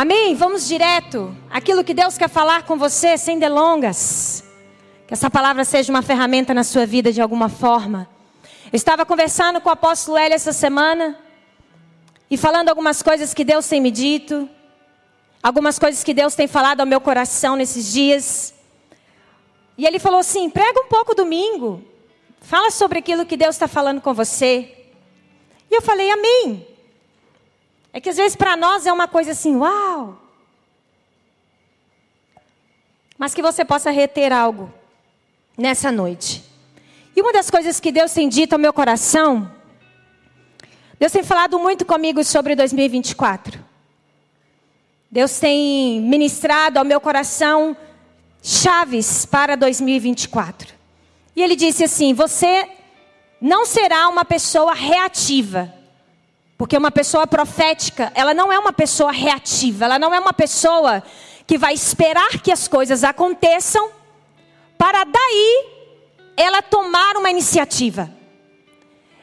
Amém? 0.00 0.32
Vamos 0.36 0.68
direto. 0.68 1.36
Aquilo 1.50 1.82
que 1.82 1.92
Deus 1.92 2.16
quer 2.16 2.28
falar 2.28 2.62
com 2.62 2.78
você, 2.78 3.18
sem 3.18 3.36
delongas. 3.36 4.44
Que 5.08 5.12
essa 5.12 5.28
palavra 5.28 5.64
seja 5.64 5.90
uma 5.90 6.02
ferramenta 6.02 6.54
na 6.54 6.62
sua 6.62 6.86
vida 6.86 7.12
de 7.12 7.20
alguma 7.20 7.48
forma. 7.48 8.08
Eu 8.72 8.76
estava 8.76 9.04
conversando 9.04 9.60
com 9.60 9.68
o 9.68 9.72
apóstolo 9.72 10.16
Hélio 10.16 10.36
essa 10.36 10.52
semana. 10.52 11.18
E 12.30 12.36
falando 12.36 12.68
algumas 12.68 13.02
coisas 13.02 13.34
que 13.34 13.42
Deus 13.42 13.66
tem 13.66 13.80
me 13.80 13.90
dito. 13.90 14.48
Algumas 15.42 15.80
coisas 15.80 16.04
que 16.04 16.14
Deus 16.14 16.32
tem 16.36 16.46
falado 16.46 16.78
ao 16.78 16.86
meu 16.86 17.00
coração 17.00 17.56
nesses 17.56 17.92
dias. 17.92 18.54
E 19.76 19.84
ele 19.84 19.98
falou 19.98 20.20
assim: 20.20 20.48
prega 20.48 20.80
um 20.80 20.86
pouco 20.86 21.12
domingo. 21.12 21.82
Fala 22.40 22.70
sobre 22.70 23.00
aquilo 23.00 23.26
que 23.26 23.36
Deus 23.36 23.56
está 23.56 23.66
falando 23.66 24.00
com 24.00 24.14
você. 24.14 24.76
E 25.68 25.74
eu 25.74 25.82
falei, 25.82 26.08
amém. 26.08 26.64
É 27.92 28.00
que 28.00 28.08
às 28.08 28.16
vezes 28.16 28.36
para 28.36 28.56
nós 28.56 28.86
é 28.86 28.92
uma 28.92 29.08
coisa 29.08 29.32
assim, 29.32 29.56
uau. 29.56 30.20
Mas 33.16 33.34
que 33.34 33.42
você 33.42 33.64
possa 33.64 33.90
reter 33.90 34.32
algo 34.32 34.72
nessa 35.56 35.90
noite. 35.90 36.44
E 37.16 37.20
uma 37.20 37.32
das 37.32 37.50
coisas 37.50 37.80
que 37.80 37.90
Deus 37.90 38.12
tem 38.12 38.28
dito 38.28 38.52
ao 38.52 38.58
meu 38.58 38.72
coração, 38.72 39.50
Deus 40.98 41.10
tem 41.10 41.24
falado 41.24 41.58
muito 41.58 41.84
comigo 41.84 42.22
sobre 42.22 42.54
2024. 42.54 43.64
Deus 45.10 45.38
tem 45.38 46.00
ministrado 46.02 46.78
ao 46.78 46.84
meu 46.84 47.00
coração 47.00 47.76
chaves 48.42 49.24
para 49.24 49.56
2024. 49.56 50.74
E 51.34 51.42
ele 51.42 51.56
disse 51.56 51.84
assim: 51.84 52.12
Você 52.14 52.68
não 53.40 53.64
será 53.64 54.08
uma 54.08 54.24
pessoa 54.24 54.74
reativa. 54.74 55.72
Porque 56.58 56.76
uma 56.76 56.90
pessoa 56.90 57.24
profética, 57.24 58.10
ela 58.16 58.34
não 58.34 58.52
é 58.52 58.58
uma 58.58 58.72
pessoa 58.72 59.12
reativa, 59.12 59.84
ela 59.84 59.96
não 59.96 60.12
é 60.12 60.18
uma 60.18 60.32
pessoa 60.32 61.04
que 61.46 61.56
vai 61.56 61.72
esperar 61.72 62.42
que 62.42 62.50
as 62.50 62.66
coisas 62.66 63.04
aconteçam 63.04 63.90
para 64.76 65.04
daí 65.04 65.66
ela 66.36 66.60
tomar 66.60 67.16
uma 67.16 67.30
iniciativa. 67.30 68.10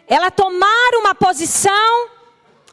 Ela 0.08 0.32
tomar 0.32 0.96
uma 0.96 1.14
posição 1.14 2.10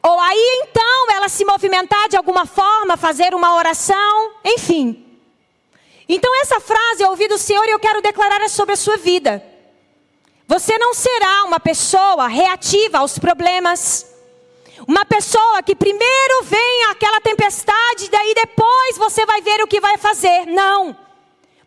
ou 0.00 0.20
aí 0.20 0.62
então 0.62 1.10
ela 1.12 1.28
se 1.28 1.44
movimentar 1.44 2.08
de 2.08 2.16
alguma 2.16 2.46
forma, 2.46 2.96
fazer 2.96 3.34
uma 3.34 3.56
oração, 3.56 4.32
enfim. 4.44 5.18
Então 6.08 6.40
essa 6.40 6.60
frase 6.60 7.02
eu 7.02 7.10
ouvi 7.10 7.26
do 7.26 7.36
Senhor 7.38 7.64
e 7.66 7.72
eu 7.72 7.80
quero 7.80 8.00
declarar 8.00 8.48
sobre 8.48 8.74
a 8.74 8.76
sua 8.76 8.96
vida. 8.96 9.44
Você 10.46 10.78
não 10.78 10.94
será 10.94 11.44
uma 11.44 11.58
pessoa 11.58 12.28
reativa 12.28 12.98
aos 12.98 13.18
problemas. 13.18 14.11
Uma 14.86 15.04
pessoa 15.04 15.62
que 15.62 15.74
primeiro 15.74 16.42
vem 16.44 16.84
aquela 16.90 17.20
tempestade, 17.20 18.10
daí 18.10 18.34
depois 18.34 18.96
você 18.96 19.24
vai 19.24 19.40
ver 19.40 19.62
o 19.62 19.66
que 19.66 19.80
vai 19.80 19.96
fazer. 19.96 20.46
Não. 20.46 20.96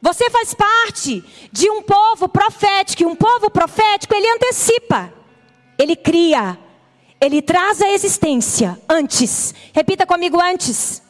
Você 0.01 0.29
faz 0.29 0.53
parte 0.53 1.23
de 1.51 1.69
um 1.69 1.81
povo 1.81 2.27
profético, 2.27 3.03
e 3.03 3.05
um 3.05 3.15
povo 3.15 3.49
profético, 3.49 4.13
ele 4.13 4.29
antecipa, 4.29 5.11
ele 5.79 5.95
cria, 5.95 6.57
ele 7.19 7.41
traz 7.41 7.81
a 7.81 7.89
existência 7.91 8.79
antes. 8.87 9.53
Repita 9.73 10.05
comigo 10.05 10.39
antes. 10.39 11.01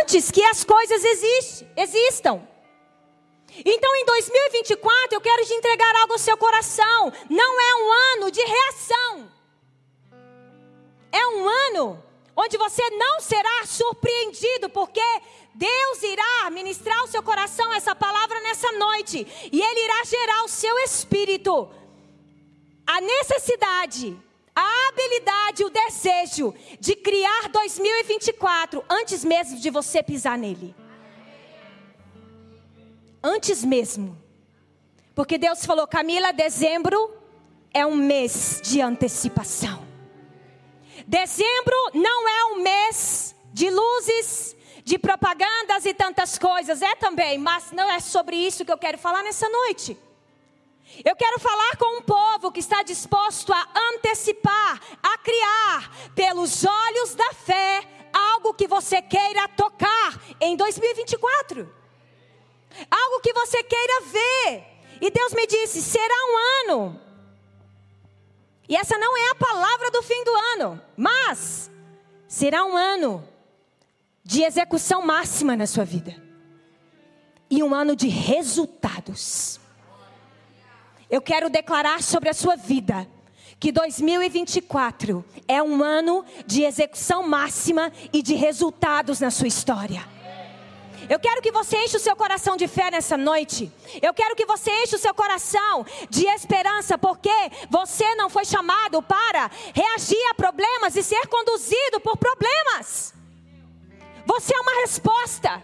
Antes 0.00 0.30
que 0.30 0.42
as 0.42 0.64
coisas 0.64 1.02
existam. 1.76 2.42
Então 3.64 3.96
em 3.96 4.04
2024 4.04 5.14
eu 5.14 5.20
quero 5.20 5.44
te 5.44 5.52
entregar 5.52 5.94
algo 5.96 6.14
ao 6.14 6.18
seu 6.18 6.36
coração. 6.36 7.12
Não 7.28 7.60
é 7.60 7.74
um 7.74 7.92
ano 8.16 8.30
de 8.30 8.40
reação. 8.40 9.37
É 11.10 11.26
um 11.26 11.48
ano 11.48 12.02
onde 12.36 12.56
você 12.56 12.88
não 12.90 13.20
será 13.20 13.66
surpreendido, 13.66 14.68
porque 14.70 15.02
Deus 15.54 16.02
irá 16.02 16.50
ministrar 16.50 16.98
ao 17.00 17.08
seu 17.08 17.22
coração 17.22 17.72
essa 17.72 17.94
palavra 17.94 18.40
nessa 18.40 18.70
noite, 18.72 19.26
e 19.52 19.60
Ele 19.60 19.84
irá 19.84 20.04
gerar 20.04 20.44
o 20.44 20.48
seu 20.48 20.78
espírito 20.80 21.68
a 22.86 23.00
necessidade, 23.00 24.16
a 24.54 24.88
habilidade, 24.88 25.64
o 25.64 25.70
desejo 25.70 26.54
de 26.80 26.96
criar 26.96 27.48
2024 27.50 28.82
antes 28.88 29.24
mesmo 29.24 29.58
de 29.58 29.68
você 29.68 30.02
pisar 30.02 30.38
nele 30.38 30.74
antes 33.22 33.64
mesmo. 33.64 34.16
Porque 35.14 35.38
Deus 35.38 35.64
falou, 35.64 35.86
Camila, 35.86 36.32
dezembro 36.32 37.14
é 37.72 37.84
um 37.84 37.96
mês 37.96 38.60
de 38.62 38.80
antecipação. 38.80 39.87
Dezembro 41.08 41.90
não 41.94 42.28
é 42.28 42.44
um 42.52 42.62
mês 42.62 43.34
de 43.52 43.70
luzes, 43.70 44.54
de 44.84 44.98
propagandas 44.98 45.84
e 45.86 45.94
tantas 45.94 46.38
coisas. 46.38 46.82
É 46.82 46.94
também, 46.94 47.38
mas 47.38 47.72
não 47.72 47.90
é 47.90 47.98
sobre 47.98 48.36
isso 48.36 48.64
que 48.64 48.70
eu 48.70 48.78
quero 48.78 48.98
falar 48.98 49.22
nessa 49.22 49.48
noite. 49.48 49.98
Eu 51.04 51.16
quero 51.16 51.40
falar 51.40 51.76
com 51.76 51.98
um 51.98 52.02
povo 52.02 52.52
que 52.52 52.60
está 52.60 52.82
disposto 52.82 53.52
a 53.52 53.66
antecipar, 53.94 54.80
a 55.02 55.18
criar, 55.18 56.12
pelos 56.14 56.64
olhos 56.64 57.14
da 57.14 57.32
fé, 57.32 57.82
algo 58.12 58.54
que 58.54 58.68
você 58.68 59.02
queira 59.02 59.48
tocar 59.48 60.20
em 60.40 60.56
2024 60.56 61.78
algo 62.90 63.20
que 63.20 63.32
você 63.32 63.62
queira 63.62 64.00
ver. 64.02 64.64
E 65.00 65.10
Deus 65.10 65.32
me 65.32 65.46
disse: 65.46 65.82
será 65.82 66.14
um 66.14 66.72
ano. 66.72 67.07
E 68.68 68.76
essa 68.76 68.98
não 68.98 69.16
é 69.16 69.30
a 69.30 69.34
palavra 69.34 69.90
do 69.90 70.02
fim 70.02 70.22
do 70.24 70.34
ano, 70.54 70.80
mas 70.96 71.70
será 72.26 72.64
um 72.64 72.76
ano 72.76 73.26
de 74.22 74.42
execução 74.42 75.00
máxima 75.00 75.56
na 75.56 75.66
sua 75.66 75.84
vida. 75.84 76.14
E 77.50 77.62
um 77.62 77.74
ano 77.74 77.96
de 77.96 78.08
resultados. 78.08 79.58
Eu 81.08 81.22
quero 81.22 81.48
declarar 81.48 82.02
sobre 82.02 82.28
a 82.28 82.34
sua 82.34 82.56
vida 82.56 83.08
que 83.58 83.72
2024 83.72 85.24
é 85.48 85.62
um 85.62 85.82
ano 85.82 86.24
de 86.46 86.62
execução 86.62 87.26
máxima 87.26 87.90
e 88.12 88.22
de 88.22 88.34
resultados 88.34 89.18
na 89.18 89.30
sua 89.30 89.48
história. 89.48 90.06
Eu 91.08 91.18
quero 91.18 91.40
que 91.40 91.50
você 91.50 91.76
enche 91.84 91.96
o 91.96 92.00
seu 92.00 92.14
coração 92.14 92.56
de 92.56 92.68
fé 92.68 92.90
nessa 92.90 93.16
noite. 93.16 93.72
Eu 94.02 94.12
quero 94.12 94.36
que 94.36 94.44
você 94.44 94.70
enche 94.82 94.96
o 94.96 94.98
seu 94.98 95.14
coração 95.14 95.86
de 96.10 96.26
esperança, 96.26 96.98
porque 96.98 97.32
você 97.70 98.14
não 98.14 98.28
foi 98.28 98.44
chamado 98.44 99.02
para 99.02 99.50
reagir 99.74 100.22
a 100.30 100.34
problemas 100.34 100.96
e 100.96 101.02
ser 101.02 101.26
conduzido 101.28 101.98
por 102.00 102.18
problemas. 102.18 103.14
Você 104.26 104.54
é 104.54 104.60
uma 104.60 104.80
resposta. 104.82 105.62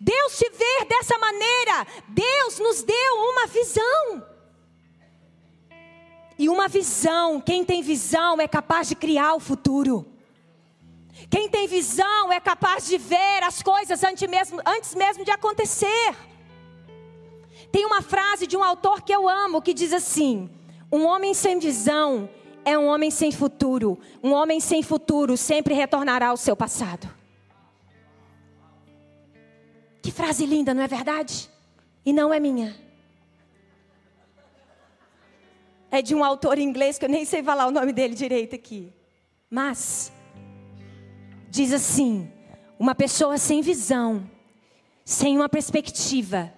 Deus 0.00 0.38
te 0.38 0.48
vê 0.50 0.84
dessa 0.86 1.18
maneira. 1.18 1.86
Deus 2.08 2.58
nos 2.58 2.82
deu 2.82 3.14
uma 3.30 3.46
visão. 3.46 4.26
E 6.38 6.48
uma 6.48 6.68
visão, 6.68 7.40
quem 7.40 7.64
tem 7.64 7.82
visão 7.82 8.40
é 8.40 8.48
capaz 8.48 8.88
de 8.88 8.94
criar 8.94 9.34
o 9.34 9.40
futuro. 9.40 10.13
Quem 11.30 11.48
tem 11.48 11.68
visão 11.68 12.32
é 12.32 12.40
capaz 12.40 12.86
de 12.86 12.98
ver 12.98 13.42
as 13.42 13.62
coisas 13.62 14.02
antes 14.02 14.28
mesmo, 14.28 14.60
antes 14.66 14.94
mesmo 14.94 15.24
de 15.24 15.30
acontecer. 15.30 16.16
Tem 17.70 17.86
uma 17.86 18.02
frase 18.02 18.46
de 18.46 18.56
um 18.56 18.64
autor 18.64 19.02
que 19.02 19.12
eu 19.12 19.28
amo 19.28 19.62
que 19.62 19.72
diz 19.72 19.92
assim: 19.92 20.50
Um 20.90 21.04
homem 21.04 21.32
sem 21.32 21.58
visão 21.58 22.28
é 22.64 22.78
um 22.78 22.86
homem 22.86 23.10
sem 23.10 23.30
futuro. 23.30 23.98
Um 24.22 24.32
homem 24.32 24.60
sem 24.60 24.82
futuro 24.82 25.36
sempre 25.36 25.74
retornará 25.74 26.28
ao 26.28 26.36
seu 26.36 26.56
passado. 26.56 27.08
Que 30.02 30.10
frase 30.10 30.44
linda, 30.46 30.74
não 30.74 30.82
é 30.82 30.88
verdade? 30.88 31.50
E 32.04 32.12
não 32.12 32.32
é 32.32 32.40
minha. 32.40 32.76
É 35.90 36.02
de 36.02 36.14
um 36.14 36.24
autor 36.24 36.58
inglês 36.58 36.98
que 36.98 37.04
eu 37.04 37.08
nem 37.08 37.24
sei 37.24 37.42
falar 37.42 37.66
o 37.66 37.70
nome 37.70 37.92
dele 37.92 38.14
direito 38.14 38.54
aqui. 38.54 38.92
Mas 39.48 40.12
diz 41.54 41.72
assim: 41.72 42.30
uma 42.78 42.94
pessoa 42.94 43.38
sem 43.38 43.62
visão, 43.62 44.28
sem 45.04 45.36
uma 45.36 45.48
perspectiva, 45.48 46.52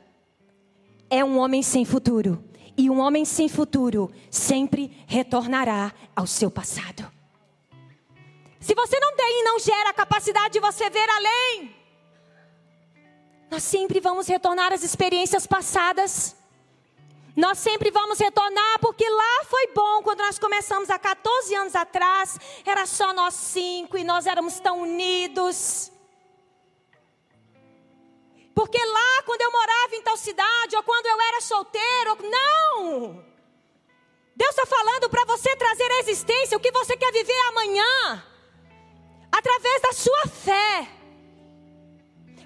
é 1.10 1.22
um 1.22 1.38
homem 1.38 1.62
sem 1.62 1.84
futuro. 1.84 2.43
E 2.78 2.90
um 2.90 2.98
homem 2.98 3.25
sem 3.25 3.48
futuro 3.48 4.10
sempre 4.31 4.90
retornará 5.06 5.94
ao 6.14 6.26
seu 6.26 6.50
passado. 6.50 7.10
Se 8.60 8.75
você 8.75 9.00
não 9.00 9.16
tem 9.16 9.40
e 9.40 9.44
não 9.44 9.58
gera 9.58 9.90
a 9.90 9.94
capacidade 9.94 10.52
de 10.52 10.60
você 10.60 10.90
ver 10.90 11.08
além, 11.08 11.75
nós 13.50 13.62
sempre 13.62 13.98
vamos 13.98 14.26
retornar 14.26 14.75
às 14.75 14.82
experiências 14.82 15.46
passadas. 15.46 16.35
Nós 17.36 17.58
sempre 17.58 17.90
vamos 17.90 18.18
retornar, 18.18 18.78
porque 18.80 19.06
lá 19.08 19.44
foi 19.44 19.66
bom 19.74 20.02
quando 20.02 20.20
nós 20.20 20.38
começamos 20.38 20.88
há 20.88 20.98
14 20.98 21.54
anos 21.54 21.76
atrás. 21.76 22.38
Era 22.64 22.86
só 22.86 23.12
nós 23.12 23.34
cinco 23.34 23.98
e 23.98 24.04
nós 24.04 24.26
éramos 24.26 24.58
tão 24.58 24.80
unidos. 24.80 25.92
Porque 28.54 28.82
lá, 28.82 29.22
quando 29.26 29.42
eu 29.42 29.52
morava 29.52 29.96
em 29.96 30.00
tal 30.00 30.16
cidade, 30.16 30.76
ou 30.76 30.82
quando 30.82 31.04
eu 31.04 31.20
era 31.20 31.40
solteiro, 31.42 32.16
não! 32.22 33.22
Deus 34.34 34.50
está 34.50 34.64
falando 34.64 35.10
para 35.10 35.26
você 35.26 35.54
trazer 35.56 35.90
à 35.92 35.98
existência 36.00 36.56
o 36.56 36.60
que 36.60 36.72
você 36.72 36.96
quer 36.96 37.12
viver 37.12 37.38
amanhã. 37.48 38.24
através 39.30 39.82
da 39.82 39.92
sua 39.92 40.26
fé. 40.28 40.88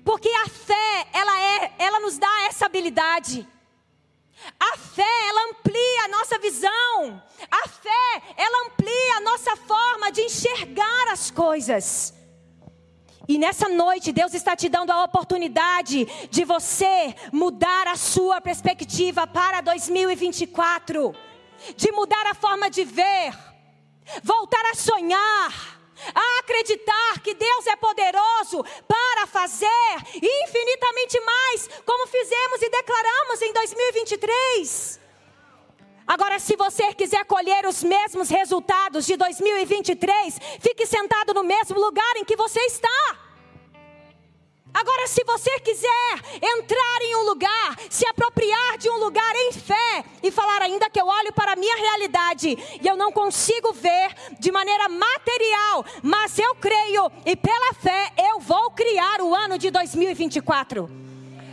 Porque 0.05 0.29
a 0.29 0.49
fé, 0.49 1.09
ela 1.13 1.41
é, 1.41 1.75
ela 1.79 2.01
nos 2.01 2.19
dá 2.19 2.43
essa 2.49 2.67
habilidade. 2.67 3.47
A 4.59 4.77
fé, 4.77 5.29
ela 5.29 5.51
amplia 5.51 6.05
a 6.05 6.09
nossa 6.09 6.39
visão. 6.39 7.23
A 7.51 7.69
fé, 7.69 8.23
ela 8.37 8.67
amplia 8.67 9.17
a 9.17 9.21
nossa 9.21 9.57
forma 9.57 10.11
de 10.11 10.23
enxergar 10.23 11.09
as 11.13 11.31
coisas. 11.31 12.15
E 13.29 13.39
nessa 13.39 13.69
noite, 13.69 14.11
Deus 14.13 14.35
está 14.35 14.57
te 14.57 14.69
dando 14.69 14.91
a 14.91 15.05
oportunidade 15.05 16.05
de 16.31 16.45
você 16.45 17.15
mudar 17.33 17.87
a 17.87 17.95
sua 17.95 18.41
perspectiva 18.41 19.27
para 19.27 19.61
2024, 19.61 21.15
de 21.77 21.93
mudar 21.93 22.27
a 22.27 22.35
forma 22.35 22.69
de 22.69 22.83
ver, 22.83 23.33
voltar 24.25 24.65
a 24.73 24.75
sonhar, 24.75 25.80
a 26.15 26.39
acreditar 26.41 27.21
que 27.23 27.35
Deus 27.35 27.67
é 27.67 27.77
poderoso 27.77 28.65
para 28.87 29.27
fazer 29.27 29.97
infinitamente 30.17 31.21
mais, 31.21 31.69
como 31.85 32.07
fizemos 32.07 32.63
e 32.63 32.71
declaramos 32.71 33.43
em 33.43 33.53
2023. 33.53 35.01
Agora, 36.07 36.41
se 36.41 36.57
você 36.57 36.93
quiser 36.93 37.25
colher 37.25 37.65
os 37.67 37.85
mesmos 37.85 38.29
resultados 38.29 39.07
de 39.07 39.17
2023, 39.17 40.41
fique 40.61 40.85
sentado 40.85 41.33
no 41.33 41.45
mesmo 41.45 41.79
lugar 41.79 42.17
em 42.17 42.25
que 42.25 42.35
você 42.35 42.59
está. 42.63 43.30
Agora, 44.73 45.07
se 45.09 45.25
você 45.25 45.59
quiser 45.61 46.13
entrar 46.41 47.03
em 47.03 47.17
um 47.17 47.25
lugar, 47.25 47.77
se 47.91 48.07
apropriar 48.07 48.79
de 48.79 48.89
um 48.89 48.99
lugar 48.99 49.35
em 49.35 49.53
fé 49.53 50.05
e 50.23 50.31
falar, 50.31 50.63
ainda 50.63 50.89
que 50.89 51.01
eu 51.01 51.07
olho 51.07 51.33
para 51.33 51.53
a 51.53 51.57
minha 51.57 51.77
realidade 51.77 52.57
e 52.81 52.87
eu 52.87 52.97
não 52.97 53.11
consigo 53.11 53.73
ver 53.73 54.15
de 54.39 54.53
maneira 54.53 54.89
material, 54.89 55.85
mas 56.03 56.39
eu 56.39 56.55
creio 56.55 57.11
e 57.27 57.35
pela 57.35 57.75
fé 57.75 58.13
eu 58.17 58.39
vou 58.39 58.71
criar 58.71 59.21
o 59.21 59.35
ano 59.35 59.59
de 59.59 59.71
2024. 59.71 60.89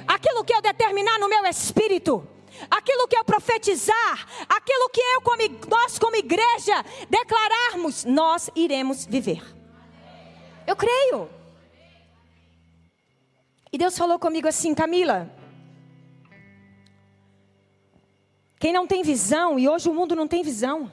Aquilo 0.07 0.43
que 0.43 0.53
eu 0.53 0.61
determinar 0.61 1.17
no 1.19 1.27
meu 1.27 1.45
espírito, 1.45 2.25
aquilo 2.69 3.07
que 3.07 3.17
eu 3.17 3.23
profetizar, 3.23 4.27
aquilo 4.47 4.89
que 4.89 5.01
eu 5.01 5.21
como, 5.21 5.41
nós 5.67 5.99
como 5.99 6.15
igreja 6.15 6.85
declararmos, 7.09 8.05
nós 8.05 8.49
iremos 8.55 9.05
viver. 9.05 9.41
Eu 10.65 10.75
creio. 10.75 11.36
E 13.77 13.79
Deus 13.79 13.95
falou 13.95 14.17
comigo 14.17 14.47
assim, 14.47 14.73
Camila. 14.73 15.31
Quem 18.57 18.73
não 18.73 18.87
tem 18.87 19.03
visão, 19.03 19.59
e 19.59 19.69
hoje 19.69 19.87
o 19.87 19.93
mundo 19.93 20.15
não 20.15 20.27
tem 20.27 20.41
visão. 20.41 20.91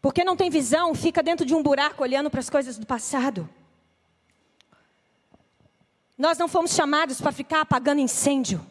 Porque 0.00 0.24
não 0.24 0.38
tem 0.38 0.48
visão, 0.48 0.94
fica 0.94 1.22
dentro 1.22 1.44
de 1.44 1.54
um 1.54 1.62
buraco 1.62 2.02
olhando 2.02 2.30
para 2.30 2.40
as 2.40 2.48
coisas 2.48 2.78
do 2.78 2.86
passado. 2.86 3.46
Nós 6.16 6.38
não 6.38 6.48
fomos 6.48 6.72
chamados 6.72 7.20
para 7.20 7.30
ficar 7.30 7.60
apagando 7.60 8.00
incêndio. 8.00 8.64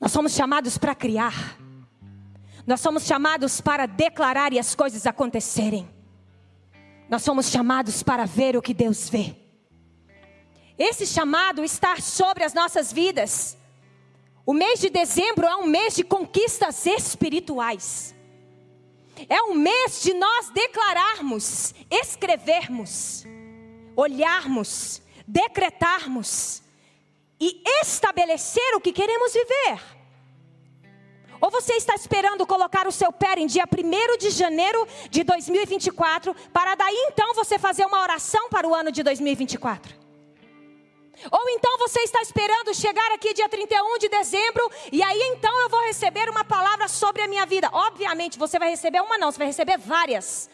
Nós 0.00 0.10
somos 0.10 0.32
chamados 0.32 0.76
para 0.76 0.92
criar. 0.92 1.56
Nós 2.66 2.80
somos 2.80 3.04
chamados 3.04 3.60
para 3.60 3.86
declarar 3.86 4.52
e 4.52 4.58
as 4.58 4.74
coisas 4.74 5.06
acontecerem. 5.06 5.88
Nós 7.08 7.22
somos 7.22 7.48
chamados 7.48 8.02
para 8.02 8.24
ver 8.24 8.56
o 8.56 8.60
que 8.60 8.74
Deus 8.74 9.08
vê. 9.08 9.46
Esse 10.78 11.06
chamado 11.06 11.64
está 11.64 12.00
sobre 12.00 12.44
as 12.44 12.54
nossas 12.54 12.92
vidas. 12.92 13.56
O 14.46 14.52
mês 14.52 14.80
de 14.80 14.88
dezembro 14.88 15.46
é 15.46 15.56
um 15.56 15.66
mês 15.66 15.94
de 15.94 16.04
conquistas 16.04 16.86
espirituais. 16.86 18.14
É 19.28 19.42
um 19.42 19.54
mês 19.54 20.00
de 20.02 20.14
nós 20.14 20.50
declararmos, 20.50 21.74
escrevermos, 21.90 23.24
olharmos 23.96 25.02
decretarmos 25.28 26.62
e 27.38 27.62
estabelecer 27.82 28.74
o 28.74 28.80
que 28.80 28.92
queremos 28.92 29.32
viver. 29.34 29.80
Ou 31.40 31.50
você 31.50 31.74
está 31.74 31.94
esperando 31.94 32.46
colocar 32.46 32.88
o 32.88 32.92
seu 32.92 33.12
pé 33.12 33.34
em 33.38 33.46
dia 33.46 33.64
1 33.64 34.16
de 34.16 34.30
janeiro 34.30 34.88
de 35.10 35.22
2024, 35.22 36.34
para 36.52 36.74
daí 36.74 37.08
então 37.10 37.34
você 37.34 37.58
fazer 37.58 37.84
uma 37.84 38.00
oração 38.00 38.48
para 38.48 38.66
o 38.66 38.74
ano 38.74 38.90
de 38.90 39.02
2024? 39.02 39.97
Ou 41.30 41.48
então 41.50 41.78
você 41.78 42.00
está 42.00 42.20
esperando 42.22 42.74
chegar 42.74 43.12
aqui 43.12 43.34
dia 43.34 43.48
31 43.48 43.98
de 43.98 44.08
dezembro 44.08 44.70
e 44.92 45.02
aí 45.02 45.20
então 45.34 45.60
eu 45.62 45.68
vou 45.68 45.80
receber 45.82 46.28
uma 46.28 46.44
palavra 46.44 46.88
sobre 46.88 47.22
a 47.22 47.28
minha 47.28 47.44
vida. 47.46 47.68
Obviamente 47.72 48.38
você 48.38 48.58
vai 48.58 48.70
receber 48.70 49.00
uma 49.00 49.18
não, 49.18 49.30
você 49.30 49.38
vai 49.38 49.46
receber 49.46 49.78
várias. 49.78 50.48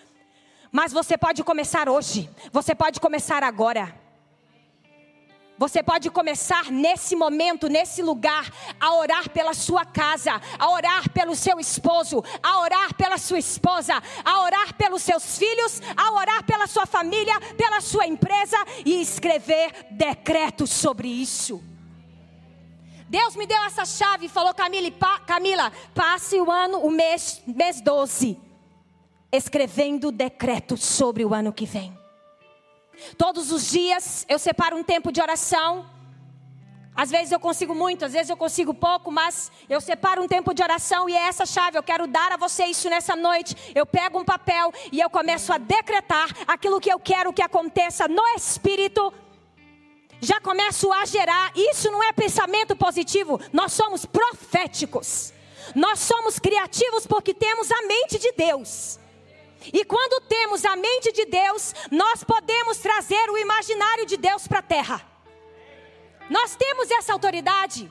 Mas 0.73 0.93
você 0.93 1.17
pode 1.17 1.45
começar 1.45 1.89
hoje, 1.89 2.29
você 2.53 2.75
pode 2.75 2.99
começar 3.01 3.43
agora. 3.45 4.04
Você 5.57 5.83
pode 5.83 6.11
começar 6.11 6.71
nesse 6.71 7.15
momento, 7.15 7.69
nesse 7.69 8.03
lugar, 8.03 8.53
a 8.81 8.95
orar 8.95 9.31
pela 9.31 9.55
sua 9.55 9.85
casa, 9.85 10.41
a 10.59 10.71
orar 10.71 11.09
pelo 11.11 11.37
seu 11.37 11.61
esposo, 11.61 12.25
a 12.43 12.61
orar 12.61 12.95
pela 12.95 13.17
sua 13.19 13.39
esposa, 13.39 14.03
a 14.25 14.41
orar 14.43 14.75
pelos 14.75 15.03
seus 15.03 15.39
filhos, 15.39 15.81
a 15.97 16.13
orar 16.13 16.45
pela 16.45 16.67
sua 16.67 16.87
família, 16.87 17.39
pela 17.57 17.81
sua 17.81 18.07
empresa 18.07 18.57
e 18.85 19.01
escrever 19.01 19.87
decretos 19.93 20.71
sobre 20.71 21.07
isso. 21.09 21.63
Deus 23.09 23.37
me 23.37 23.47
deu 23.47 23.63
essa 23.63 23.85
chave 23.85 24.27
e 24.27 24.29
falou: 24.29 24.53
Camila, 24.55 24.91
pa, 24.91 25.21
Camila, 25.21 25.73
passe 25.95 26.41
o 26.41 26.51
ano, 26.51 26.79
o 26.79 26.91
mês, 26.91 27.41
mês 27.47 27.81
12, 27.81 28.37
escrevendo 29.31 30.11
decretos 30.11 30.83
sobre 30.83 31.25
o 31.25 31.33
ano 31.33 31.53
que 31.53 31.65
vem. 31.65 32.04
Todos 33.17 33.51
os 33.53 33.71
dias 33.71 34.25
eu 34.29 34.39
separo 34.39 34.77
um 34.77 34.83
tempo 34.83 35.13
de 35.13 35.21
oração. 35.21 35.87
Às 36.97 37.11
vezes 37.11 37.33
eu 37.33 37.41
consigo 37.41 37.75
muito, 37.75 38.05
às 38.05 38.13
vezes 38.13 38.31
eu 38.31 38.37
consigo 38.37 38.73
pouco, 38.73 39.11
mas 39.11 39.51
eu 39.69 39.81
separo 39.81 40.23
um 40.23 40.29
tempo 40.29 40.55
de 40.55 40.63
oração 40.63 41.09
e 41.09 41.15
é 41.15 41.27
essa 41.27 41.45
chave. 41.45 41.77
Eu 41.77 41.83
quero 41.83 42.07
dar 42.07 42.33
a 42.33 42.37
você 42.37 42.67
isso 42.67 42.89
nessa 42.89 43.17
noite. 43.17 43.57
Eu 43.75 43.85
pego 43.85 44.21
um 44.21 44.25
papel 44.25 44.73
e 44.93 45.01
eu 45.01 45.11
começo 45.11 45.53
a 45.53 45.59
decretar 45.59 46.29
aquilo 46.47 46.81
que 46.81 46.93
eu 46.93 47.01
quero 47.01 47.33
que 47.33 47.43
aconteça 47.43 48.07
no 48.07 48.25
espírito. 48.37 49.13
Já 50.21 50.41
começo 50.41 50.93
a 50.93 51.05
gerar. 51.05 51.51
Isso 51.57 51.91
não 51.91 52.03
é 52.03 52.13
pensamento 52.13 52.77
positivo, 52.77 53.41
nós 53.53 53.73
somos 53.73 54.07
proféticos. 54.07 55.33
Nós 55.75 55.99
somos 55.99 56.39
criativos 56.39 57.07
porque 57.07 57.35
temos 57.35 57.71
a 57.73 57.83
mente 57.83 58.19
de 58.19 58.33
Deus. 58.33 59.01
E 59.73 59.85
quando 59.85 60.25
temos 60.27 60.65
a 60.65 60.77
mente 60.77 61.13
de 61.13 61.25
Deus, 61.25 61.75
nós 61.91 62.23
podemos 62.23 62.79
trazer 62.79 63.31
o 63.31 63.39
imaginário 63.39 64.07
de 64.07 64.17
Deus 64.17 64.47
para 64.47 64.59
a 64.59 64.63
terra. 64.63 65.07
Nós 66.29 66.57
temos 66.57 66.91
essa 66.91 67.13
autoridade. 67.13 67.91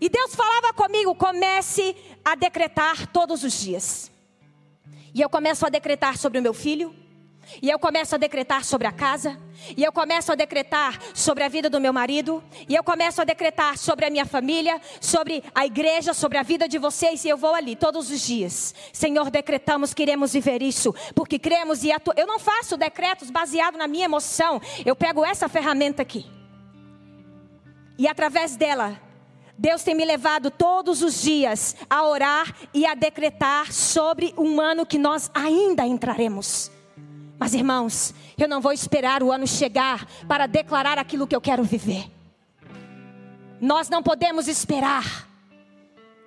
E 0.00 0.08
Deus 0.08 0.34
falava 0.34 0.72
comigo: 0.72 1.14
comece 1.14 1.96
a 2.24 2.34
decretar 2.34 3.06
todos 3.08 3.44
os 3.44 3.60
dias. 3.60 4.10
E 5.14 5.20
eu 5.20 5.28
começo 5.28 5.66
a 5.66 5.68
decretar 5.68 6.16
sobre 6.16 6.38
o 6.38 6.42
meu 6.42 6.54
filho, 6.54 6.94
e 7.62 7.68
eu 7.68 7.78
começo 7.78 8.14
a 8.14 8.18
decretar 8.18 8.64
sobre 8.64 8.86
a 8.86 8.92
casa, 8.92 9.38
e 9.76 9.84
eu 9.84 9.92
começo 9.92 10.32
a 10.32 10.34
decretar 10.34 10.98
sobre 11.14 11.44
a 11.44 11.48
vida 11.48 11.68
do 11.68 11.80
meu 11.80 11.92
marido, 11.92 12.42
e 12.68 12.74
eu 12.74 12.82
começo 12.82 13.20
a 13.20 13.24
decretar 13.24 13.76
sobre 13.76 14.06
a 14.06 14.10
minha 14.10 14.24
família, 14.24 14.80
sobre 15.00 15.42
a 15.54 15.66
igreja, 15.66 16.14
sobre 16.14 16.38
a 16.38 16.42
vida 16.42 16.68
de 16.68 16.78
vocês, 16.78 17.24
e 17.24 17.28
eu 17.28 17.36
vou 17.36 17.54
ali 17.54 17.76
todos 17.76 18.10
os 18.10 18.20
dias. 18.20 18.74
Senhor, 18.92 19.30
decretamos 19.30 19.92
que 19.92 20.02
iremos 20.02 20.32
viver 20.32 20.62
isso, 20.62 20.94
porque 21.14 21.38
cremos 21.38 21.84
e 21.84 21.92
atu... 21.92 22.12
Eu 22.16 22.26
não 22.26 22.38
faço 22.38 22.76
decretos 22.76 23.30
baseado 23.30 23.76
na 23.76 23.86
minha 23.86 24.04
emoção, 24.04 24.60
eu 24.84 24.96
pego 24.96 25.24
essa 25.24 25.48
ferramenta 25.48 26.02
aqui. 26.02 26.26
E 27.98 28.08
através 28.08 28.56
dela, 28.56 28.98
Deus 29.58 29.82
tem 29.82 29.94
me 29.94 30.06
levado 30.06 30.50
todos 30.50 31.02
os 31.02 31.20
dias 31.20 31.76
a 31.90 32.02
orar 32.06 32.56
e 32.72 32.86
a 32.86 32.94
decretar 32.94 33.70
sobre 33.70 34.32
um 34.38 34.58
ano 34.58 34.86
que 34.86 34.96
nós 34.98 35.30
ainda 35.34 35.86
entraremos. 35.86 36.70
Mas 37.40 37.54
irmãos, 37.54 38.12
eu 38.36 38.46
não 38.46 38.60
vou 38.60 38.70
esperar 38.70 39.22
o 39.22 39.32
ano 39.32 39.46
chegar 39.46 40.06
para 40.28 40.46
declarar 40.46 40.98
aquilo 40.98 41.26
que 41.26 41.34
eu 41.34 41.40
quero 41.40 41.64
viver. 41.64 42.04
Nós 43.58 43.88
não 43.88 44.02
podemos 44.02 44.46
esperar. 44.46 45.26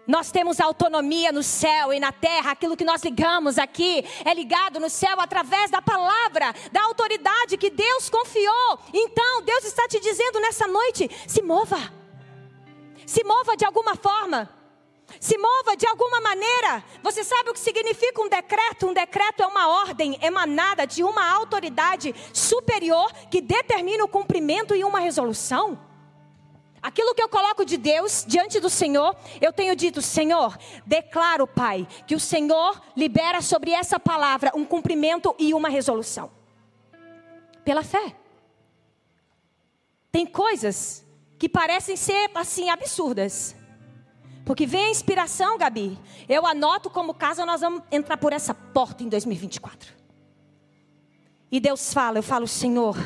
Nós 0.08 0.32
temos 0.32 0.60
autonomia 0.60 1.32
no 1.32 1.44
céu 1.44 1.94
e 1.94 2.00
na 2.00 2.12
terra. 2.12 2.50
Aquilo 2.50 2.76
que 2.76 2.84
nós 2.84 3.04
ligamos 3.04 3.60
aqui 3.60 4.04
é 4.26 4.34
ligado 4.34 4.80
no 4.80 4.90
céu 4.90 5.22
através 5.22 5.70
da 5.70 5.84
palavra, 5.84 6.52
da 6.72 6.82
autoridade 6.82 7.58
que 7.58 7.70
Deus 7.70 8.10
confiou. 8.10 8.80
Então, 8.92 9.44
Deus 9.44 9.66
está 9.66 9.88
te 9.88 10.00
dizendo 10.00 10.40
nessa 10.40 10.68
noite: 10.68 11.12
se 11.28 11.44
mova. 11.44 11.78
Se 13.06 13.24
mova 13.24 13.56
de 13.56 13.66
alguma 13.66 13.96
forma. 13.96 14.50
Se 15.20 15.38
mova 15.38 15.76
de 15.76 15.88
alguma 15.88 16.22
maneira. 16.22 16.84
Você 17.02 17.24
sabe 17.24 17.50
o 17.50 17.54
que 17.54 17.60
significa 17.60 18.22
um 18.22 18.30
decreto? 18.30 18.88
Um 18.88 18.94
decreto 18.94 19.44
é 19.44 19.48
uma 19.48 19.68
ordem 19.68 20.18
emanada 20.22 20.86
de 20.86 21.04
uma 21.04 21.32
autoridade 21.34 22.14
superior 22.34 23.12
que 23.30 23.42
determina 23.42 24.04
o 24.04 24.08
cumprimento 24.08 24.76
e 24.76 24.84
uma 24.84 25.00
resolução. 25.00 25.80
Aquilo 26.84 27.16
que 27.16 27.24
eu 27.24 27.30
coloco 27.30 27.64
de 27.64 27.78
Deus 27.78 28.26
diante 28.28 28.60
do 28.60 28.70
Senhor, 28.70 29.16
eu 29.40 29.54
tenho 29.54 29.74
dito, 29.74 30.02
Senhor, 30.02 30.58
declaro, 30.86 31.48
Pai, 31.48 31.88
que 32.06 32.14
o 32.14 32.20
Senhor 32.20 32.82
libera 32.94 33.42
sobre 33.42 33.72
essa 33.72 33.98
palavra 33.98 34.52
um 34.54 34.66
cumprimento 34.66 35.34
e 35.40 35.54
uma 35.54 35.70
resolução. 35.70 36.30
Pela 37.64 37.84
fé. 37.84 38.14
Tem 40.12 40.26
coisas 40.26 41.06
que 41.40 41.48
parecem 41.48 41.96
ser 41.96 42.30
assim 42.36 42.70
absurdas. 42.70 43.56
Porque 44.46 44.66
vem 44.66 44.86
a 44.86 44.90
inspiração, 44.90 45.58
Gabi. 45.58 45.98
Eu 46.28 46.46
anoto 46.46 46.90
como 46.90 47.14
casa 47.14 47.46
nós 47.46 47.62
vamos 47.62 47.82
entrar 47.92 48.18
por 48.18 48.34
essa 48.34 48.54
porta 48.54 49.04
em 49.04 49.10
2024. 49.10 49.94
E 51.52 51.60
Deus 51.60 51.94
fala, 51.94 52.18
eu 52.18 52.24
falo, 52.24 52.48
Senhor, 52.48 52.98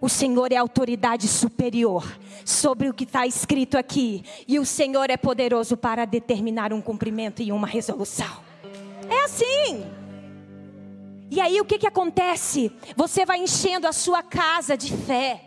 o 0.00 0.08
Senhor 0.08 0.52
é 0.52 0.56
autoridade 0.56 1.28
superior 1.28 2.04
sobre 2.44 2.88
o 2.88 2.94
que 2.94 3.04
está 3.04 3.26
escrito 3.26 3.78
aqui. 3.78 4.24
E 4.48 4.58
o 4.58 4.66
Senhor 4.66 5.08
é 5.08 5.16
poderoso 5.16 5.76
para 5.76 6.04
determinar 6.04 6.72
um 6.72 6.82
cumprimento 6.82 7.40
e 7.40 7.52
uma 7.52 7.66
resolução. 7.66 8.42
É 9.08 9.24
assim. 9.24 9.86
E 11.30 11.40
aí 11.40 11.60
o 11.60 11.64
que, 11.64 11.78
que 11.78 11.86
acontece? 11.86 12.72
Você 12.96 13.24
vai 13.24 13.38
enchendo 13.38 13.86
a 13.86 13.92
sua 13.92 14.22
casa 14.22 14.76
de 14.76 14.94
fé. 14.94 15.40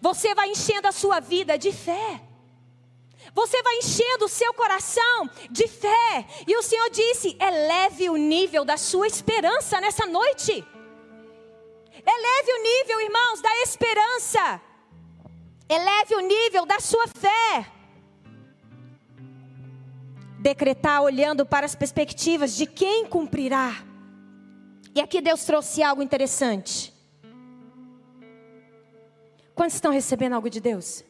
Você 0.00 0.34
vai 0.34 0.50
enchendo 0.50 0.88
a 0.88 0.92
sua 0.92 1.20
vida 1.20 1.58
de 1.58 1.72
fé. 1.72 2.22
Você 3.36 3.62
vai 3.62 3.76
enchendo 3.76 4.24
o 4.24 4.28
seu 4.30 4.54
coração 4.54 5.28
de 5.50 5.68
fé. 5.68 6.26
E 6.46 6.56
o 6.56 6.62
Senhor 6.62 6.88
disse: 6.88 7.36
eleve 7.38 8.08
o 8.08 8.16
nível 8.16 8.64
da 8.64 8.78
sua 8.78 9.06
esperança 9.06 9.78
nessa 9.78 10.06
noite. 10.06 10.52
Eleve 12.14 12.52
o 12.52 12.62
nível, 12.62 13.00
irmãos, 13.02 13.42
da 13.42 13.54
esperança. 13.60 14.62
Eleve 15.68 16.14
o 16.14 16.20
nível 16.20 16.64
da 16.64 16.80
sua 16.80 17.06
fé. 17.08 17.70
Decretar 20.38 21.02
olhando 21.02 21.44
para 21.44 21.66
as 21.66 21.74
perspectivas 21.74 22.56
de 22.56 22.64
quem 22.64 23.04
cumprirá. 23.04 23.84
E 24.94 25.00
aqui 25.00 25.20
Deus 25.20 25.44
trouxe 25.44 25.82
algo 25.82 26.02
interessante. 26.02 26.94
Quantos 29.54 29.74
estão 29.74 29.92
recebendo 29.92 30.34
algo 30.34 30.48
de 30.48 30.60
Deus? 30.60 31.04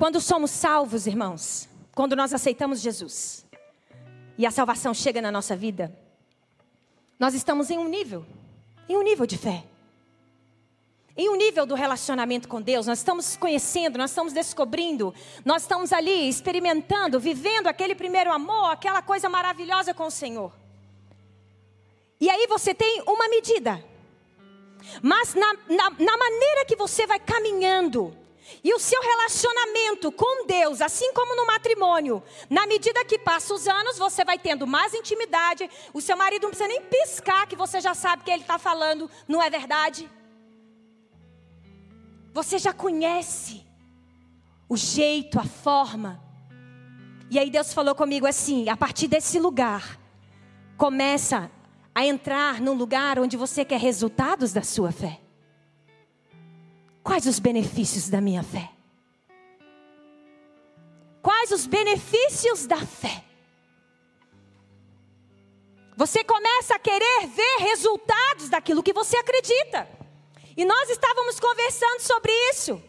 Quando 0.00 0.18
somos 0.18 0.50
salvos, 0.50 1.06
irmãos, 1.06 1.68
quando 1.94 2.16
nós 2.16 2.32
aceitamos 2.32 2.80
Jesus 2.80 3.44
e 4.38 4.46
a 4.46 4.50
salvação 4.50 4.94
chega 4.94 5.20
na 5.20 5.30
nossa 5.30 5.54
vida, 5.54 5.94
nós 7.18 7.34
estamos 7.34 7.68
em 7.68 7.76
um 7.76 7.86
nível, 7.86 8.24
em 8.88 8.96
um 8.96 9.02
nível 9.02 9.26
de 9.26 9.36
fé. 9.36 9.62
Em 11.14 11.28
um 11.28 11.36
nível 11.36 11.66
do 11.66 11.74
relacionamento 11.74 12.48
com 12.48 12.62
Deus, 12.62 12.86
nós 12.86 13.00
estamos 13.00 13.36
conhecendo, 13.36 13.98
nós 13.98 14.10
estamos 14.10 14.32
descobrindo, 14.32 15.14
nós 15.44 15.64
estamos 15.64 15.92
ali 15.92 16.30
experimentando, 16.30 17.20
vivendo 17.20 17.66
aquele 17.66 17.94
primeiro 17.94 18.32
amor, 18.32 18.70
aquela 18.70 19.02
coisa 19.02 19.28
maravilhosa 19.28 19.92
com 19.92 20.06
o 20.06 20.10
Senhor. 20.10 20.50
E 22.18 22.30
aí 22.30 22.46
você 22.46 22.72
tem 22.72 23.02
uma 23.06 23.28
medida, 23.28 23.84
mas 25.02 25.34
na, 25.34 25.52
na, 25.68 25.90
na 25.90 26.16
maneira 26.16 26.64
que 26.66 26.74
você 26.74 27.06
vai 27.06 27.20
caminhando, 27.20 28.16
e 28.62 28.74
o 28.74 28.78
seu 28.78 29.00
relacionamento 29.00 30.12
com 30.12 30.46
Deus, 30.46 30.80
assim 30.80 31.12
como 31.12 31.36
no 31.36 31.46
matrimônio, 31.46 32.22
na 32.48 32.66
medida 32.66 33.04
que 33.04 33.18
passa 33.18 33.54
os 33.54 33.66
anos, 33.66 33.98
você 33.98 34.24
vai 34.24 34.38
tendo 34.38 34.66
mais 34.66 34.94
intimidade. 34.94 35.68
O 35.92 36.00
seu 36.00 36.16
marido 36.16 36.42
não 36.42 36.50
precisa 36.50 36.68
nem 36.68 36.82
piscar, 36.82 37.46
que 37.46 37.56
você 37.56 37.80
já 37.80 37.94
sabe 37.94 38.24
que 38.24 38.30
ele 38.30 38.42
está 38.42 38.58
falando, 38.58 39.10
não 39.26 39.42
é 39.42 39.48
verdade? 39.48 40.10
Você 42.32 42.58
já 42.58 42.72
conhece 42.72 43.66
o 44.68 44.76
jeito, 44.76 45.38
a 45.38 45.44
forma. 45.44 46.22
E 47.30 47.38
aí 47.38 47.50
Deus 47.50 47.72
falou 47.72 47.94
comigo 47.94 48.26
assim: 48.26 48.68
a 48.68 48.76
partir 48.76 49.08
desse 49.08 49.38
lugar, 49.38 49.98
começa 50.76 51.50
a 51.94 52.04
entrar 52.04 52.60
num 52.60 52.74
lugar 52.74 53.18
onde 53.18 53.36
você 53.36 53.64
quer 53.64 53.80
resultados 53.80 54.52
da 54.52 54.62
sua 54.62 54.92
fé. 54.92 55.20
Quais 57.02 57.26
os 57.26 57.38
benefícios 57.38 58.08
da 58.08 58.20
minha 58.20 58.42
fé? 58.42 58.70
Quais 61.22 61.50
os 61.50 61.66
benefícios 61.66 62.66
da 62.66 62.78
fé? 62.78 63.24
Você 65.96 66.24
começa 66.24 66.74
a 66.74 66.78
querer 66.78 67.26
ver 67.26 67.56
resultados 67.58 68.48
daquilo 68.48 68.82
que 68.82 68.92
você 68.92 69.16
acredita. 69.16 69.88
E 70.56 70.64
nós 70.64 70.88
estávamos 70.88 71.38
conversando 71.38 72.00
sobre 72.00 72.32
isso. 72.50 72.82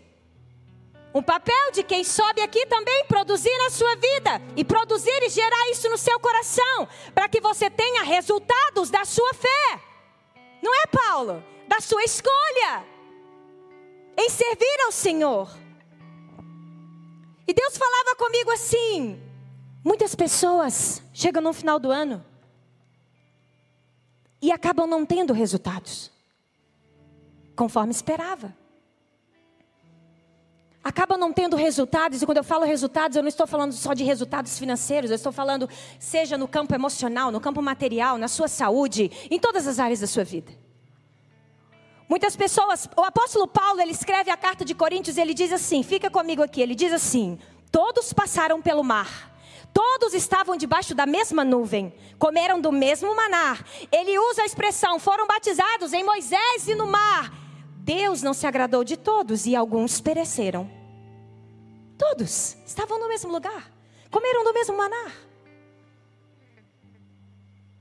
Um 1.13 1.21
papel 1.21 1.71
de 1.73 1.83
quem 1.83 2.05
sobe 2.05 2.41
aqui 2.41 2.65
também 2.67 3.05
produzir 3.05 3.55
na 3.57 3.69
sua 3.69 3.95
vida 3.95 4.41
e 4.55 4.63
produzir 4.63 5.23
e 5.23 5.29
gerar 5.29 5.69
isso 5.69 5.89
no 5.89 5.97
seu 5.97 6.17
coração, 6.21 6.87
para 7.13 7.27
que 7.27 7.41
você 7.41 7.69
tenha 7.69 8.03
resultados 8.03 8.89
da 8.89 9.03
sua 9.03 9.33
fé. 9.33 9.81
Não 10.61 10.73
é, 10.73 10.87
Paulo? 10.87 11.43
Da 11.67 11.81
sua 11.81 12.03
escolha 12.03 12.90
em 14.21 14.29
servir 14.29 14.81
ao 14.85 14.91
Senhor. 14.91 15.49
E 17.47 17.53
Deus 17.53 17.75
falava 17.75 18.15
comigo 18.15 18.51
assim: 18.51 19.19
muitas 19.83 20.13
pessoas 20.15 21.01
chegam 21.13 21.41
no 21.41 21.53
final 21.53 21.79
do 21.79 21.91
ano 21.91 22.23
e 24.41 24.51
acabam 24.51 24.87
não 24.87 25.05
tendo 25.05 25.33
resultados, 25.33 26.11
conforme 27.55 27.91
esperava. 27.91 28.55
Acabam 30.83 31.15
não 31.15 31.31
tendo 31.31 31.55
resultados, 31.55 32.23
e 32.23 32.25
quando 32.25 32.39
eu 32.39 32.43
falo 32.43 32.65
resultados, 32.65 33.15
eu 33.15 33.21
não 33.21 33.29
estou 33.29 33.45
falando 33.45 33.71
só 33.71 33.93
de 33.93 34.03
resultados 34.03 34.57
financeiros, 34.57 35.11
eu 35.11 35.15
estou 35.15 35.31
falando, 35.31 35.69
seja 35.99 36.39
no 36.39 36.47
campo 36.47 36.73
emocional, 36.73 37.29
no 37.29 37.39
campo 37.39 37.61
material, 37.61 38.17
na 38.17 38.27
sua 38.27 38.47
saúde, 38.47 39.11
em 39.29 39.39
todas 39.39 39.67
as 39.67 39.77
áreas 39.77 39.99
da 39.99 40.07
sua 40.07 40.23
vida. 40.23 40.51
Muitas 42.11 42.35
pessoas, 42.35 42.89
o 42.97 43.03
apóstolo 43.03 43.47
Paulo, 43.47 43.79
ele 43.79 43.93
escreve 43.93 44.29
a 44.29 44.35
carta 44.35 44.65
de 44.65 44.75
Coríntios, 44.75 45.17
ele 45.17 45.33
diz 45.33 45.49
assim, 45.53 45.81
fica 45.81 46.11
comigo 46.11 46.43
aqui, 46.43 46.61
ele 46.61 46.75
diz 46.75 46.91
assim: 46.91 47.39
Todos 47.71 48.11
passaram 48.11 48.61
pelo 48.61 48.83
mar. 48.83 49.31
Todos 49.73 50.13
estavam 50.13 50.57
debaixo 50.57 50.93
da 50.93 51.05
mesma 51.05 51.45
nuvem, 51.45 51.93
comeram 52.19 52.59
do 52.59 52.69
mesmo 52.69 53.15
manar. 53.15 53.65
Ele 53.89 54.19
usa 54.19 54.41
a 54.41 54.45
expressão: 54.45 54.99
foram 54.99 55.25
batizados 55.25 55.93
em 55.93 56.03
Moisés 56.03 56.67
e 56.67 56.75
no 56.75 56.85
mar. 56.85 57.31
Deus 57.77 58.21
não 58.21 58.33
se 58.33 58.45
agradou 58.45 58.83
de 58.83 58.97
todos 58.97 59.45
e 59.45 59.55
alguns 59.55 60.01
pereceram. 60.01 60.69
Todos 61.97 62.57
estavam 62.65 62.99
no 62.99 63.07
mesmo 63.07 63.31
lugar, 63.31 63.71
comeram 64.11 64.43
do 64.43 64.53
mesmo 64.53 64.75
manar. 64.75 65.13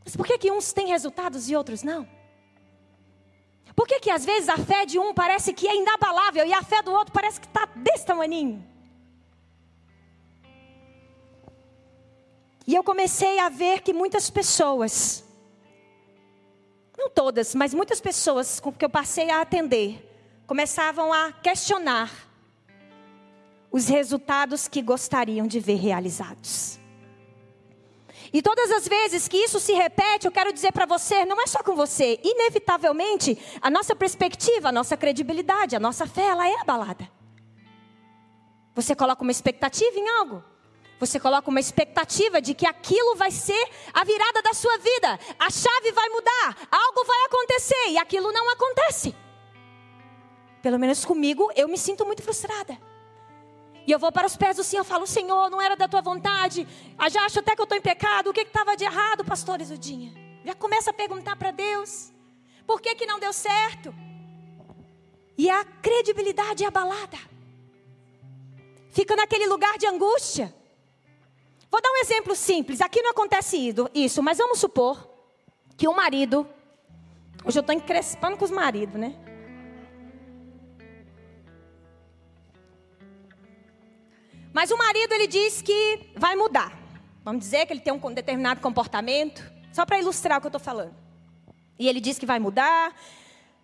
Mas 0.04 0.14
por 0.14 0.24
que, 0.24 0.38
que 0.38 0.52
uns 0.52 0.72
têm 0.72 0.86
resultados 0.86 1.50
e 1.50 1.56
outros 1.56 1.82
não? 1.82 2.19
Por 3.80 3.88
que, 3.88 3.98
que 3.98 4.10
às 4.10 4.26
vezes 4.26 4.46
a 4.50 4.58
fé 4.58 4.84
de 4.84 4.98
um 4.98 5.14
parece 5.14 5.54
que 5.54 5.66
é 5.66 5.74
inabalável 5.74 6.44
e 6.44 6.52
a 6.52 6.62
fé 6.62 6.82
do 6.82 6.92
outro 6.92 7.14
parece 7.14 7.40
que 7.40 7.46
está 7.46 7.64
desse 7.74 8.04
tamanho? 8.04 8.62
E 12.66 12.74
eu 12.74 12.84
comecei 12.84 13.38
a 13.38 13.48
ver 13.48 13.80
que 13.80 13.94
muitas 13.94 14.28
pessoas, 14.28 15.24
não 16.98 17.08
todas, 17.08 17.54
mas 17.54 17.72
muitas 17.72 18.02
pessoas 18.02 18.60
com 18.60 18.70
que 18.70 18.84
eu 18.84 18.90
passei 18.90 19.30
a 19.30 19.40
atender, 19.40 20.06
começavam 20.46 21.10
a 21.10 21.32
questionar 21.32 22.12
os 23.72 23.88
resultados 23.88 24.68
que 24.68 24.82
gostariam 24.82 25.46
de 25.46 25.58
ver 25.58 25.76
realizados. 25.76 26.79
E 28.32 28.40
todas 28.40 28.70
as 28.70 28.86
vezes 28.86 29.26
que 29.26 29.36
isso 29.36 29.58
se 29.58 29.72
repete, 29.72 30.26
eu 30.26 30.32
quero 30.32 30.52
dizer 30.52 30.72
para 30.72 30.86
você, 30.86 31.24
não 31.24 31.40
é 31.40 31.46
só 31.46 31.62
com 31.62 31.74
você, 31.74 32.20
inevitavelmente, 32.22 33.36
a 33.60 33.68
nossa 33.68 33.94
perspectiva, 33.96 34.68
a 34.68 34.72
nossa 34.72 34.96
credibilidade, 34.96 35.74
a 35.74 35.80
nossa 35.80 36.06
fé, 36.06 36.26
ela 36.26 36.48
é 36.48 36.60
abalada. 36.60 37.10
Você 38.74 38.94
coloca 38.94 39.22
uma 39.22 39.32
expectativa 39.32 39.98
em 39.98 40.08
algo. 40.08 40.44
Você 41.00 41.18
coloca 41.18 41.48
uma 41.48 41.58
expectativa 41.58 42.40
de 42.40 42.54
que 42.54 42.66
aquilo 42.66 43.16
vai 43.16 43.30
ser 43.30 43.68
a 43.92 44.04
virada 44.04 44.42
da 44.42 44.52
sua 44.52 44.76
vida. 44.78 45.18
A 45.38 45.50
chave 45.50 45.92
vai 45.92 46.08
mudar, 46.10 46.68
algo 46.70 47.04
vai 47.04 47.24
acontecer 47.24 47.88
e 47.88 47.98
aquilo 47.98 48.30
não 48.30 48.50
acontece. 48.50 49.14
Pelo 50.62 50.78
menos 50.78 51.04
comigo, 51.04 51.50
eu 51.56 51.66
me 51.66 51.78
sinto 51.78 52.04
muito 52.04 52.22
frustrada. 52.22 52.78
E 53.86 53.92
eu 53.92 53.98
vou 53.98 54.12
para 54.12 54.26
os 54.26 54.36
pés 54.36 54.56
do 54.56 54.64
Senhor, 54.64 54.82
eu 54.82 54.84
falo, 54.84 55.06
Senhor, 55.06 55.50
não 55.50 55.60
era 55.60 55.76
da 55.76 55.88
tua 55.88 56.00
vontade. 56.00 56.62
Eu 56.62 56.66
ah, 56.98 57.08
já 57.08 57.24
acho 57.24 57.40
até 57.40 57.54
que 57.54 57.60
eu 57.60 57.64
estou 57.64 57.78
em 57.78 57.80
pecado. 57.80 58.30
O 58.30 58.32
que 58.32 58.40
estava 58.40 58.76
de 58.76 58.84
errado, 58.84 59.24
pastor 59.24 59.60
Isudinha? 59.60 60.12
Já 60.44 60.54
começa 60.54 60.90
a 60.90 60.92
perguntar 60.92 61.36
para 61.36 61.50
Deus. 61.50 62.12
Por 62.66 62.80
que, 62.80 62.94
que 62.94 63.06
não 63.06 63.18
deu 63.18 63.32
certo? 63.32 63.94
E 65.36 65.48
a 65.48 65.64
credibilidade 65.64 66.64
é 66.64 66.66
abalada. 66.66 67.18
Fica 68.90 69.16
naquele 69.16 69.46
lugar 69.46 69.78
de 69.78 69.86
angústia. 69.86 70.54
Vou 71.70 71.80
dar 71.80 71.90
um 71.90 71.96
exemplo 71.98 72.34
simples. 72.34 72.80
Aqui 72.80 73.00
não 73.00 73.10
acontece 73.10 73.56
isso, 73.94 74.22
mas 74.22 74.38
vamos 74.38 74.58
supor 74.58 75.08
que 75.76 75.88
o 75.88 75.92
um 75.92 75.96
marido. 75.96 76.46
Hoje 77.44 77.58
eu 77.58 77.62
estou 77.62 77.74
encrespando 77.74 78.36
com 78.36 78.44
os 78.44 78.50
maridos, 78.50 79.00
né? 79.00 79.14
Mas 84.60 84.70
o 84.70 84.76
marido 84.76 85.14
ele 85.14 85.26
diz 85.26 85.62
que 85.62 86.10
vai 86.14 86.36
mudar. 86.36 86.78
Vamos 87.24 87.40
dizer 87.40 87.64
que 87.64 87.72
ele 87.72 87.80
tem 87.80 87.94
um 87.94 88.12
determinado 88.12 88.60
comportamento, 88.60 89.42
só 89.72 89.86
para 89.86 89.98
ilustrar 89.98 90.36
o 90.36 90.40
que 90.42 90.48
eu 90.48 90.50
estou 90.50 90.60
falando. 90.60 90.94
E 91.78 91.88
ele 91.88 91.98
diz 91.98 92.18
que 92.18 92.26
vai 92.26 92.38
mudar. 92.38 92.94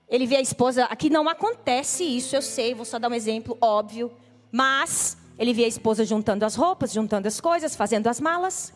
Ele 0.08 0.26
vê 0.26 0.36
a 0.36 0.40
esposa. 0.40 0.84
Aqui 0.84 1.10
não 1.10 1.28
acontece 1.28 2.02
isso, 2.02 2.34
eu 2.34 2.40
sei, 2.40 2.74
vou 2.74 2.86
só 2.86 2.98
dar 2.98 3.10
um 3.10 3.14
exemplo 3.14 3.58
óbvio. 3.60 4.10
Mas 4.50 5.18
ele 5.38 5.52
vê 5.52 5.66
a 5.66 5.68
esposa 5.68 6.02
juntando 6.02 6.46
as 6.46 6.54
roupas, 6.54 6.94
juntando 6.94 7.28
as 7.28 7.42
coisas, 7.42 7.76
fazendo 7.76 8.06
as 8.06 8.18
malas. 8.18 8.72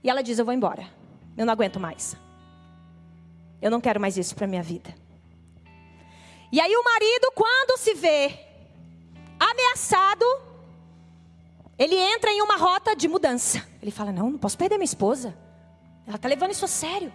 E 0.00 0.08
ela 0.08 0.22
diz: 0.22 0.38
Eu 0.38 0.44
vou 0.44 0.54
embora. 0.54 0.86
Eu 1.36 1.44
não 1.44 1.52
aguento 1.52 1.80
mais. 1.80 2.16
Eu 3.60 3.68
não 3.68 3.80
quero 3.80 4.00
mais 4.00 4.16
isso 4.16 4.36
para 4.36 4.46
minha 4.46 4.62
vida. 4.62 4.94
E 6.52 6.60
aí 6.60 6.76
o 6.76 6.84
marido, 6.84 7.32
quando 7.34 7.76
se 7.80 7.94
vê 7.94 8.32
ameaçado, 9.40 10.53
ele 11.78 11.96
entra 11.96 12.30
em 12.30 12.40
uma 12.40 12.56
rota 12.56 12.94
de 12.94 13.08
mudança. 13.08 13.66
Ele 13.82 13.90
fala: 13.90 14.12
Não, 14.12 14.30
não 14.30 14.38
posso 14.38 14.56
perder 14.56 14.76
minha 14.76 14.84
esposa. 14.84 15.36
Ela 16.06 16.16
está 16.16 16.28
levando 16.28 16.52
isso 16.52 16.64
a 16.64 16.68
sério. 16.68 17.12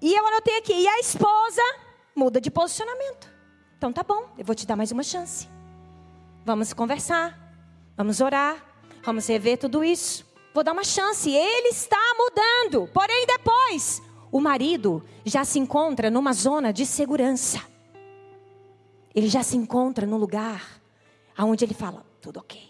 E 0.00 0.14
eu 0.14 0.26
anotei 0.26 0.58
aqui: 0.58 0.72
E 0.72 0.88
a 0.88 0.98
esposa 1.00 1.62
muda 2.16 2.40
de 2.40 2.50
posicionamento. 2.50 3.30
Então 3.76 3.92
tá 3.92 4.02
bom, 4.02 4.28
eu 4.36 4.44
vou 4.44 4.54
te 4.54 4.66
dar 4.66 4.76
mais 4.76 4.92
uma 4.92 5.02
chance. 5.02 5.48
Vamos 6.44 6.72
conversar, 6.72 7.38
vamos 7.96 8.20
orar, 8.20 8.56
vamos 9.02 9.26
rever 9.26 9.58
tudo 9.58 9.84
isso. 9.84 10.26
Vou 10.54 10.64
dar 10.64 10.72
uma 10.72 10.84
chance. 10.84 11.30
Ele 11.30 11.68
está 11.68 11.98
mudando. 12.18 12.88
Porém, 12.92 13.26
depois, 13.26 14.02
o 14.32 14.40
marido 14.40 15.04
já 15.24 15.44
se 15.44 15.58
encontra 15.58 16.10
numa 16.10 16.32
zona 16.32 16.72
de 16.72 16.86
segurança. 16.86 17.60
Ele 19.14 19.28
já 19.28 19.42
se 19.42 19.56
encontra 19.56 20.06
no 20.06 20.16
lugar 20.16 20.80
aonde 21.36 21.64
ele 21.64 21.74
fala: 21.74 22.04
tudo 22.20 22.40
ok. 22.40 22.69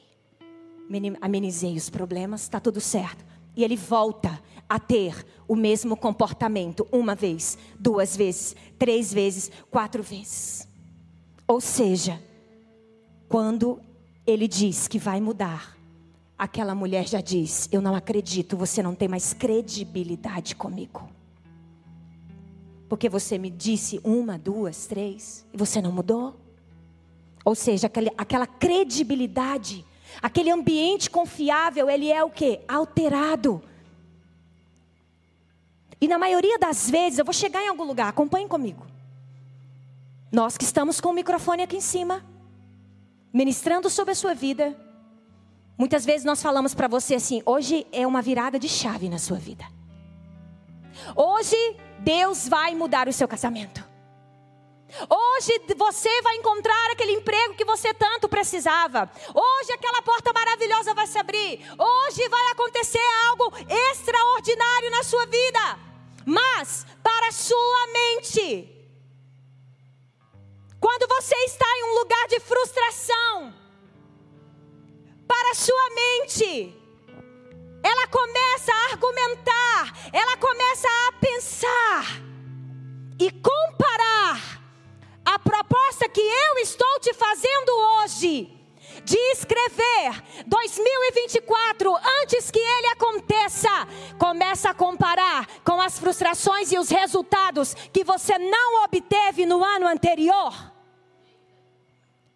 Amenizei 1.21 1.77
os 1.77 1.89
problemas, 1.89 2.43
está 2.43 2.59
tudo 2.59 2.81
certo. 2.81 3.25
E 3.57 3.63
ele 3.63 3.77
volta 3.77 4.41
a 4.69 4.79
ter 4.79 5.27
o 5.47 5.57
mesmo 5.57 5.97
comportamento 5.97 6.87
uma 6.93 7.15
vez, 7.15 7.59
duas 7.79 8.17
vezes, 8.17 8.55
três 8.79 9.13
vezes, 9.13 9.51
quatro 9.71 10.03
vezes. 10.03 10.69
Ou 11.47 11.61
seja, 11.61 12.23
quando 13.29 13.81
ele 14.27 14.47
diz 14.47 14.87
que 14.87 14.99
vai 14.99 15.21
mudar, 15.21 15.77
aquela 16.39 16.75
mulher 16.75 17.07
já 17.07 17.21
diz: 17.21 17.69
Eu 17.71 17.81
não 17.81 17.95
acredito, 17.95 18.57
você 18.57 18.83
não 18.83 18.95
tem 18.95 19.09
mais 19.09 19.33
credibilidade 19.33 20.55
comigo. 20.55 21.09
Porque 22.89 23.09
você 23.09 23.39
me 23.39 23.51
disse 23.51 24.01
uma, 24.03 24.37
duas, 24.39 24.87
três, 24.87 25.47
e 25.53 25.57
você 25.57 25.81
não 25.81 25.93
mudou? 25.93 26.35
Ou 27.45 27.55
seja, 27.55 27.91
aquela 28.17 28.47
credibilidade, 28.47 29.85
aquele 30.21 30.51
ambiente 30.51 31.11
confiável, 31.11 31.89
ele 31.89 32.11
é 32.11 32.23
o 32.23 32.31
que? 32.31 32.61
Alterado. 32.67 33.63
E 36.01 36.09
na 36.09 36.19
maioria 36.19 36.59
das 36.59 36.89
vezes, 36.89 37.19
eu 37.19 37.25
vou 37.25 37.35
chegar 37.35 37.63
em 37.63 37.69
algum 37.69 37.85
lugar, 37.85 38.09
acompanhe 38.09 38.49
comigo. 38.49 38.87
Nós 40.33 40.57
que 40.57 40.65
estamos 40.65 41.01
com 41.01 41.11
o 41.11 41.13
microfone 41.13 41.63
aqui 41.63 41.77
em 41.77 41.81
cima, 41.81 42.25
ministrando 43.33 43.91
sobre 43.91 44.13
a 44.13 44.15
sua 44.15 44.35
vida. 44.35 44.77
Muitas 45.77 46.05
vezes 46.05 46.25
nós 46.25 46.41
falamos 46.43 46.75
para 46.75 46.89
você 46.89 47.17
assim: 47.17 47.43
hoje 47.45 47.87
é 47.93 48.07
uma 48.07 48.23
virada 48.23 48.59
de 48.59 48.69
chave 48.69 49.09
na 49.09 49.19
sua 49.19 49.39
vida. 49.39 49.65
Hoje 51.17 51.57
Deus 51.99 52.49
vai 52.49 52.75
mudar 52.75 53.09
o 53.09 53.13
seu 53.13 53.27
casamento. 53.27 53.90
Hoje 55.09 55.61
você 55.77 56.23
vai 56.23 56.37
encontrar 56.37 56.91
aquele 56.93 57.13
emprego 57.13 57.55
que 57.55 57.65
você 57.65 57.93
tanto 57.95 58.29
precisava. 58.29 59.11
Hoje 59.35 59.73
aquela 59.73 60.03
porta 60.03 60.33
maravilhosa 60.33 60.95
vai 60.95 61.07
se 61.07 61.19
abrir. 61.19 61.61
Hoje 61.79 62.29
vai 62.29 62.47
acontecer 62.53 63.03
algo 63.29 63.53
extraordinário 63.91 64.91
na 64.91 65.03
sua 65.03 65.27
vida. 65.27 65.79
Mas 66.27 66.87
para 67.03 67.29
a 67.29 67.33
sua 67.33 67.87
mente, 67.93 68.69
quando 70.81 71.09
você 71.09 71.35
está 71.45 71.67
em 71.67 71.85
um 71.85 71.95
lugar 72.01 72.29
de 72.29 72.41
frustração, 72.41 73.55
para 75.27 75.51
a 75.51 75.55
sua 75.55 75.91
mente, 75.91 76.77
ela 77.83 78.07
começa 78.09 78.73
a 78.73 78.85
argumentar, 78.93 80.11
ela 80.13 80.37
começa 80.37 80.89
a 80.89 81.13
pensar 81.13 82.21
e 83.19 83.31
comparar 83.31 84.60
a 85.35 85.39
proposta 85.39 86.09
que 86.09 86.21
eu 86.21 86.59
estou 86.59 86.99
te 87.01 87.15
fazendo 87.15 87.71
hoje 87.71 88.53
de 89.05 89.17
escrever 89.33 90.23
2024 90.47 91.95
antes 92.23 92.51
que 92.51 92.59
ele 92.59 92.89
aconteça, 92.89 93.69
começa 94.19 94.71
a 94.71 94.75
comparar 94.75 95.47
com 95.65 95.81
as 95.81 95.99
frustrações 95.99 96.73
e 96.73 96.79
os 96.79 96.91
resultados 96.91 97.75
que 97.93 98.03
você 98.03 98.39
não 98.39 98.83
obteve 98.85 99.47
no 99.47 99.63
ano 99.63 99.87
anterior. 99.87 100.53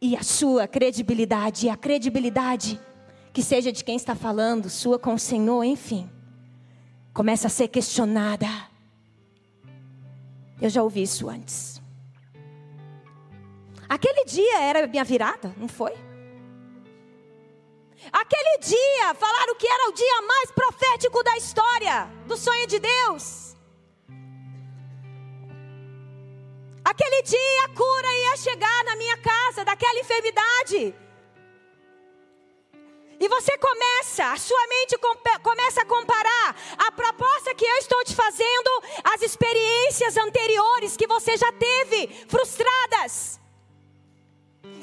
E 0.01 0.17
a 0.17 0.23
sua 0.23 0.69
credibilidade, 0.69 1.69
a 1.69 1.77
credibilidade 1.77 2.81
que 3.33 3.43
seja 3.43 3.73
de 3.73 3.83
quem 3.83 3.97
está 3.97 4.15
falando, 4.15 4.71
sua 4.71 5.01
com 5.01 5.15
o 5.15 5.19
Senhor, 5.19 5.65
enfim, 5.65 6.09
começa 7.13 7.49
a 7.49 7.51
ser 7.51 7.67
questionada. 7.67 8.47
Eu 10.61 10.71
já 10.71 10.81
ouvi 10.81 11.03
isso 11.03 11.29
antes. 11.29 11.74
Aquele 13.95 14.25
dia 14.25 14.61
era 14.61 14.89
minha 14.89 15.05
virada, 15.05 15.55
não 15.57 15.69
foi? 15.69 15.93
Aquele 18.11 18.59
dia, 18.59 19.15
falaram 19.15 19.55
que 19.55 19.69
era 19.69 19.89
o 19.89 19.93
dia 19.93 20.23
mais 20.23 20.51
profético 20.51 21.23
da 21.23 21.37
história, 21.37 22.11
do 22.27 22.37
sonho 22.37 22.67
de 22.67 22.81
Deus. 22.81 23.55
Aquele 26.85 27.23
dia 27.23 27.65
a 27.67 27.69
cura 27.69 28.09
ia 28.25 28.37
chegar 28.37 28.85
na 28.85 28.97
minha 28.97 29.17
casa 29.19 29.65
daquela 29.65 30.01
enfermidade. 30.01 30.93
E 33.21 33.29
você 33.29 33.57
começa, 33.59 34.33
a 34.33 34.37
sua 34.37 34.67
mente 34.67 34.99
começa 35.41 35.83
a 35.83 35.87
comparar 35.87 36.57
a 36.79 36.91
proposta 36.91 37.55
que 37.55 37.65
eu 37.65 37.77
estou 37.77 38.03
te 38.05 38.17
fazendo 38.17 38.71
às 39.05 39.23
experiências 39.23 40.17
anteriores 40.17 40.97
que 40.97 41.07
você 41.07 41.37
já 41.37 41.53
teve, 41.53 42.09
frustradas. 42.27 43.44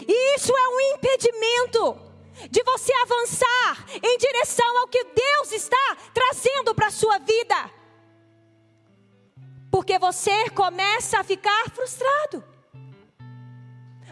E 0.07 0.35
isso 0.35 0.55
é 0.55 0.67
um 0.67 0.95
impedimento 0.95 1.97
de 2.49 2.63
você 2.63 2.93
avançar 3.03 3.85
em 4.01 4.17
direção 4.17 4.79
ao 4.79 4.87
que 4.87 5.03
Deus 5.03 5.51
está 5.51 5.97
trazendo 6.13 6.73
para 6.73 6.87
a 6.87 6.91
sua 6.91 7.19
vida. 7.19 7.71
Porque 9.71 9.97
você 9.99 10.49
começa 10.49 11.19
a 11.19 11.23
ficar 11.23 11.69
frustrado. 11.71 12.43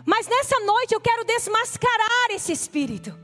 Mas 0.05 0.27
nessa 0.27 0.60
noite 0.62 0.93
eu 0.93 1.01
quero 1.01 1.25
desmascarar 1.25 2.32
esse 2.32 2.51
espírito. 2.51 3.17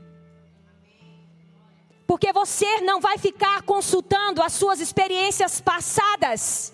Porque 2.06 2.32
você 2.32 2.80
não 2.82 3.00
vai 3.00 3.18
ficar 3.18 3.62
consultando 3.62 4.42
as 4.42 4.52
suas 4.52 4.80
experiências 4.80 5.60
passadas, 5.60 6.72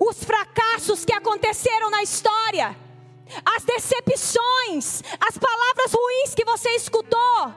os 0.00 0.24
fracassos 0.24 1.04
que 1.04 1.12
aconteceram 1.12 1.90
na 1.90 2.02
história 2.02 2.83
as 3.44 3.64
decepções, 3.64 5.02
as 5.20 5.38
palavras 5.38 5.92
ruins 5.92 6.34
que 6.34 6.44
você 6.44 6.70
escutou, 6.70 7.54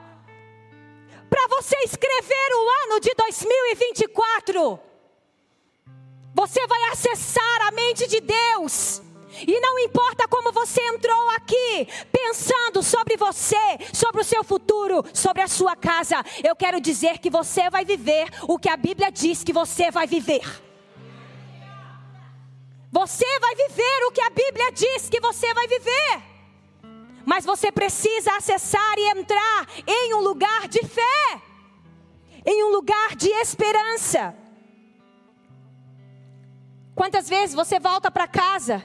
para 1.28 1.46
você 1.48 1.76
escrever 1.84 2.52
o 2.54 2.84
ano 2.84 3.00
de 3.00 3.14
2024. 3.14 4.80
Você 6.34 6.66
vai 6.66 6.82
acessar 6.84 7.62
a 7.66 7.70
mente 7.72 8.06
de 8.06 8.20
Deus. 8.20 9.02
E 9.46 9.60
não 9.60 9.78
importa 9.78 10.26
como 10.26 10.52
você 10.52 10.80
entrou 10.80 11.30
aqui, 11.30 11.86
pensando 12.10 12.82
sobre 12.82 13.16
você, 13.16 13.56
sobre 13.92 14.22
o 14.22 14.24
seu 14.24 14.42
futuro, 14.42 15.04
sobre 15.12 15.42
a 15.42 15.48
sua 15.48 15.76
casa, 15.76 16.24
eu 16.42 16.56
quero 16.56 16.80
dizer 16.80 17.18
que 17.18 17.30
você 17.30 17.70
vai 17.70 17.84
viver 17.84 18.28
o 18.48 18.58
que 18.58 18.68
a 18.68 18.76
Bíblia 18.76 19.12
diz 19.12 19.44
que 19.44 19.52
você 19.52 19.90
vai 19.90 20.06
viver. 20.06 20.67
Você 22.90 23.26
vai 23.40 23.54
viver 23.54 24.06
o 24.06 24.12
que 24.12 24.20
a 24.20 24.30
Bíblia 24.30 24.72
diz 24.72 25.08
que 25.08 25.20
você 25.20 25.52
vai 25.52 25.66
viver. 25.66 26.22
Mas 27.24 27.44
você 27.44 27.70
precisa 27.70 28.34
acessar 28.36 28.98
e 28.98 29.10
entrar 29.10 29.68
em 29.86 30.14
um 30.14 30.20
lugar 30.20 30.66
de 30.66 30.82
fé, 30.86 31.42
em 32.46 32.64
um 32.64 32.70
lugar 32.70 33.14
de 33.14 33.28
esperança. 33.28 34.34
Quantas 36.94 37.28
vezes 37.28 37.54
você 37.54 37.78
volta 37.78 38.10
para 38.10 38.26
casa 38.26 38.84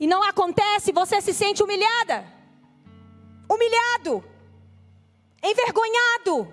e 0.00 0.06
não 0.06 0.22
acontece, 0.22 0.90
você 0.90 1.20
se 1.20 1.34
sente 1.34 1.62
humilhada, 1.62 2.26
humilhado, 3.48 4.24
envergonhado. 5.42 6.52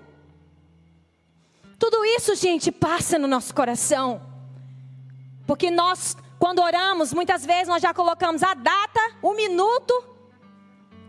Tudo 1.79 2.03
isso, 2.03 2.36
gente, 2.36 2.71
passa 2.71 3.17
no 3.17 3.27
nosso 3.27 3.55
coração. 3.55 4.29
Porque 5.49 5.71
nós, 5.71 6.15
quando 6.38 6.62
oramos, 6.62 7.12
muitas 7.12 7.43
vezes 7.43 7.67
nós 7.67 7.81
já 7.81 7.91
colocamos 7.91 8.43
a 8.43 8.53
data, 8.53 9.01
o 9.19 9.33
minuto 9.33 9.95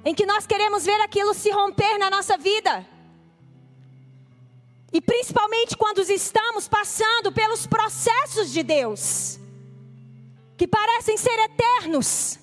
em 0.02 0.14
que 0.14 0.24
nós 0.24 0.46
queremos 0.46 0.86
ver 0.86 0.98
aquilo 1.02 1.34
se 1.34 1.50
romper 1.50 1.98
na 1.98 2.08
nossa 2.08 2.38
vida. 2.38 2.88
E 4.90 4.98
principalmente 4.98 5.76
quando 5.76 5.98
estamos 6.00 6.66
passando 6.66 7.30
pelos 7.30 7.66
processos 7.66 8.50
de 8.50 8.62
Deus, 8.62 9.38
que 10.56 10.66
parecem 10.66 11.18
ser 11.18 11.38
eternos, 11.40 12.38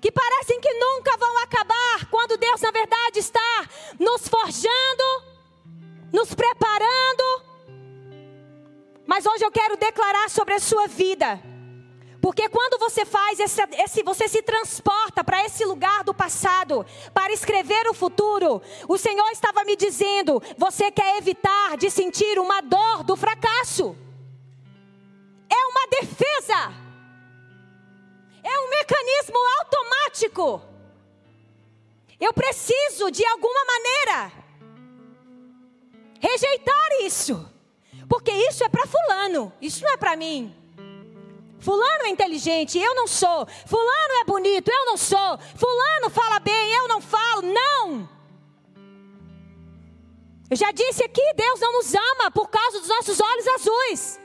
que 0.00 0.10
parecem 0.10 0.58
que 0.62 0.72
nunca 0.72 1.14
vão 1.18 1.42
acabar, 1.42 2.06
quando 2.10 2.38
Deus, 2.38 2.58
na 2.62 2.70
verdade, 2.70 3.18
está 3.18 3.68
nos 4.00 4.26
forjando, 4.28 5.08
nos 6.10 6.32
preparando. 6.32 7.51
Mas 9.12 9.26
hoje 9.26 9.44
eu 9.44 9.50
quero 9.50 9.76
declarar 9.76 10.30
sobre 10.30 10.54
a 10.54 10.58
sua 10.58 10.86
vida 10.86 11.38
porque 12.18 12.48
quando 12.48 12.78
você 12.78 13.04
faz 13.04 13.38
esse, 13.38 13.60
esse 13.84 14.02
você 14.02 14.26
se 14.26 14.40
transporta 14.40 15.22
para 15.22 15.44
esse 15.44 15.66
lugar 15.66 16.02
do 16.02 16.14
passado, 16.14 16.86
para 17.12 17.30
escrever 17.30 17.88
o 17.88 17.92
futuro, 17.92 18.62
o 18.88 18.96
Senhor 18.96 19.28
estava 19.32 19.64
me 19.64 19.76
dizendo: 19.76 20.40
você 20.56 20.90
quer 20.90 21.18
evitar 21.18 21.76
de 21.76 21.90
sentir 21.90 22.38
uma 22.38 22.62
dor 22.62 23.02
do 23.02 23.14
fracasso. 23.14 23.94
É 25.50 25.66
uma 25.66 25.86
defesa. 25.88 26.72
É 28.42 28.60
um 28.60 28.70
mecanismo 28.70 29.38
automático. 29.58 30.62
Eu 32.18 32.32
preciso, 32.32 33.10
de 33.10 33.26
alguma 33.26 33.64
maneira, 33.66 34.32
rejeitar 36.18 36.88
isso. 37.02 37.51
Porque 38.08 38.30
isso 38.30 38.64
é 38.64 38.68
para 38.68 38.86
Fulano, 38.86 39.52
isso 39.60 39.82
não 39.82 39.92
é 39.92 39.96
para 39.96 40.16
mim. 40.16 40.54
Fulano 41.58 42.06
é 42.06 42.08
inteligente, 42.08 42.78
eu 42.78 42.94
não 42.94 43.06
sou. 43.06 43.46
Fulano 43.66 44.12
é 44.20 44.24
bonito, 44.24 44.68
eu 44.68 44.84
não 44.86 44.96
sou. 44.96 45.38
Fulano 45.54 46.10
fala 46.10 46.40
bem, 46.40 46.72
eu 46.72 46.88
não 46.88 47.00
falo. 47.00 47.42
Não. 47.42 48.08
Eu 50.50 50.56
já 50.56 50.72
disse 50.72 51.04
aqui, 51.04 51.22
Deus 51.36 51.60
não 51.60 51.72
nos 51.72 51.94
ama 51.94 52.30
por 52.30 52.50
causa 52.50 52.80
dos 52.80 52.88
nossos 52.88 53.20
olhos 53.20 53.46
azuis. 53.48 54.20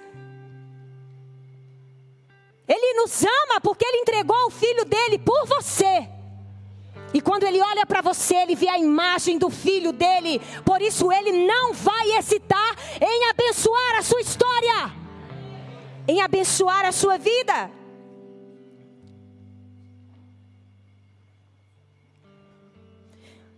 Ele 2.67 2.93
nos 2.95 3.23
ama 3.23 3.61
porque 3.61 3.85
ele 3.85 3.99
entregou 3.99 4.47
o 4.47 4.51
filho 4.51 4.83
dele 4.83 5.19
por 5.19 5.45
você. 5.45 6.16
E 7.13 7.21
quando 7.21 7.43
ele 7.43 7.61
olha 7.61 7.85
para 7.85 8.01
você, 8.01 8.35
ele 8.35 8.55
vê 8.55 8.67
a 8.67 8.77
imagem 8.77 9.37
do 9.37 9.49
filho 9.49 9.91
dele. 9.91 10.41
Por 10.65 10.81
isso 10.81 11.11
ele 11.11 11.45
não 11.47 11.73
vai 11.73 12.17
hesitar 12.17 12.75
em 13.01 13.29
abençoar 13.29 13.95
a 13.97 14.03
sua 14.03 14.21
história 14.21 15.07
em 16.07 16.21
abençoar 16.21 16.85
a 16.85 16.91
sua 16.91 17.17
vida. 17.17 17.69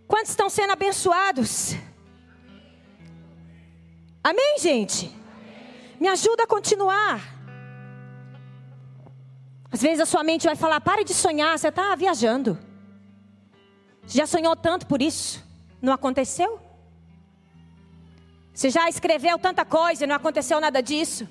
Quantos 0.07 0.31
estão 0.31 0.49
sendo 0.49 0.71
abençoados? 0.71 1.75
Amém, 4.23 4.57
gente? 4.59 5.15
Me 5.99 6.07
ajuda 6.07 6.43
a 6.43 6.47
continuar. 6.47 7.21
Às 9.71 9.83
vezes 9.83 9.99
a 9.99 10.05
sua 10.07 10.23
mente 10.23 10.47
vai 10.47 10.55
falar: 10.55 10.81
pare 10.81 11.03
de 11.03 11.13
sonhar, 11.13 11.57
você 11.57 11.67
está 11.67 11.95
viajando. 11.95 12.57
Já 14.09 14.25
sonhou 14.25 14.55
tanto 14.55 14.87
por 14.87 15.01
isso? 15.03 15.45
Não 15.79 15.93
aconteceu? 15.93 16.59
Você 18.51 18.71
já 18.71 18.89
escreveu 18.89 19.37
tanta 19.37 19.63
coisa 19.63 20.03
e 20.03 20.07
não 20.07 20.15
aconteceu 20.15 20.59
nada 20.59 20.81
disso? 20.81 21.29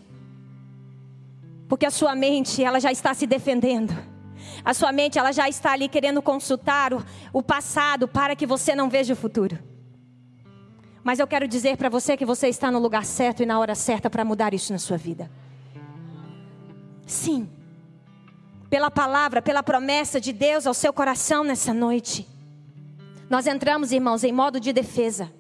Porque 1.69 1.85
a 1.85 1.91
sua 1.91 2.14
mente, 2.14 2.62
ela 2.62 2.81
já 2.81 2.93
está 2.93 3.12
se 3.12 3.27
defendendo. 3.27 3.93
A 4.64 4.73
sua 4.73 4.93
mente, 4.93 5.19
ela 5.19 5.33
já 5.33 5.49
está 5.49 5.73
ali 5.73 5.88
querendo 5.88 6.23
consultar 6.23 6.95
o, 6.95 7.05
o 7.33 7.43
passado 7.43 8.07
para 8.07 8.37
que 8.37 8.47
você 8.47 8.77
não 8.77 8.88
veja 8.88 9.12
o 9.12 9.17
futuro. 9.17 9.59
Mas 11.03 11.19
eu 11.19 11.27
quero 11.27 11.49
dizer 11.49 11.77
para 11.77 11.88
você 11.88 12.17
que 12.17 12.25
você 12.25 12.47
está 12.47 12.71
no 12.71 12.79
lugar 12.79 13.05
certo 13.05 13.43
e 13.43 13.47
na 13.47 13.59
hora 13.59 13.75
certa 13.75 14.09
para 14.09 14.25
mudar 14.25 14.55
isso 14.55 14.73
na 14.73 14.79
sua 14.79 14.97
vida. 14.97 15.29
Sim. 17.07 17.51
Pela 18.71 18.91
palavra, 18.91 19.43
pela 19.43 19.64
promessa 19.64 20.21
de 20.21 20.33
Deus 20.33 20.64
ao 20.67 20.75
seu 20.75 20.93
coração 20.93 21.43
nessa 21.43 21.75
noite. 21.75 22.38
Nós 23.29 23.47
entramos, 23.47 23.93
irmãos, 23.93 24.25
em 24.25 24.33
modo 24.33 24.59
de 24.59 24.73
defesa. 24.73 25.33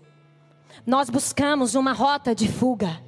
Nós 0.86 1.08
buscamos 1.08 1.74
uma 1.74 1.92
rota 1.92 2.34
de 2.34 2.46
fuga. 2.46 3.02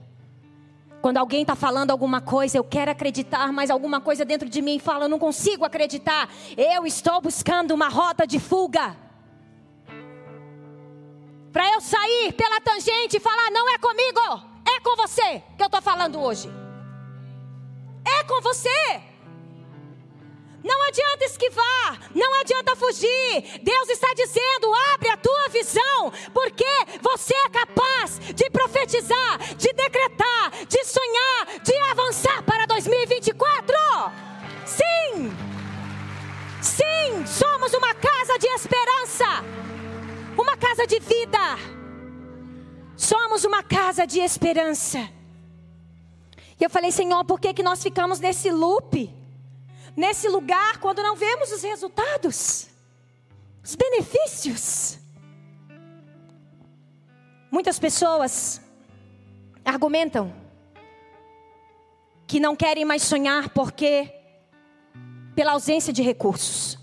Quando 1.02 1.16
alguém 1.16 1.42
está 1.42 1.54
falando 1.54 1.90
alguma 1.90 2.20
coisa, 2.20 2.58
eu 2.58 2.64
quero 2.64 2.90
acreditar, 2.90 3.52
mas 3.52 3.70
alguma 3.70 4.00
coisa 4.00 4.24
dentro 4.24 4.48
de 4.48 4.60
mim 4.60 4.78
fala, 4.78 5.04
eu 5.04 5.08
não 5.08 5.18
consigo 5.18 5.64
acreditar. 5.64 6.28
Eu 6.56 6.86
estou 6.86 7.20
buscando 7.20 7.72
uma 7.72 7.88
rota 7.88 8.26
de 8.26 8.38
fuga. 8.38 8.96
Para 11.52 11.68
eu 11.72 11.80
sair 11.80 12.32
pela 12.32 12.60
tangente 12.60 13.16
e 13.16 13.20
falar, 13.20 13.50
não 13.50 13.68
é 13.70 13.78
comigo, 13.78 14.20
é 14.76 14.80
com 14.80 14.96
você 14.96 15.42
que 15.56 15.62
eu 15.62 15.66
estou 15.66 15.82
falando 15.82 16.20
hoje. 16.20 16.50
É 18.04 18.24
com 18.24 18.40
você. 18.40 19.09
Não 20.62 20.82
adianta 20.88 21.24
esquivar, 21.24 22.10
não 22.14 22.40
adianta 22.40 22.76
fugir. 22.76 23.60
Deus 23.62 23.88
está 23.88 24.12
dizendo: 24.14 24.74
abre 24.92 25.08
a 25.08 25.16
tua 25.16 25.48
visão, 25.48 26.12
porque 26.34 26.66
você 27.00 27.34
é 27.34 27.48
capaz 27.48 28.18
de 28.34 28.50
profetizar, 28.50 29.38
de 29.56 29.72
decretar, 29.72 30.50
de 30.66 30.84
sonhar, 30.84 31.60
de 31.62 31.76
avançar 31.90 32.42
para 32.42 32.66
2024. 32.66 33.74
Sim, 34.66 35.32
sim, 36.60 37.26
somos 37.26 37.72
uma 37.72 37.94
casa 37.94 38.38
de 38.38 38.46
esperança, 38.48 39.24
uma 40.36 40.56
casa 40.56 40.86
de 40.86 41.00
vida. 41.00 41.58
Somos 42.96 43.44
uma 43.44 43.62
casa 43.62 44.06
de 44.06 44.20
esperança. 44.20 45.08
E 46.60 46.62
eu 46.62 46.68
falei, 46.68 46.92
Senhor, 46.92 47.24
por 47.24 47.40
que, 47.40 47.54
que 47.54 47.62
nós 47.62 47.82
ficamos 47.82 48.20
nesse 48.20 48.50
loop? 48.50 49.19
Nesse 49.96 50.28
lugar 50.28 50.78
quando 50.78 51.02
não 51.02 51.16
vemos 51.16 51.52
os 51.52 51.62
resultados, 51.62 52.68
os 53.62 53.74
benefícios. 53.74 54.98
Muitas 57.50 57.78
pessoas 57.78 58.60
argumentam 59.64 60.32
que 62.26 62.38
não 62.38 62.54
querem 62.54 62.84
mais 62.84 63.02
sonhar 63.02 63.50
porque 63.50 64.12
pela 65.34 65.52
ausência 65.52 65.92
de 65.92 66.02
recursos. 66.02 66.78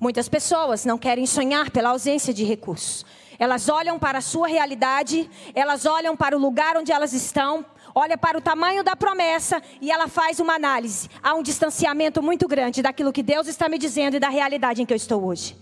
Muitas 0.00 0.28
pessoas 0.28 0.84
não 0.84 0.96
querem 0.96 1.26
sonhar 1.26 1.70
pela 1.70 1.90
ausência 1.90 2.32
de 2.32 2.44
recursos. 2.44 3.04
Elas 3.38 3.68
olham 3.68 3.98
para 3.98 4.18
a 4.18 4.20
sua 4.20 4.48
realidade, 4.48 5.30
elas 5.54 5.86
olham 5.86 6.16
para 6.16 6.36
o 6.36 6.40
lugar 6.40 6.76
onde 6.76 6.90
elas 6.90 7.12
estão, 7.12 7.64
olha 7.94 8.18
para 8.18 8.36
o 8.36 8.40
tamanho 8.40 8.82
da 8.82 8.96
promessa 8.96 9.62
e 9.80 9.92
ela 9.92 10.08
faz 10.08 10.40
uma 10.40 10.54
análise. 10.54 11.08
Há 11.22 11.34
um 11.34 11.42
distanciamento 11.42 12.20
muito 12.20 12.48
grande 12.48 12.82
daquilo 12.82 13.12
que 13.12 13.22
Deus 13.22 13.46
está 13.46 13.68
me 13.68 13.78
dizendo 13.78 14.16
e 14.16 14.20
da 14.20 14.28
realidade 14.28 14.82
em 14.82 14.86
que 14.86 14.92
eu 14.92 14.96
estou 14.96 15.24
hoje. 15.24 15.56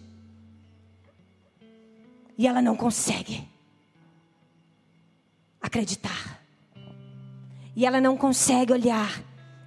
E 2.38 2.46
ela 2.46 2.62
não 2.62 2.76
consegue 2.76 3.46
acreditar. 5.60 6.40
E 7.74 7.84
ela 7.84 8.00
não 8.00 8.16
consegue 8.16 8.72
olhar 8.72 9.22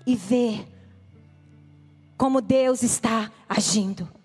e 0.06 0.16
ver 0.16 0.68
como 2.18 2.42
Deus 2.42 2.82
está 2.82 3.32
agindo 3.48 4.19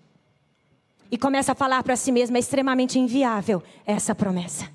e 1.15 1.17
começa 1.17 1.53
a 1.53 1.55
falar 1.55 1.81
para 1.81 1.95
si 1.95 2.11
mesma: 2.11 2.37
é 2.37 2.41
extremamente 2.41 2.99
inviável 2.99 3.63
essa 3.85 4.13
promessa. 4.13 4.69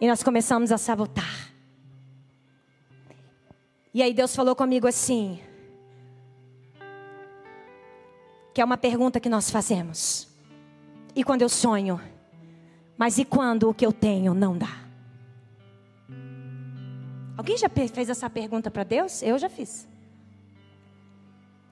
E 0.00 0.08
nós 0.08 0.24
começamos 0.24 0.72
a 0.72 0.76
sabotar. 0.76 1.52
E 3.94 4.02
aí 4.02 4.12
Deus 4.12 4.34
falou 4.34 4.56
comigo 4.56 4.88
assim: 4.88 5.38
que 8.52 8.60
é 8.60 8.64
uma 8.64 8.76
pergunta 8.76 9.20
que 9.20 9.28
nós 9.28 9.52
fazemos. 9.52 10.26
E 11.14 11.22
quando 11.22 11.42
eu 11.42 11.48
sonho? 11.48 12.00
Mas 12.96 13.18
e 13.18 13.24
quando 13.24 13.70
o 13.70 13.74
que 13.74 13.86
eu 13.86 13.92
tenho 13.92 14.34
não 14.34 14.58
dá? 14.58 14.80
Alguém 17.36 17.56
já 17.56 17.68
fez 17.68 18.08
essa 18.08 18.28
pergunta 18.28 18.68
para 18.68 18.82
Deus? 18.82 19.22
Eu 19.22 19.38
já 19.38 19.48
fiz. 19.48 19.86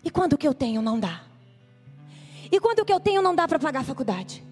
E 0.04 0.10
quando 0.10 0.34
o 0.34 0.38
que 0.38 0.46
eu 0.46 0.54
tenho 0.54 0.80
não 0.80 1.00
dá? 1.00 1.25
E 2.50 2.60
quando 2.60 2.80
o 2.80 2.84
que 2.84 2.92
eu 2.92 3.00
tenho 3.00 3.22
não 3.22 3.34
dá 3.34 3.46
para 3.46 3.58
pagar 3.58 3.80
a 3.80 3.84
faculdade? 3.84 4.44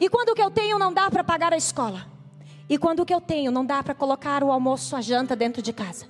E 0.00 0.08
quando 0.08 0.30
o 0.30 0.34
que 0.34 0.42
eu 0.42 0.50
tenho 0.50 0.78
não 0.78 0.92
dá 0.92 1.10
para 1.10 1.24
pagar 1.24 1.52
a 1.52 1.56
escola? 1.56 2.06
E 2.68 2.78
quando 2.78 3.00
o 3.00 3.06
que 3.06 3.14
eu 3.14 3.20
tenho 3.20 3.50
não 3.50 3.64
dá 3.64 3.82
para 3.82 3.94
colocar 3.94 4.44
o 4.44 4.52
almoço, 4.52 4.94
a 4.94 5.00
janta 5.00 5.34
dentro 5.34 5.60
de 5.60 5.72
casa? 5.72 6.06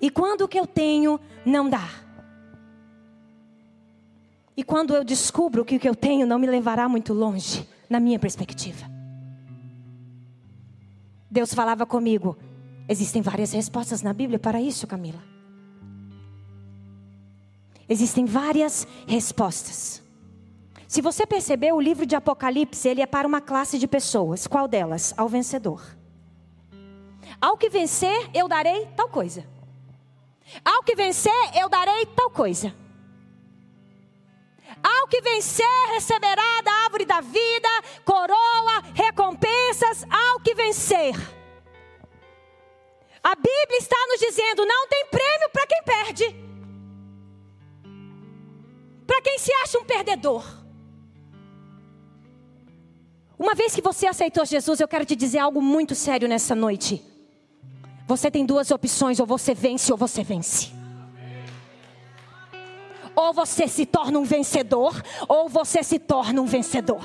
E 0.00 0.10
quando 0.10 0.42
o 0.42 0.48
que 0.48 0.58
eu 0.58 0.66
tenho 0.66 1.20
não 1.44 1.68
dá? 1.68 1.88
E 4.56 4.64
quando 4.64 4.94
eu 4.94 5.04
descubro 5.04 5.64
que 5.64 5.76
o 5.76 5.80
que 5.80 5.88
eu 5.88 5.94
tenho 5.94 6.26
não 6.26 6.38
me 6.38 6.46
levará 6.46 6.88
muito 6.88 7.12
longe, 7.12 7.68
na 7.88 8.00
minha 8.00 8.18
perspectiva? 8.18 8.86
Deus 11.30 11.54
falava 11.54 11.86
comigo. 11.86 12.36
Existem 12.88 13.22
várias 13.22 13.52
respostas 13.52 14.02
na 14.02 14.12
Bíblia 14.12 14.38
para 14.38 14.60
isso, 14.60 14.86
Camila. 14.86 15.22
Existem 17.88 18.24
várias 18.24 18.86
respostas. 19.06 20.02
Se 20.86 21.02
você 21.02 21.26
perceber, 21.26 21.72
o 21.72 21.80
livro 21.80 22.06
de 22.06 22.16
Apocalipse, 22.16 22.88
ele 22.88 23.02
é 23.02 23.06
para 23.06 23.28
uma 23.28 23.40
classe 23.40 23.78
de 23.78 23.86
pessoas. 23.86 24.46
Qual 24.46 24.66
delas? 24.66 25.12
Ao 25.16 25.28
vencedor. 25.28 25.82
Ao 27.40 27.56
que 27.58 27.68
vencer, 27.68 28.30
eu 28.34 28.48
darei 28.48 28.86
tal 28.96 29.08
coisa. 29.08 29.44
Ao 30.64 30.82
que 30.82 30.94
vencer, 30.94 31.32
eu 31.54 31.68
darei 31.68 32.06
tal 32.06 32.30
coisa. 32.30 32.74
Ao 34.82 35.08
que 35.08 35.20
vencer, 35.20 35.66
receberá 35.92 36.62
da 36.62 36.72
árvore 36.84 37.04
da 37.04 37.20
vida, 37.20 37.68
coroa, 38.04 38.82
recompensas, 38.94 40.04
ao 40.04 40.40
que 40.40 40.54
vencer. 40.54 41.14
A 43.22 43.34
Bíblia 43.34 43.78
está 43.78 43.96
nos 44.08 44.20
dizendo: 44.20 44.64
não 44.64 44.88
tem 44.88 45.06
prêmio 45.06 45.50
para 45.52 45.66
quem 45.66 45.82
perde, 45.82 46.47
para 49.18 49.22
quem 49.22 49.38
se 49.38 49.52
acha 49.64 49.78
um 49.78 49.84
perdedor. 49.84 50.44
Uma 53.36 53.54
vez 53.54 53.74
que 53.74 53.82
você 53.82 54.06
aceitou 54.06 54.44
Jesus, 54.44 54.78
eu 54.78 54.86
quero 54.86 55.04
te 55.04 55.16
dizer 55.16 55.38
algo 55.38 55.60
muito 55.60 55.94
sério 55.94 56.28
nessa 56.28 56.54
noite. 56.54 57.02
Você 58.06 58.30
tem 58.30 58.46
duas 58.46 58.70
opções: 58.70 59.18
ou 59.18 59.26
você 59.26 59.54
vence 59.54 59.90
ou 59.90 59.98
você 59.98 60.22
vence. 60.22 60.72
Ou 63.16 63.32
você 63.32 63.66
se 63.66 63.84
torna 63.84 64.20
um 64.20 64.24
vencedor, 64.24 64.94
ou 65.28 65.48
você 65.48 65.82
se 65.82 65.98
torna 65.98 66.40
um 66.40 66.46
vencedor. 66.46 67.02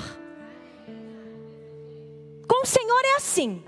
Com 2.48 2.62
o 2.62 2.66
Senhor 2.66 3.04
é 3.06 3.16
assim. 3.16 3.64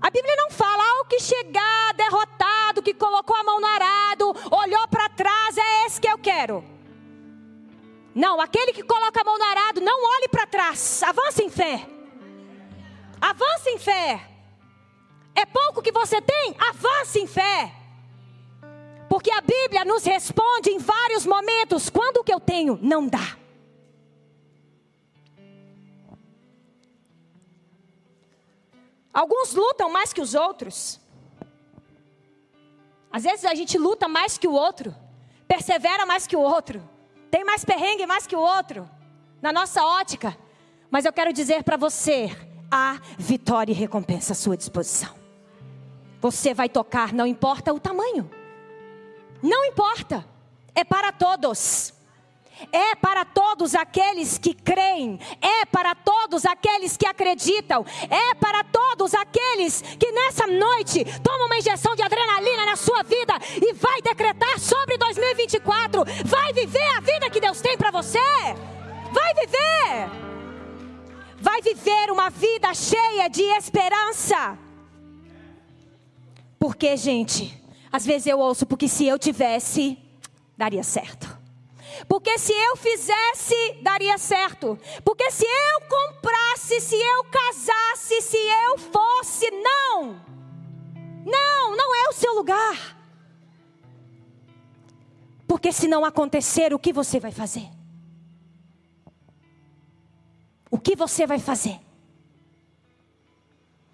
A 0.00 0.10
Bíblia 0.10 0.36
não 0.36 0.50
fala 0.50 0.84
ao 0.98 1.06
que 1.06 1.18
chegar 1.18 1.94
derrotado, 1.94 2.82
que 2.82 2.94
colocou 2.94 3.34
a 3.34 3.42
mão 3.42 3.60
no 3.60 3.66
arado, 3.66 4.26
olhou 4.52 4.86
para 4.86 5.08
trás, 5.08 5.58
é 5.58 5.86
esse 5.86 6.00
que 6.00 6.08
eu 6.08 6.18
quero. 6.18 6.76
Não, 8.16 8.40
aquele 8.40 8.72
que 8.72 8.82
coloca 8.82 9.20
a 9.20 9.24
mão 9.24 9.36
no 9.36 9.44
arado, 9.44 9.82
não 9.82 10.02
olhe 10.16 10.26
para 10.28 10.46
trás, 10.46 11.02
avance 11.02 11.44
em 11.44 11.50
fé. 11.50 11.86
Avance 13.20 13.68
em 13.68 13.78
fé. 13.78 14.26
É 15.34 15.44
pouco 15.44 15.82
que 15.82 15.92
você 15.92 16.22
tem? 16.22 16.56
Avance 16.58 17.20
em 17.20 17.26
fé. 17.26 17.70
Porque 19.06 19.30
a 19.30 19.42
Bíblia 19.42 19.84
nos 19.84 20.02
responde 20.02 20.70
em 20.70 20.78
vários 20.78 21.26
momentos: 21.26 21.90
quando 21.90 22.16
o 22.16 22.24
que 22.24 22.32
eu 22.32 22.40
tenho 22.40 22.78
não 22.80 23.06
dá. 23.06 23.36
Alguns 29.12 29.52
lutam 29.52 29.90
mais 29.90 30.14
que 30.14 30.22
os 30.22 30.34
outros. 30.34 30.98
Às 33.12 33.24
vezes 33.24 33.44
a 33.44 33.54
gente 33.54 33.76
luta 33.76 34.08
mais 34.08 34.38
que 34.38 34.48
o 34.48 34.52
outro, 34.52 34.94
persevera 35.46 36.06
mais 36.06 36.26
que 36.26 36.34
o 36.36 36.40
outro, 36.40 36.95
tem 37.36 37.44
mais 37.44 37.66
perrengue 37.66 38.06
mais 38.06 38.26
que 38.26 38.34
o 38.34 38.40
outro, 38.40 38.88
na 39.42 39.52
nossa 39.52 39.84
ótica. 39.84 40.34
Mas 40.90 41.04
eu 41.04 41.12
quero 41.12 41.34
dizer 41.34 41.62
para 41.64 41.76
você: 41.76 42.34
há 42.70 42.98
vitória 43.18 43.72
e 43.72 43.74
recompensa 43.74 44.32
à 44.32 44.34
sua 44.34 44.56
disposição. 44.56 45.14
Você 46.18 46.54
vai 46.54 46.70
tocar, 46.70 47.12
não 47.12 47.26
importa 47.26 47.74
o 47.74 47.78
tamanho. 47.78 48.30
Não 49.42 49.66
importa, 49.66 50.24
é 50.74 50.82
para 50.82 51.12
todos. 51.12 51.92
É 52.72 52.94
para 52.94 53.22
todos 53.22 53.74
aqueles 53.74 54.38
que 54.38 54.54
creem, 54.54 55.20
é 55.42 55.66
para 55.66 55.94
todos 55.94 56.46
aqueles 56.46 56.96
que 56.96 57.06
acreditam, 57.06 57.84
é 58.08 58.34
para 58.34 58.64
todos 58.64 59.12
aqueles 59.12 59.82
que 59.82 60.10
nessa 60.10 60.46
noite 60.46 61.04
tomam 61.22 61.46
uma 61.46 61.58
injeção 61.58 61.94
de 61.94 62.02
adrenalina 62.02 62.64
na 62.64 62.76
sua 62.76 63.02
vida 63.02 63.34
e 63.60 63.74
vai 63.74 64.00
decretar 64.00 64.58
sobre 64.58 64.95
2024, 65.34 66.04
vai 66.24 66.52
viver 66.52 66.88
a 66.96 67.00
vida 67.00 67.30
que 67.30 67.40
Deus 67.40 67.60
tem 67.60 67.76
para 67.76 67.90
você. 67.90 68.18
Vai 69.12 69.34
viver. 69.34 70.10
Vai 71.38 71.60
viver 71.62 72.10
uma 72.10 72.30
vida 72.30 72.72
cheia 72.74 73.28
de 73.28 73.42
esperança. 73.42 74.58
Porque, 76.58 76.96
gente, 76.96 77.62
às 77.92 78.04
vezes 78.06 78.26
eu 78.26 78.38
ouço, 78.38 78.66
porque 78.66 78.88
se 78.88 79.06
eu 79.06 79.18
tivesse, 79.18 79.98
daria 80.56 80.82
certo. 80.82 81.36
Porque 82.08 82.38
se 82.38 82.52
eu 82.52 82.76
fizesse, 82.76 83.78
daria 83.82 84.18
certo. 84.18 84.78
Porque 85.04 85.30
se 85.30 85.44
eu 85.44 85.80
comprasse, 85.88 86.80
se 86.80 86.94
eu 86.94 87.24
casasse, 87.24 88.20
se 88.22 88.36
eu 88.36 88.78
fosse, 88.78 89.50
não. 89.50 90.20
Não, 91.24 91.76
não 91.76 91.94
é 91.94 92.08
o 92.08 92.12
seu 92.12 92.34
lugar. 92.34 92.95
Porque 95.56 95.72
se 95.72 95.88
não 95.88 96.04
acontecer, 96.04 96.74
o 96.74 96.78
que 96.78 96.92
você 96.92 97.18
vai 97.18 97.32
fazer? 97.32 97.66
O 100.70 100.78
que 100.78 100.94
você 100.94 101.26
vai 101.26 101.38
fazer? 101.38 101.80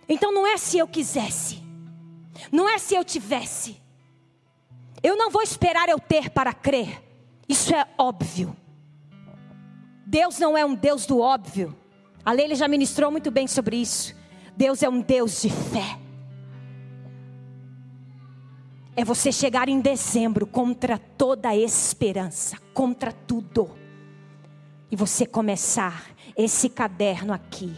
Então 0.08 0.32
não 0.32 0.44
é 0.44 0.56
se 0.56 0.76
eu 0.76 0.88
quisesse, 0.88 1.62
não 2.50 2.68
é 2.68 2.78
se 2.78 2.96
eu 2.96 3.04
tivesse, 3.04 3.80
eu 5.04 5.16
não 5.16 5.30
vou 5.30 5.40
esperar 5.40 5.88
eu 5.88 6.00
ter 6.00 6.30
para 6.30 6.52
crer. 6.52 7.00
Isso 7.48 7.72
é 7.72 7.86
óbvio. 7.96 8.56
Deus 10.04 10.40
não 10.40 10.58
é 10.58 10.64
um 10.64 10.74
Deus 10.74 11.06
do 11.06 11.20
óbvio. 11.20 11.78
A 12.24 12.32
Leila 12.32 12.56
já 12.56 12.66
ministrou 12.66 13.12
muito 13.12 13.30
bem 13.30 13.46
sobre 13.46 13.76
isso. 13.76 14.16
Deus 14.56 14.82
é 14.82 14.88
um 14.88 15.00
Deus 15.00 15.40
de 15.40 15.48
fé. 15.48 16.01
É 18.94 19.04
você 19.04 19.32
chegar 19.32 19.68
em 19.68 19.80
dezembro 19.80 20.46
contra 20.46 20.98
toda 20.98 21.48
a 21.48 21.56
esperança, 21.56 22.58
contra 22.74 23.10
tudo. 23.10 23.70
E 24.90 24.96
você 24.96 25.24
começar 25.24 26.10
esse 26.36 26.68
caderno 26.68 27.32
aqui. 27.32 27.74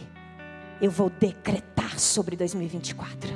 Eu 0.81 0.91
vou 0.91 1.09
decretar 1.09 1.97
sobre 1.97 2.35
2024. 2.35 3.29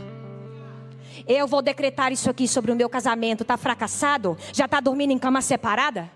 Eu 1.26 1.48
vou 1.48 1.62
decretar 1.62 2.12
isso 2.12 2.30
aqui 2.30 2.50
sobre 2.50 2.70
o 2.70 2.76
meu 2.76 2.90
casamento. 2.90 3.44
Está 3.44 3.56
fracassado? 3.56 4.38
Já 4.52 4.66
está 4.66 4.82
dormindo 4.82 5.12
em 5.12 5.20
cama 5.20 5.42
separada? 5.42 6.12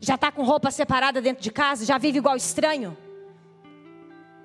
Já 0.00 0.16
está 0.16 0.32
com 0.32 0.42
roupa 0.42 0.72
separada 0.72 1.22
dentro 1.22 1.44
de 1.44 1.52
casa? 1.52 1.84
Já 1.84 1.96
vive 1.96 2.18
igual 2.18 2.36
estranho? 2.36 2.96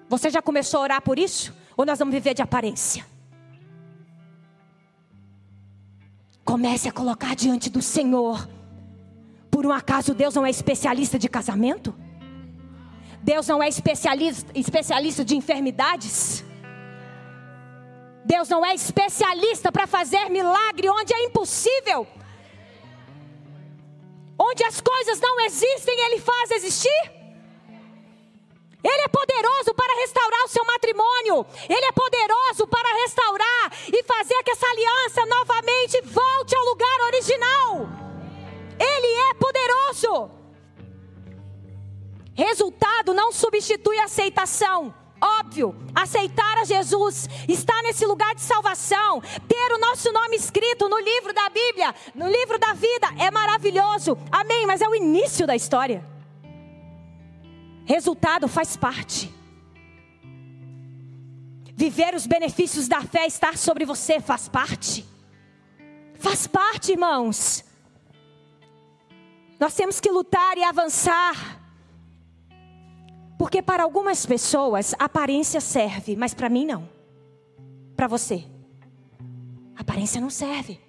Você 0.08 0.30
já 0.30 0.41
começou 0.41 0.82
a 0.82 0.84
orar 0.84 1.02
por 1.02 1.17
isso? 1.17 1.52
Ou 1.76 1.84
nós 1.84 1.97
vamos 1.97 2.13
viver 2.13 2.36
de 2.36 2.43
aparência? 2.43 3.11
Comece 6.43 6.89
a 6.89 6.91
colocar 6.91 7.36
diante 7.36 7.69
do 7.69 7.82
Senhor. 7.82 8.47
Por 9.49 9.65
um 9.65 9.71
acaso 9.71 10.13
Deus 10.13 10.34
não 10.34 10.45
é 10.45 10.49
especialista 10.49 11.19
de 11.19 11.30
casamento? 11.30 11.93
Deus 13.21 13.47
não 13.47 13.62
é 13.62 13.69
especialista, 13.69 14.51
especialista 14.56 15.23
de 15.23 15.36
enfermidades? 15.36 16.43
Deus 18.25 18.49
não 18.49 18.65
é 18.65 18.73
especialista 18.73 19.71
para 19.71 19.86
fazer 19.86 20.30
milagre 20.30 20.89
onde 20.89 21.13
é 21.13 21.25
impossível. 21.25 22.08
Onde 24.38 24.63
as 24.63 24.82
coisas 24.82 25.19
não 25.19 25.39
existem, 25.41 26.06
Ele 26.06 26.19
faz 26.19 26.51
existir. 26.51 27.21
Ele 28.84 29.02
é 29.04 29.08
poderoso 29.08 29.74
para 29.76 29.96
restaurar 30.02 30.44
o 30.44 30.48
seu 30.48 30.65
matrimônio. 30.65 31.46
Ele 31.70 31.86
é 31.86 31.91
poderoso 31.91 32.67
para 32.67 33.02
restaurar 33.02 33.72
e 33.88 34.04
fazer 34.04 34.44
que 34.44 34.52
essa 34.52 34.67
aliança 34.67 35.26
novamente 35.26 36.02
volte 36.02 36.56
ao 36.56 36.65
lugar 36.65 37.02
original. 37.08 37.88
Ele 38.80 39.08
é 39.30 39.34
poderoso. 39.36 40.32
Resultado 42.34 43.13
não 43.13 43.32
substitui 43.32 44.00
aceitação. 44.00 44.94
Óbvio, 45.24 45.76
aceitar 45.94 46.58
a 46.58 46.63
Jesus, 46.63 47.30
estar 47.48 47.80
nesse 47.84 48.08
lugar 48.08 48.34
de 48.34 48.41
salvação, 48.41 49.22
ter 49.48 49.74
o 49.74 49.78
nosso 49.78 50.12
nome 50.12 50.36
escrito 50.36 50.89
no 50.89 50.98
livro 50.98 51.32
da 51.32 51.48
Bíblia, 51.50 51.94
no 52.15 52.28
livro 52.28 52.58
da 52.58 52.74
vida, 52.74 53.08
é 53.20 53.30
maravilhoso. 53.30 54.17
Amém, 54.32 54.65
mas 54.65 54.82
é 54.82 54.89
o 54.89 54.96
início 54.96 55.46
da 55.46 55.56
história. 55.56 56.04
Resultado 57.91 58.47
faz 58.47 58.77
parte. 58.77 59.30
Viver 61.75 62.15
os 62.15 62.25
benefícios 62.25 62.88
da 62.88 63.01
fé, 63.01 63.27
estar 63.27 63.58
sobre 63.58 63.84
você, 63.84 64.21
faz 64.21 64.47
parte. 64.47 65.06
Faz 66.17 66.47
parte, 66.47 66.93
irmãos. 66.93 67.65
Nós 69.60 69.73
temos 69.75 69.99
que 69.99 70.10
lutar 70.10 70.58
e 70.58 70.63
avançar 70.63 71.60
porque 73.38 73.62
para 73.62 73.84
algumas 73.84 74.25
pessoas 74.25 74.95
aparência 74.97 75.60
serve, 75.60 76.15
mas 76.15 76.34
para 76.34 76.47
mim 76.47 76.65
não. 76.65 76.88
Para 77.97 78.08
você, 78.08 78.45
aparência 79.75 80.21
não 80.21 80.30
serve. 80.30 80.80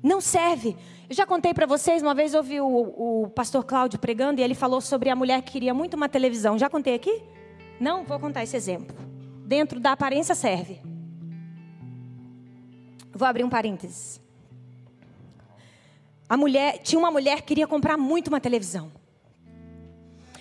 Não 0.00 0.20
serve. 0.20 0.76
Eu 1.08 1.14
já 1.14 1.24
contei 1.24 1.54
para 1.54 1.66
vocês, 1.66 2.02
uma 2.02 2.14
vez 2.14 2.34
ouvi 2.34 2.60
o, 2.60 2.66
o 2.66 3.30
pastor 3.30 3.64
Cláudio 3.64 3.96
pregando 3.98 4.40
e 4.40 4.44
ele 4.44 4.54
falou 4.54 4.80
sobre 4.80 5.08
a 5.08 5.14
mulher 5.14 5.40
que 5.42 5.52
queria 5.52 5.72
muito 5.72 5.94
uma 5.94 6.08
televisão. 6.08 6.58
Já 6.58 6.68
contei 6.68 6.94
aqui? 6.94 7.22
Não? 7.78 8.04
Vou 8.04 8.18
contar 8.18 8.42
esse 8.42 8.56
exemplo. 8.56 8.96
Dentro 9.46 9.78
da 9.78 9.92
aparência 9.92 10.34
serve. 10.34 10.80
Vou 13.12 13.26
abrir 13.26 13.44
um 13.44 13.48
parênteses. 13.48 14.20
a 16.28 16.36
mulher, 16.36 16.78
tinha 16.78 16.98
uma 16.98 17.10
mulher 17.10 17.36
que 17.36 17.42
queria 17.42 17.68
comprar 17.68 17.96
muito 17.96 18.26
uma 18.26 18.40
televisão. 18.40 18.90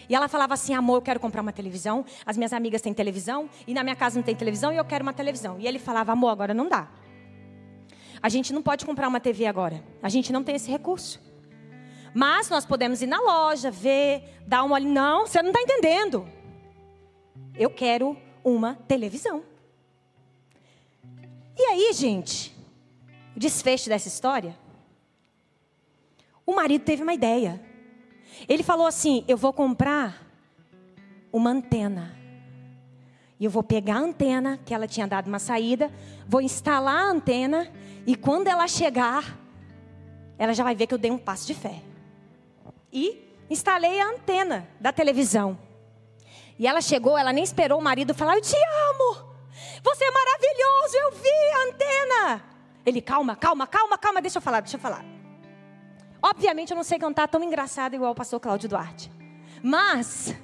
E 0.10 0.15
ela 0.15 0.28
falava 0.28 0.56
assim: 0.56 0.73
amor, 0.73 0.97
eu 0.97 1.01
quero 1.04 1.19
comprar 1.19 1.41
uma 1.41 1.54
televisão. 1.54 2.04
As 2.25 2.38
minhas 2.38 2.54
amigas 2.54 2.82
têm 2.82 2.93
televisão. 2.93 3.47
E 3.67 3.73
na 3.73 3.84
minha 3.84 3.95
casa 3.95 4.15
não 4.15 4.23
tem 4.23 4.36
televisão 4.36 4.73
e 4.73 4.78
eu 4.78 4.86
quero 4.86 5.04
uma 5.04 5.13
televisão. 5.13 5.60
E 5.60 5.67
ele 5.67 5.78
falava: 5.78 6.12
amor, 6.12 6.30
agora 6.30 6.56
não 6.56 6.67
dá. 6.67 6.88
A 8.25 8.29
gente 8.29 8.51
não 8.51 8.63
pode 8.63 8.83
comprar 8.88 9.07
uma 9.07 9.19
TV 9.19 9.45
agora. 9.45 9.83
A 10.01 10.09
gente 10.09 10.33
não 10.33 10.43
tem 10.43 10.55
esse 10.55 10.71
recurso. 10.71 11.21
Mas 12.11 12.49
nós 12.49 12.65
podemos 12.65 12.99
ir 12.99 13.05
na 13.05 13.21
loja, 13.21 13.69
ver, 13.69 14.41
dar 14.47 14.63
uma. 14.63 14.79
Não, 14.79 15.27
você 15.27 15.43
não 15.43 15.51
está 15.51 15.61
entendendo. 15.61 16.27
Eu 17.53 17.69
quero 17.69 18.17
uma 18.43 18.73
televisão. 18.88 19.43
E 21.55 21.61
aí, 21.65 21.93
gente, 21.93 22.51
desfecho 23.38 23.89
dessa 23.89 24.07
história. 24.07 24.57
O 26.43 26.55
marido 26.55 26.83
teve 26.83 27.03
uma 27.03 27.13
ideia. 27.13 27.63
Ele 28.49 28.63
falou 28.63 28.88
assim: 28.88 29.23
Eu 29.27 29.38
vou 29.38 29.53
comprar 29.53 30.27
uma 31.31 31.51
antena. 31.51 32.14
E 33.39 33.45
eu 33.45 33.52
vou 33.52 33.63
pegar 33.63 33.95
a 33.95 34.00
antena, 34.00 34.60
que 34.65 34.74
ela 34.74 34.88
tinha 34.88 35.08
dado 35.08 35.28
uma 35.28 35.39
saída, 35.39 35.91
vou 36.28 36.41
instalar 36.41 36.95
a 36.95 37.10
antena, 37.10 37.71
e 38.06 38.15
quando 38.15 38.48
ela 38.48 38.67
chegar, 38.67 39.38
ela 40.38 40.54
já 40.54 40.63
vai 40.63 40.76
ver 40.76 40.88
que 40.88 40.93
eu 40.93 40.98
dei 40.98 41.12
um 41.12 41.17
passo 41.17 41.48
de 41.48 41.54
fé. 41.54 41.82
E 42.91 43.36
instalei 43.50 44.00
a 44.00 44.10
antena 44.10 44.67
da 44.80 44.91
televisão. 44.91 45.58
E 46.58 46.65
ela 46.65 46.82
chegou, 46.82 47.17
ela 47.17 47.34
nem 47.34 47.43
esperou 47.43 47.80
o 47.80 47.84
marido 47.84 48.13
falar: 48.13 48.36
Eu 48.36 48.41
te 48.41 48.56
amo, 48.56 49.36
você 49.84 50.06
é 50.06 50.12
maravilhoso, 50.12 50.98
eu 50.98 51.12
vi 51.12 51.30
a 51.30 51.67
antena. 51.67 52.43
Ele, 52.86 53.02
calma, 53.02 53.36
calma, 53.36 53.67
calma, 53.67 53.98
calma, 53.98 54.21
deixa 54.21 54.38
eu 54.38 54.41
falar, 54.41 54.62
deixa 54.62 54.78
eu 54.78 54.82
falar. 54.82 55.04
Obviamente 56.21 56.71
eu 56.71 56.76
não 56.76 56.84
sei 56.84 56.98
cantar 56.98 57.28
tão 57.28 57.43
engraçado 57.43 57.95
igual 57.95 58.12
o 58.12 58.15
pastor 58.15 58.39
Cláudio 58.39 58.69
Duarte. 58.69 59.12
Mas, 59.62 60.36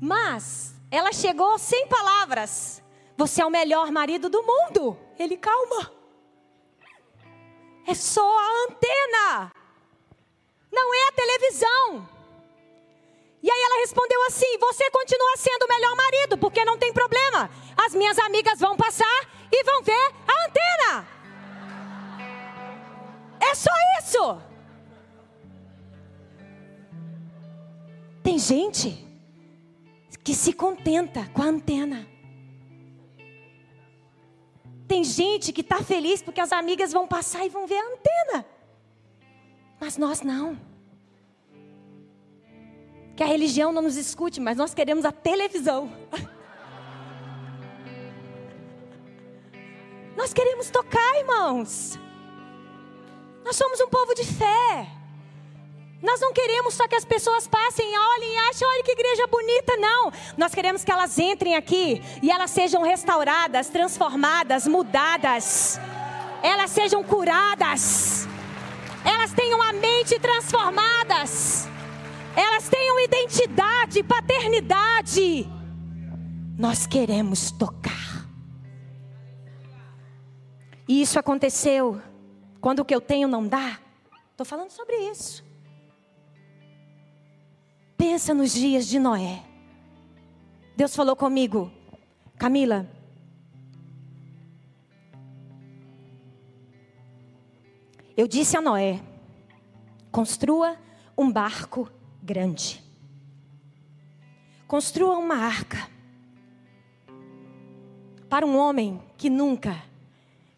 mas, 0.00 0.71
ela 0.92 1.10
chegou 1.10 1.58
sem 1.58 1.88
palavras. 1.88 2.82
Você 3.16 3.40
é 3.40 3.46
o 3.46 3.50
melhor 3.50 3.90
marido 3.90 4.28
do 4.28 4.42
mundo. 4.42 4.98
Ele, 5.18 5.38
calma. 5.38 5.90
É 7.86 7.94
só 7.94 8.20
a 8.20 8.64
antena. 8.64 9.52
Não 10.70 10.94
é 10.94 11.08
a 11.08 11.12
televisão. 11.12 12.08
E 13.42 13.50
aí 13.50 13.62
ela 13.62 13.80
respondeu 13.80 14.22
assim: 14.26 14.58
Você 14.58 14.90
continua 14.90 15.36
sendo 15.38 15.62
o 15.64 15.68
melhor 15.68 15.96
marido, 15.96 16.36
porque 16.36 16.62
não 16.62 16.76
tem 16.76 16.92
problema. 16.92 17.50
As 17.74 17.94
minhas 17.94 18.18
amigas 18.18 18.60
vão 18.60 18.76
passar 18.76 19.28
e 19.50 19.64
vão 19.64 19.82
ver 19.82 20.12
a 20.28 20.46
antena. 20.46 21.08
É 23.40 23.54
só 23.54 23.72
isso. 23.98 24.42
Tem 28.22 28.38
gente 28.38 29.11
que 30.24 30.34
se 30.34 30.52
contenta 30.52 31.28
com 31.32 31.42
a 31.42 31.46
antena. 31.46 32.06
Tem 34.86 35.02
gente 35.02 35.52
que 35.52 35.62
está 35.62 35.82
feliz 35.82 36.22
porque 36.22 36.40
as 36.40 36.52
amigas 36.52 36.92
vão 36.92 37.06
passar 37.06 37.44
e 37.44 37.48
vão 37.48 37.66
ver 37.66 37.78
a 37.78 37.92
antena. 37.92 38.46
Mas 39.80 39.96
nós 39.96 40.22
não. 40.22 40.58
Que 43.16 43.22
a 43.22 43.26
religião 43.26 43.72
não 43.72 43.82
nos 43.82 43.96
escute, 43.96 44.40
mas 44.40 44.56
nós 44.56 44.74
queremos 44.74 45.04
a 45.04 45.12
televisão. 45.12 45.90
Nós 50.14 50.32
queremos 50.32 50.70
tocar, 50.70 51.18
irmãos. 51.18 51.98
Nós 53.42 53.56
somos 53.56 53.80
um 53.80 53.88
povo 53.88 54.14
de 54.14 54.24
fé. 54.24 55.01
Nós 56.02 56.20
não 56.20 56.32
queremos 56.32 56.74
só 56.74 56.88
que 56.88 56.96
as 56.96 57.04
pessoas 57.04 57.46
passem, 57.46 57.86
olhem 57.96 58.34
e 58.34 58.36
achem, 58.50 58.66
olha 58.66 58.82
que 58.82 58.90
igreja 58.90 59.24
bonita, 59.28 59.76
não. 59.76 60.12
Nós 60.36 60.52
queremos 60.52 60.82
que 60.82 60.90
elas 60.90 61.16
entrem 61.16 61.54
aqui 61.54 62.02
e 62.20 62.28
elas 62.28 62.50
sejam 62.50 62.82
restauradas, 62.82 63.68
transformadas, 63.68 64.66
mudadas. 64.66 65.78
Elas 66.42 66.72
sejam 66.72 67.04
curadas. 67.04 68.26
Elas 69.04 69.32
tenham 69.32 69.62
a 69.62 69.72
mente 69.72 70.18
transformadas. 70.18 71.68
Elas 72.34 72.68
tenham 72.68 72.98
identidade, 72.98 74.02
paternidade. 74.02 75.48
Nós 76.58 76.84
queremos 76.84 77.52
tocar. 77.52 78.26
E 80.88 81.00
isso 81.00 81.16
aconteceu 81.16 82.02
quando 82.60 82.80
o 82.80 82.84
que 82.84 82.94
eu 82.94 83.00
tenho 83.00 83.28
não 83.28 83.46
dá, 83.46 83.78
estou 84.32 84.44
falando 84.44 84.70
sobre 84.70 84.96
isso. 85.10 85.51
Pensa 88.02 88.34
nos 88.34 88.52
dias 88.52 88.88
de 88.88 88.98
Noé. 88.98 89.44
Deus 90.76 90.96
falou 90.96 91.14
comigo, 91.14 91.70
Camila. 92.36 92.90
Eu 98.16 98.26
disse 98.26 98.56
a 98.56 98.60
Noé: 98.60 99.00
construa 100.10 100.76
um 101.16 101.30
barco 101.30 101.88
grande. 102.20 102.82
Construa 104.66 105.16
uma 105.16 105.36
arca 105.36 105.88
para 108.28 108.44
um 108.44 108.58
homem 108.58 109.00
que 109.16 109.30
nunca 109.30 109.80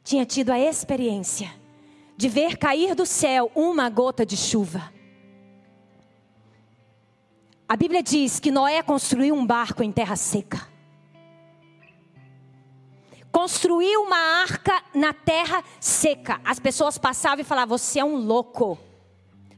tinha 0.02 0.24
tido 0.24 0.48
a 0.48 0.58
experiência 0.58 1.52
de 2.16 2.26
ver 2.26 2.56
cair 2.56 2.94
do 2.94 3.04
céu 3.04 3.52
uma 3.54 3.90
gota 3.90 4.24
de 4.24 4.34
chuva. 4.34 4.94
A 7.68 7.76
Bíblia 7.76 8.02
diz 8.02 8.38
que 8.38 8.50
Noé 8.50 8.82
construiu 8.82 9.34
um 9.34 9.46
barco 9.46 9.82
em 9.82 9.90
terra 9.90 10.16
seca. 10.16 10.68
Construiu 13.32 14.02
uma 14.02 14.42
arca 14.42 14.82
na 14.94 15.12
terra 15.12 15.64
seca. 15.80 16.40
As 16.44 16.58
pessoas 16.58 16.98
passavam 16.98 17.40
e 17.40 17.44
falavam: 17.44 17.76
Você 17.76 17.98
é 17.98 18.04
um 18.04 18.16
louco. 18.16 18.78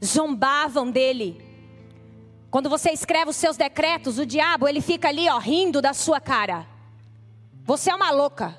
Zombavam 0.05 0.90
dele. 0.90 1.45
Quando 2.51 2.71
você 2.71 2.90
escreve 2.90 3.31
os 3.31 3.37
seus 3.37 3.57
decretos, 3.57 4.19
o 4.19 4.25
diabo 4.25 4.69
ele 4.69 4.81
fica 4.81 5.09
ali, 5.09 5.29
ó, 5.29 5.38
rindo 5.38 5.83
da 5.83 5.92
sua 5.92 6.21
cara. 6.21 6.66
Você 7.64 7.90
é 7.90 7.95
uma 7.95 8.11
louca. 8.12 8.57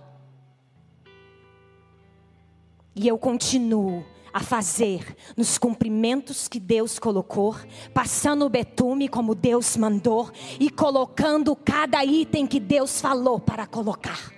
E 2.93 3.07
eu 3.07 3.17
continuo 3.17 4.05
a 4.37 4.39
fazer 4.39 5.15
nos 5.35 5.57
cumprimentos 5.57 6.47
que 6.47 6.59
Deus 6.59 6.99
colocou, 6.99 7.55
passando 7.91 8.45
o 8.45 8.49
betume 8.49 9.07
como 9.07 9.33
Deus 9.33 9.75
mandou 9.75 10.29
e 10.59 10.69
colocando 10.69 11.55
cada 11.55 12.05
item 12.05 12.45
que 12.45 12.59
Deus 12.59 13.01
falou 13.01 13.39
para 13.39 13.65
colocar. 13.65 14.31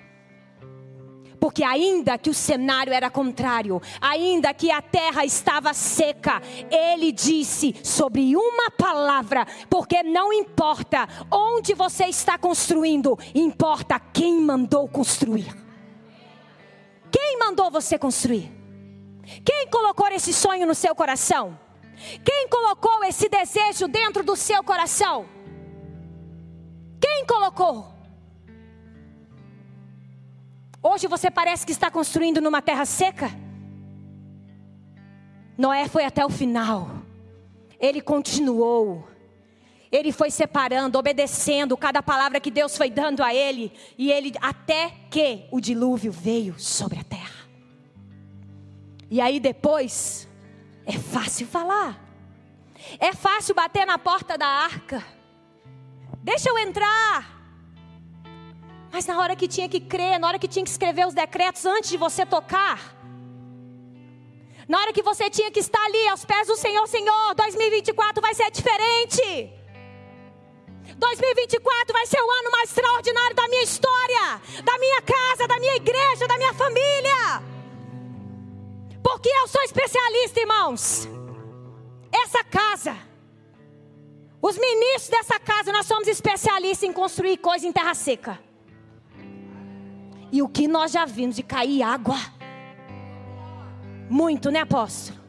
Porque 1.38 1.66
ainda 1.66 2.18
que 2.18 2.30
o 2.30 2.34
cenário 2.34 2.94
era 2.94 3.10
contrário, 3.10 3.82
ainda 4.00 4.54
que 4.54 4.72
a 4.72 4.82
terra 4.82 5.26
estava 5.26 5.74
seca, 5.74 6.42
ele 6.72 7.12
disse 7.12 7.76
sobre 7.84 8.38
uma 8.38 8.72
palavra, 8.72 9.46
porque 9.70 10.02
não 10.02 10.32
importa 10.32 11.10
onde 11.30 11.74
você 11.74 12.06
está 12.06 12.38
construindo, 12.38 13.20
importa 13.36 14.00
quem 14.00 14.40
mandou 14.40 14.88
construir. 14.88 15.54
Quem 17.12 17.38
mandou 17.38 17.70
você 17.70 17.98
construir? 17.98 18.59
Quem 19.46 19.68
colocou 19.68 20.08
esse 20.08 20.34
sonho 20.34 20.66
no 20.66 20.76
seu 20.76 20.96
coração? 20.96 21.58
Quem 22.24 22.48
colocou 22.48 23.04
esse 23.04 23.30
desejo 23.30 23.88
dentro 23.88 24.24
do 24.24 24.36
seu 24.36 24.64
coração? 24.64 25.28
Quem 27.00 27.26
colocou? 27.26 27.94
Hoje 30.82 31.08
você 31.08 31.30
parece 31.30 31.66
que 31.66 31.72
está 31.72 31.92
construindo 31.92 32.42
numa 32.42 32.62
terra 32.62 32.86
seca. 32.86 33.30
Noé 35.58 35.88
foi 35.90 36.06
até 36.06 36.26
o 36.26 36.30
final. 36.30 36.90
Ele 37.80 38.02
continuou. 38.02 39.08
Ele 39.92 40.12
foi 40.12 40.32
separando, 40.32 40.98
obedecendo 40.98 41.76
cada 41.76 42.02
palavra 42.02 42.40
que 42.40 42.52
Deus 42.52 42.78
foi 42.78 42.90
dando 42.90 43.24
a 43.24 43.34
ele, 43.34 43.74
e 43.98 44.12
ele 44.12 44.32
até 44.40 44.92
que 45.10 45.48
o 45.52 45.60
dilúvio 45.60 46.12
veio 46.12 46.58
sobre 46.60 47.00
a 47.00 47.04
terra. 47.04 47.39
E 49.10 49.20
aí 49.20 49.40
depois 49.40 50.28
é 50.86 50.94
fácil 50.94 51.48
falar. 51.48 52.00
É 53.00 53.14
fácil 53.14 53.56
bater 53.56 53.86
na 53.86 53.98
porta 53.98 54.38
da 54.38 54.48
arca. 54.48 55.04
Deixa 56.24 56.50
eu 56.50 56.58
entrar. 56.58 57.38
Mas 58.92 59.06
na 59.06 59.20
hora 59.20 59.36
que 59.36 59.48
tinha 59.48 59.70
que 59.70 59.80
crer, 59.80 60.20
na 60.20 60.28
hora 60.28 60.40
que 60.40 60.48
tinha 60.48 60.64
que 60.64 60.72
escrever 60.72 61.06
os 61.08 61.14
decretos 61.14 61.66
antes 61.66 61.90
de 61.90 61.98
você 61.98 62.26
tocar, 62.26 62.96
na 64.68 64.80
hora 64.80 64.94
que 64.94 65.02
você 65.02 65.30
tinha 65.30 65.52
que 65.52 65.60
estar 65.60 65.84
ali 65.84 66.08
aos 66.08 66.26
pés 66.26 66.48
do 66.48 66.56
Senhor, 66.56 66.88
Senhor, 66.88 67.36
2024 67.36 68.22
vai 68.22 68.34
ser 68.34 68.50
diferente. 68.52 69.52
2024 70.98 71.94
vai 71.94 72.06
ser 72.06 72.22
o 72.22 72.32
ano 72.32 72.52
mais 72.52 72.70
extraordinário 72.70 73.36
da 73.36 73.48
minha 73.48 73.64
história, 73.64 74.42
da 74.64 74.78
minha 74.78 75.02
casa, 75.02 75.48
da 75.48 75.60
minha 75.60 75.76
igreja, 75.76 76.28
da 76.28 76.38
minha 76.38 76.54
família. 76.54 77.59
Porque 79.04 79.30
eu 79.30 79.48
sou 79.48 79.62
especialista, 79.64 80.40
irmãos. 80.40 81.08
Essa 82.12 82.44
casa, 82.44 82.98
os 84.42 84.58
ministros 84.58 85.10
dessa 85.10 85.40
casa, 85.40 85.72
nós 85.72 85.86
somos 85.86 86.08
especialistas 86.08 86.90
em 86.90 86.94
construir 86.94 87.38
coisa 87.38 87.68
em 87.68 87.72
terra 87.72 87.94
seca. 87.94 88.40
E 90.32 90.42
o 90.42 90.50
que 90.50 90.68
nós 90.68 90.92
já 90.92 91.06
vimos 91.06 91.36
de 91.36 91.44
cair 91.44 91.82
água? 91.82 92.18
Muito, 94.10 94.52
né, 94.52 94.62
apóstolo? 94.62 95.20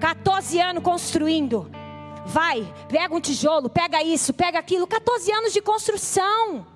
14 0.00 0.60
anos 0.60 0.82
construindo. 0.82 1.70
Vai, 2.26 2.72
pega 2.88 3.14
um 3.14 3.20
tijolo, 3.20 3.70
pega 3.70 4.02
isso, 4.02 4.32
pega 4.34 4.58
aquilo. 4.58 4.86
14 4.86 5.30
anos 5.32 5.52
de 5.52 5.60
construção. 5.60 6.66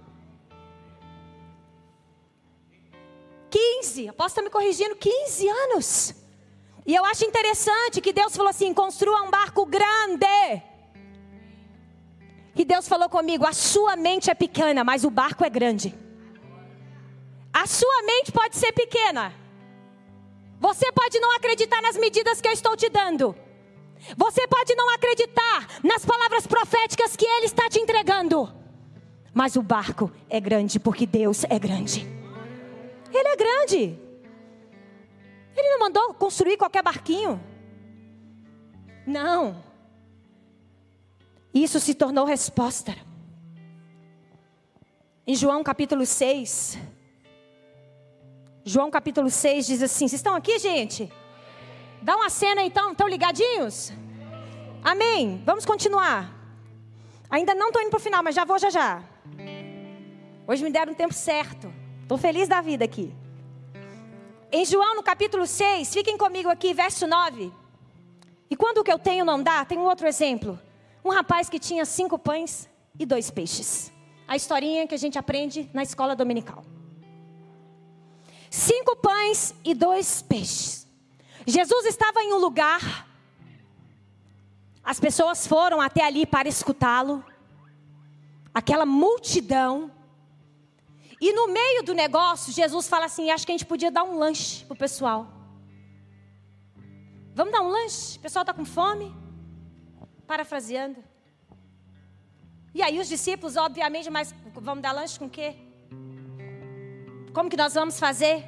15, 3.50 4.08
apóstolo 4.08 4.26
está 4.26 4.42
me 4.42 4.50
corrigindo, 4.50 4.94
15 4.94 5.48
anos. 5.48 6.14
E 6.90 6.94
eu 6.96 7.04
acho 7.04 7.24
interessante 7.24 8.00
que 8.00 8.12
Deus 8.12 8.36
falou 8.36 8.50
assim: 8.50 8.74
construa 8.74 9.22
um 9.22 9.30
barco 9.30 9.64
grande. 9.64 10.26
E 12.56 12.64
Deus 12.64 12.88
falou 12.88 13.08
comigo: 13.08 13.46
a 13.46 13.52
sua 13.52 13.94
mente 13.94 14.28
é 14.28 14.34
pequena, 14.34 14.82
mas 14.82 15.04
o 15.04 15.10
barco 15.10 15.44
é 15.44 15.48
grande. 15.48 15.94
A 17.52 17.64
sua 17.64 18.02
mente 18.02 18.32
pode 18.32 18.56
ser 18.56 18.72
pequena. 18.72 19.32
Você 20.58 20.90
pode 20.90 21.20
não 21.20 21.30
acreditar 21.36 21.80
nas 21.80 21.96
medidas 21.96 22.40
que 22.40 22.48
eu 22.48 22.52
estou 22.52 22.76
te 22.76 22.88
dando. 22.88 23.36
Você 24.16 24.44
pode 24.48 24.74
não 24.74 24.92
acreditar 24.92 25.68
nas 25.84 26.04
palavras 26.04 26.44
proféticas 26.44 27.14
que 27.14 27.24
Ele 27.24 27.46
está 27.46 27.68
te 27.68 27.78
entregando. 27.78 28.52
Mas 29.32 29.54
o 29.54 29.62
barco 29.62 30.10
é 30.28 30.40
grande 30.40 30.80
porque 30.80 31.06
Deus 31.06 31.44
é 31.44 31.56
grande. 31.56 32.00
Ele 33.14 33.28
é 33.28 33.36
grande. 33.36 34.09
Ele 35.56 35.68
não 35.70 35.80
mandou 35.80 36.14
construir 36.14 36.56
qualquer 36.56 36.82
barquinho. 36.82 37.40
Não. 39.06 39.62
Isso 41.52 41.80
se 41.80 41.94
tornou 41.94 42.24
resposta. 42.24 42.94
Em 45.26 45.34
João 45.34 45.62
capítulo 45.62 46.06
6. 46.06 46.78
João 48.64 48.90
capítulo 48.90 49.30
6 49.30 49.66
diz 49.66 49.82
assim: 49.82 50.06
Vocês 50.06 50.20
estão 50.20 50.34
aqui, 50.34 50.58
gente? 50.58 51.10
Dá 52.02 52.16
uma 52.16 52.30
cena 52.30 52.62
então, 52.62 52.92
estão 52.92 53.08
ligadinhos? 53.08 53.92
Amém. 54.82 55.42
Vamos 55.44 55.64
continuar. 55.66 56.32
Ainda 57.28 57.54
não 57.54 57.68
estou 57.68 57.82
indo 57.82 57.90
para 57.90 57.98
o 57.98 58.02
final, 58.02 58.22
mas 58.22 58.34
já 58.34 58.44
vou 58.44 58.58
já 58.58 58.70
já. 58.70 59.02
Hoje 60.46 60.64
me 60.64 60.70
deram 60.70 60.92
um 60.92 60.96
tempo 60.96 61.14
certo. 61.14 61.72
Estou 62.02 62.18
feliz 62.18 62.48
da 62.48 62.60
vida 62.60 62.84
aqui. 62.84 63.14
Em 64.52 64.64
João, 64.64 64.96
no 64.96 65.02
capítulo 65.02 65.46
6, 65.46 65.92
fiquem 65.92 66.18
comigo 66.18 66.48
aqui, 66.48 66.74
verso 66.74 67.06
9. 67.06 67.52
E 68.50 68.56
quando 68.56 68.78
o 68.78 68.84
que 68.84 68.92
eu 68.92 68.98
tenho 68.98 69.24
não 69.24 69.40
dá, 69.40 69.64
tem 69.64 69.78
um 69.78 69.84
outro 69.84 70.08
exemplo. 70.08 70.58
Um 71.04 71.10
rapaz 71.10 71.48
que 71.48 71.58
tinha 71.58 71.84
cinco 71.84 72.18
pães 72.18 72.68
e 72.98 73.06
dois 73.06 73.30
peixes. 73.30 73.92
A 74.26 74.34
historinha 74.34 74.88
que 74.88 74.94
a 74.94 74.98
gente 74.98 75.16
aprende 75.16 75.70
na 75.72 75.84
escola 75.84 76.16
dominical. 76.16 76.64
Cinco 78.50 78.96
pães 78.96 79.54
e 79.64 79.72
dois 79.72 80.20
peixes. 80.22 80.88
Jesus 81.46 81.86
estava 81.86 82.20
em 82.20 82.32
um 82.32 82.38
lugar, 82.38 83.06
as 84.82 84.98
pessoas 84.98 85.46
foram 85.46 85.80
até 85.80 86.04
ali 86.04 86.26
para 86.26 86.48
escutá-lo, 86.48 87.24
aquela 88.52 88.84
multidão, 88.84 89.90
e 91.20 91.32
no 91.32 91.48
meio 91.48 91.82
do 91.82 91.92
negócio, 91.92 92.52
Jesus 92.52 92.88
fala 92.88 93.04
assim: 93.04 93.30
acho 93.30 93.44
que 93.44 93.52
a 93.52 93.56
gente 93.56 93.66
podia 93.66 93.90
dar 93.90 94.04
um 94.04 94.18
lanche 94.18 94.64
para 94.64 94.74
o 94.74 94.78
pessoal. 94.78 95.26
Vamos 97.34 97.52
dar 97.52 97.60
um 97.60 97.68
lanche? 97.68 98.16
O 98.16 98.20
pessoal 98.20 98.42
está 98.42 98.54
com 98.54 98.64
fome? 98.64 99.14
Parafraseando. 100.26 101.02
E 102.74 102.82
aí 102.82 102.98
os 102.98 103.08
discípulos, 103.08 103.56
obviamente, 103.56 104.08
mas 104.08 104.34
vamos 104.54 104.82
dar 104.82 104.92
lanche 104.92 105.18
com 105.18 105.26
o 105.26 105.30
quê? 105.30 105.56
Como 107.34 107.50
que 107.50 107.56
nós 107.56 107.74
vamos 107.74 107.98
fazer? 107.98 108.44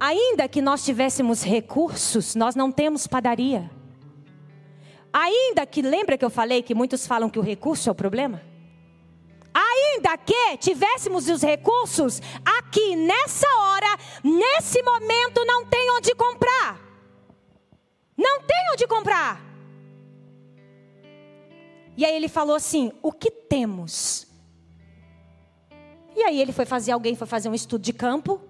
Ainda 0.00 0.48
que 0.48 0.62
nós 0.62 0.84
tivéssemos 0.84 1.42
recursos, 1.42 2.34
nós 2.34 2.54
não 2.54 2.70
temos 2.72 3.06
padaria. 3.06 3.70
Ainda 5.12 5.66
que, 5.66 5.82
lembra 5.82 6.16
que 6.18 6.24
eu 6.24 6.30
falei 6.30 6.62
que 6.62 6.74
muitos 6.74 7.06
falam 7.06 7.30
que 7.30 7.38
o 7.38 7.42
recurso 7.42 7.88
é 7.88 7.92
o 7.92 7.94
problema? 7.94 8.42
Ainda 9.54 10.16
que 10.16 10.56
tivéssemos 10.58 11.28
os 11.28 11.42
recursos, 11.42 12.20
aqui 12.44 12.96
nessa 12.96 13.46
hora, 13.58 13.98
nesse 14.24 14.82
momento, 14.82 15.44
não 15.44 15.64
tem 15.66 15.90
onde 15.92 16.14
comprar. 16.14 16.80
Não 18.16 18.42
tem 18.42 18.72
onde 18.72 18.86
comprar. 18.86 19.40
E 21.96 22.04
aí 22.04 22.14
ele 22.14 22.28
falou 22.28 22.56
assim: 22.56 22.92
o 23.02 23.12
que 23.12 23.30
temos? 23.30 24.26
E 26.16 26.22
aí 26.24 26.40
ele 26.40 26.52
foi 26.52 26.64
fazer, 26.64 26.90
alguém 26.90 27.14
foi 27.14 27.28
fazer 27.28 27.48
um 27.48 27.54
estudo 27.54 27.82
de 27.82 27.92
campo, 27.92 28.40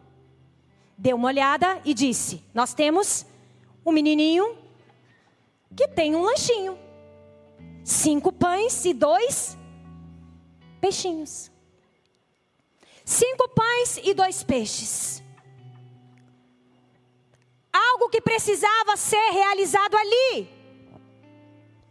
deu 0.96 1.16
uma 1.16 1.28
olhada 1.28 1.80
e 1.84 1.92
disse: 1.92 2.42
Nós 2.54 2.72
temos 2.72 3.26
um 3.84 3.92
menininho 3.92 4.56
que 5.76 5.86
tem 5.86 6.16
um 6.16 6.22
lanchinho. 6.22 6.78
Cinco 7.84 8.32
pães 8.32 8.84
e 8.84 8.94
dois 8.94 9.57
peixinhos. 10.80 11.50
Cinco 13.04 13.48
pães 13.48 13.98
e 14.02 14.12
dois 14.14 14.42
peixes. 14.42 15.22
Algo 17.72 18.08
que 18.08 18.20
precisava 18.20 18.96
ser 18.96 19.30
realizado 19.30 19.96
ali, 19.96 20.48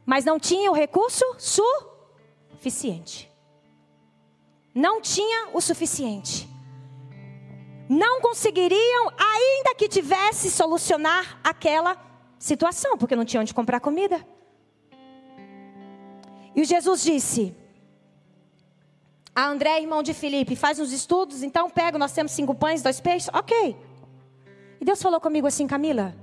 mas 0.05 0.25
não 0.25 0.39
tinha 0.39 0.69
o 0.71 0.73
recurso 0.73 1.23
suficiente. 1.37 3.31
Não 4.73 5.01
tinha 5.01 5.49
o 5.53 5.59
suficiente. 5.59 6.47
Não 7.89 8.21
conseguiriam, 8.21 9.11
ainda 9.17 9.73
que 9.75 9.87
tivesse, 9.87 10.51
solucionar 10.51 11.39
aquela 11.43 11.97
situação, 12.37 12.97
porque 12.97 13.15
não 13.15 13.25
tinha 13.25 13.41
onde 13.41 13.53
comprar 13.53 13.79
comida. 13.79 14.25
E 16.55 16.63
Jesus 16.63 17.03
disse: 17.03 17.55
a 19.37 19.45
André, 19.45 19.79
irmão 19.79 20.01
de 20.01 20.15
Felipe, 20.15 20.55
faz 20.55 20.79
uns 20.79 20.91
estudos, 20.91 21.43
então 21.43 21.69
pega, 21.69 21.95
nós 21.99 22.11
temos 22.11 22.31
cinco 22.31 22.55
pães, 22.55 22.81
dois 22.81 22.99
peixes, 22.99 23.29
ok. 23.31 23.77
E 24.81 24.83
Deus 24.83 24.99
falou 24.99 25.21
comigo 25.21 25.45
assim, 25.45 25.67
Camila. 25.67 26.15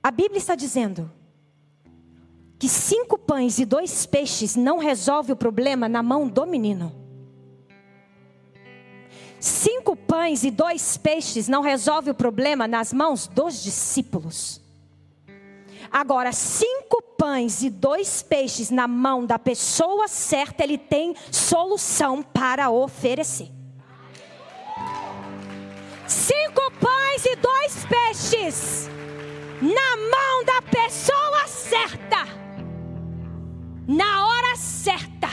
A 0.00 0.08
Bíblia 0.12 0.38
está 0.38 0.54
dizendo 0.54 1.10
que 2.60 2.68
cinco 2.68 3.18
pães 3.18 3.58
e 3.58 3.64
dois 3.64 4.06
peixes 4.06 4.54
não 4.54 4.78
resolve 4.78 5.32
o 5.32 5.36
problema 5.36 5.88
na 5.88 6.00
mão 6.00 6.28
do 6.28 6.46
menino. 6.46 6.94
Cinco 9.40 9.96
pães 9.96 10.44
e 10.44 10.50
dois 10.52 10.96
peixes 10.96 11.48
não 11.48 11.60
resolve 11.60 12.12
o 12.12 12.14
problema 12.14 12.68
nas 12.68 12.92
mãos 12.92 13.26
dos 13.26 13.64
discípulos. 13.64 14.61
Agora, 15.92 16.32
cinco 16.32 17.02
pães 17.18 17.62
e 17.62 17.68
dois 17.68 18.22
peixes 18.22 18.70
na 18.70 18.88
mão 18.88 19.26
da 19.26 19.38
pessoa 19.38 20.08
certa, 20.08 20.64
ele 20.64 20.78
tem 20.78 21.14
solução 21.30 22.22
para 22.22 22.70
oferecer. 22.70 23.50
Cinco 26.08 26.72
pães 26.80 27.26
e 27.26 27.36
dois 27.36 27.84
peixes 27.84 28.88
na 29.60 29.96
mão 29.96 30.44
da 30.44 30.62
pessoa 30.62 31.46
certa, 31.46 32.26
na 33.86 34.26
hora 34.26 34.56
certa, 34.56 35.28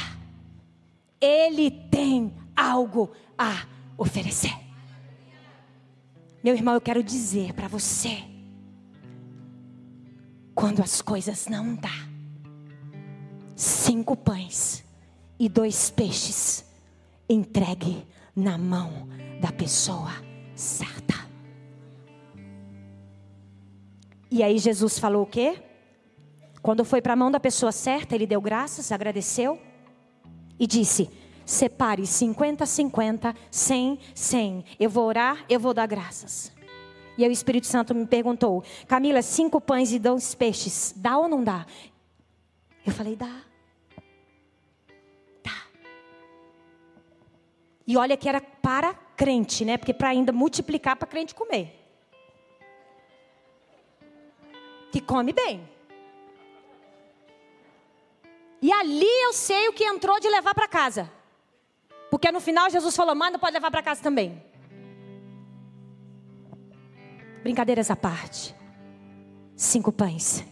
ele 1.21 1.71
tem 1.71 2.35
algo 2.55 3.11
a 3.37 3.65
oferecer. 3.97 4.53
Meu 6.43 6.53
irmão, 6.53 6.73
eu 6.73 6.81
quero 6.81 7.01
dizer 7.01 7.53
para 7.53 7.67
você 7.67 8.23
quando 10.59 10.81
as 10.81 11.01
coisas 11.01 11.47
não 11.47 11.73
dá. 11.73 12.05
Cinco 13.55 14.13
pães 14.13 14.83
e 15.39 15.47
dois 15.47 15.89
peixes 15.89 16.65
entregue 17.29 18.05
na 18.35 18.57
mão 18.57 19.07
da 19.39 19.53
pessoa 19.53 20.11
certa. 20.53 21.15
E 24.29 24.43
aí 24.43 24.59
Jesus 24.59 24.99
falou 24.99 25.23
o 25.23 25.25
quê? 25.25 25.63
Quando 26.61 26.83
foi 26.83 27.01
para 27.01 27.13
a 27.13 27.15
mão 27.15 27.31
da 27.31 27.39
pessoa 27.39 27.71
certa, 27.71 28.13
ele 28.13 28.27
deu 28.27 28.41
graças, 28.41 28.91
agradeceu 28.91 29.57
e 30.59 30.67
disse: 30.67 31.09
separe 31.45 32.05
50, 32.05 32.65
50, 32.65 33.33
100, 33.49 33.99
100. 34.13 34.65
Eu 34.77 34.89
vou 34.89 35.05
orar, 35.05 35.45
eu 35.47 35.57
vou 35.57 35.73
dar 35.73 35.87
graças. 35.87 36.51
E 37.19 37.23
aí 37.25 37.29
o 37.29 37.33
Espírito 37.33 37.67
Santo 37.67 37.93
me 37.93 38.05
perguntou: 38.05 38.63
Camila, 38.87 39.21
cinco 39.21 39.59
pães 39.59 39.91
e 39.91 39.99
dois 39.99 40.33
peixes, 40.33 40.93
dá 40.95 41.17
ou 41.17 41.27
não 41.27 41.43
dá? 41.43 41.65
Eu 42.87 42.93
falei: 42.93 43.13
dá. 43.13 43.41
Dá. 45.43 45.51
E 47.85 47.97
olha 47.97 48.15
que 48.15 48.29
era 48.29 48.39
para 48.39 48.93
crente, 49.17 49.65
né? 49.65 49.77
Porque 49.77 49.93
para 49.93 50.07
ainda 50.07 50.31
multiplicar 50.31 50.95
para 50.95 51.09
crente 51.09 51.35
comer. 51.35 51.75
Que 54.89 55.01
come 55.01 55.33
bem. 55.33 55.69
E 58.61 58.71
ali 58.71 59.23
eu 59.25 59.33
sei 59.33 59.67
o 59.67 59.73
que 59.73 59.83
entrou 59.83 60.21
de 60.21 60.29
levar 60.29 60.55
para 60.55 60.69
casa. 60.69 61.11
Porque 62.09 62.31
no 62.31 62.39
final 62.39 62.69
Jesus 62.69 62.95
falou: 62.95 63.13
manda, 63.13 63.37
pode 63.37 63.55
levar 63.55 63.71
para 63.71 63.83
casa 63.83 64.01
também. 64.01 64.41
Brincadeiras 67.43 67.89
à 67.89 67.95
parte. 67.95 68.55
Cinco 69.55 69.91
pães 69.91 70.43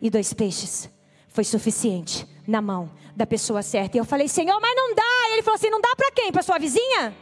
e 0.00 0.10
dois 0.10 0.32
peixes 0.32 0.88
foi 1.28 1.44
suficiente 1.44 2.26
na 2.46 2.60
mão 2.60 2.90
da 3.16 3.26
pessoa 3.26 3.62
certa. 3.62 3.96
E 3.96 4.00
eu 4.00 4.04
falei: 4.04 4.28
Senhor, 4.28 4.60
mas 4.60 4.74
não 4.76 4.94
dá. 4.94 5.28
E 5.28 5.32
ele 5.32 5.42
falou 5.42 5.56
assim: 5.56 5.70
não 5.70 5.80
dá 5.80 5.94
para 5.96 6.10
quem? 6.12 6.30
Para 6.30 6.42
sua 6.42 6.58
vizinha? 6.58 7.16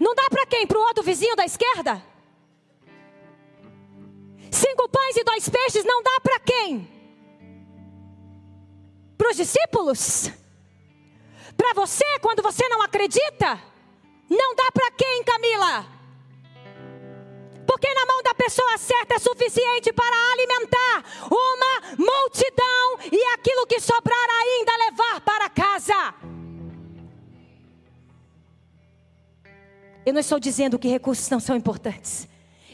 Não 0.00 0.14
dá 0.14 0.28
para 0.30 0.46
quem? 0.46 0.66
Para 0.66 0.78
o 0.78 0.82
outro 0.82 1.02
vizinho 1.02 1.34
da 1.34 1.44
esquerda? 1.44 2.02
Cinco 4.50 4.88
pães 4.88 5.16
e 5.16 5.24
dois 5.24 5.48
peixes 5.48 5.84
não 5.84 6.02
dá 6.02 6.20
para 6.20 6.40
quem? 6.40 6.88
Para 9.16 9.30
os 9.30 9.36
discípulos? 9.36 10.30
Para 11.56 11.74
você, 11.74 12.04
quando 12.20 12.42
você 12.42 12.68
não 12.68 12.82
acredita? 12.82 13.60
Não 14.30 14.54
dá 14.54 14.70
para 14.72 14.90
quem, 14.92 15.24
Camila? 15.24 15.97
Porque 17.78 17.94
na 17.94 18.06
mão 18.06 18.20
da 18.24 18.34
pessoa 18.34 18.76
certa 18.76 19.14
é 19.14 19.18
suficiente 19.20 19.92
para 19.92 20.32
alimentar 20.32 21.04
uma 21.30 21.96
multidão 21.96 22.98
e 23.12 23.24
aquilo 23.34 23.68
que 23.68 23.78
sobrar 23.78 24.28
ainda 24.42 24.72
levar 24.86 25.20
para 25.20 25.48
casa. 25.48 26.14
Eu 30.04 30.12
não 30.12 30.20
estou 30.20 30.40
dizendo 30.40 30.76
que 30.76 30.88
recursos 30.88 31.30
não 31.30 31.38
são 31.38 31.54
importantes. 31.54 32.26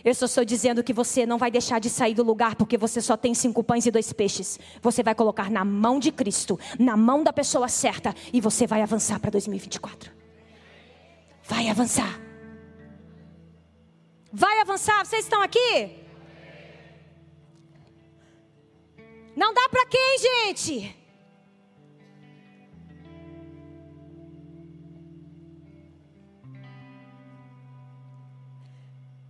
Eu 0.02 0.14
só 0.14 0.24
estou 0.24 0.44
dizendo 0.44 0.82
que 0.82 0.92
você 0.92 1.26
não 1.26 1.36
vai 1.36 1.50
deixar 1.50 1.80
de 1.80 1.90
sair 1.90 2.14
do 2.14 2.22
lugar 2.22 2.56
porque 2.56 2.78
você 2.78 3.02
só 3.02 3.14
tem 3.14 3.34
cinco 3.34 3.62
pães 3.62 3.84
e 3.84 3.90
dois 3.90 4.10
peixes. 4.10 4.58
Você 4.80 5.02
vai 5.02 5.14
colocar 5.14 5.50
na 5.50 5.66
mão 5.66 5.98
de 5.98 6.10
Cristo, 6.10 6.58
na 6.78 6.96
mão 6.96 7.22
da 7.22 7.32
pessoa 7.32 7.68
certa, 7.68 8.14
e 8.32 8.40
você 8.40 8.66
vai 8.66 8.80
avançar 8.80 9.20
para 9.20 9.30
2024. 9.30 10.10
Vai 11.46 11.68
avançar. 11.68 12.23
Vai 14.36 14.60
avançar. 14.60 15.06
Vocês 15.06 15.24
estão 15.24 15.40
aqui? 15.40 16.04
Não 19.36 19.54
dá 19.54 19.68
para 19.68 19.86
quem, 19.86 20.18
gente? 20.18 20.96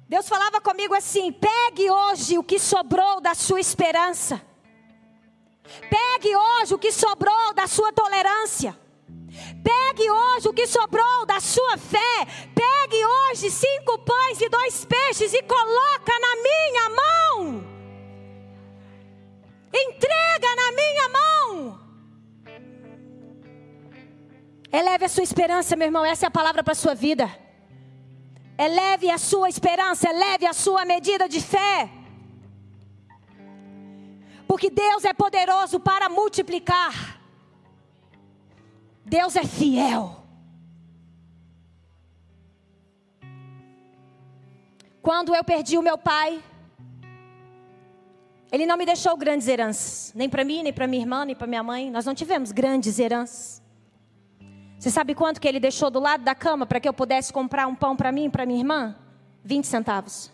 Deus 0.08 0.26
falava 0.26 0.58
comigo 0.62 0.94
assim: 0.94 1.30
pegue 1.30 1.90
hoje 1.90 2.38
o 2.38 2.42
que 2.42 2.58
sobrou 2.58 3.20
da 3.20 3.34
sua 3.34 3.60
esperança. 3.60 4.40
Pegue 5.90 6.34
hoje 6.34 6.72
o 6.72 6.78
que 6.78 6.90
sobrou 6.90 7.52
da 7.52 7.66
sua 7.66 7.92
tolerância. 7.92 8.83
Pegue 9.62 10.10
hoje 10.10 10.48
o 10.48 10.52
que 10.52 10.66
sobrou 10.66 11.26
da 11.26 11.40
sua 11.40 11.76
fé. 11.78 12.26
Pegue 12.54 13.04
hoje 13.04 13.50
cinco 13.50 13.98
pães 13.98 14.40
e 14.40 14.48
dois 14.48 14.84
peixes 14.84 15.32
e 15.32 15.42
coloca 15.42 16.12
na 16.20 16.36
minha 16.36 16.90
mão. 16.90 17.64
Entrega 19.72 20.48
na 20.56 20.72
minha 20.72 21.08
mão. 21.08 21.80
Eleve 24.72 25.04
a 25.04 25.08
sua 25.08 25.22
esperança, 25.22 25.76
meu 25.76 25.86
irmão. 25.86 26.04
Essa 26.04 26.26
é 26.26 26.28
a 26.28 26.30
palavra 26.30 26.62
para 26.62 26.72
a 26.72 26.76
sua 26.76 26.94
vida. 26.94 27.30
Eleve 28.56 29.10
a 29.10 29.18
sua 29.18 29.48
esperança, 29.48 30.08
eleve 30.08 30.46
a 30.46 30.52
sua 30.52 30.84
medida 30.84 31.28
de 31.28 31.40
fé. 31.40 31.90
Porque 34.46 34.70
Deus 34.70 35.04
é 35.04 35.12
poderoso 35.12 35.80
para 35.80 36.08
multiplicar. 36.08 37.13
Deus 39.04 39.36
é 39.36 39.44
fiel. 39.44 40.24
Quando 45.02 45.34
eu 45.34 45.44
perdi 45.44 45.76
o 45.76 45.82
meu 45.82 45.98
pai, 45.98 46.42
ele 48.50 48.64
não 48.64 48.76
me 48.76 48.86
deixou 48.86 49.16
grandes 49.16 49.46
heranças, 49.48 50.12
nem 50.14 50.28
para 50.28 50.44
mim, 50.44 50.62
nem 50.62 50.72
para 50.72 50.86
minha 50.86 51.02
irmã, 51.02 51.24
nem 51.24 51.36
para 51.36 51.46
minha 51.46 51.62
mãe. 51.62 51.90
Nós 51.90 52.06
não 52.06 52.14
tivemos 52.14 52.52
grandes 52.52 52.98
heranças. 52.98 53.62
Você 54.78 54.90
sabe 54.90 55.14
quanto 55.14 55.40
que 55.40 55.48
ele 55.48 55.60
deixou 55.60 55.90
do 55.90 56.00
lado 56.00 56.24
da 56.24 56.34
cama 56.34 56.66
para 56.66 56.80
que 56.80 56.88
eu 56.88 56.92
pudesse 56.92 57.32
comprar 57.32 57.66
um 57.66 57.74
pão 57.74 57.94
para 57.94 58.10
mim 58.10 58.26
e 58.26 58.30
para 58.30 58.46
minha 58.46 58.60
irmã? 58.60 58.96
20 59.42 59.66
centavos. 59.66 60.33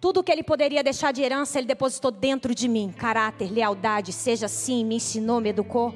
Tudo 0.00 0.22
que 0.22 0.30
ele 0.30 0.44
poderia 0.44 0.82
deixar 0.82 1.12
de 1.12 1.22
herança, 1.22 1.58
ele 1.58 1.66
depositou 1.66 2.10
dentro 2.10 2.54
de 2.54 2.68
mim. 2.68 2.92
Caráter, 2.96 3.50
lealdade, 3.50 4.12
seja 4.12 4.46
assim, 4.46 4.84
me 4.84 4.96
ensinou, 4.96 5.40
me 5.40 5.48
educou. 5.48 5.94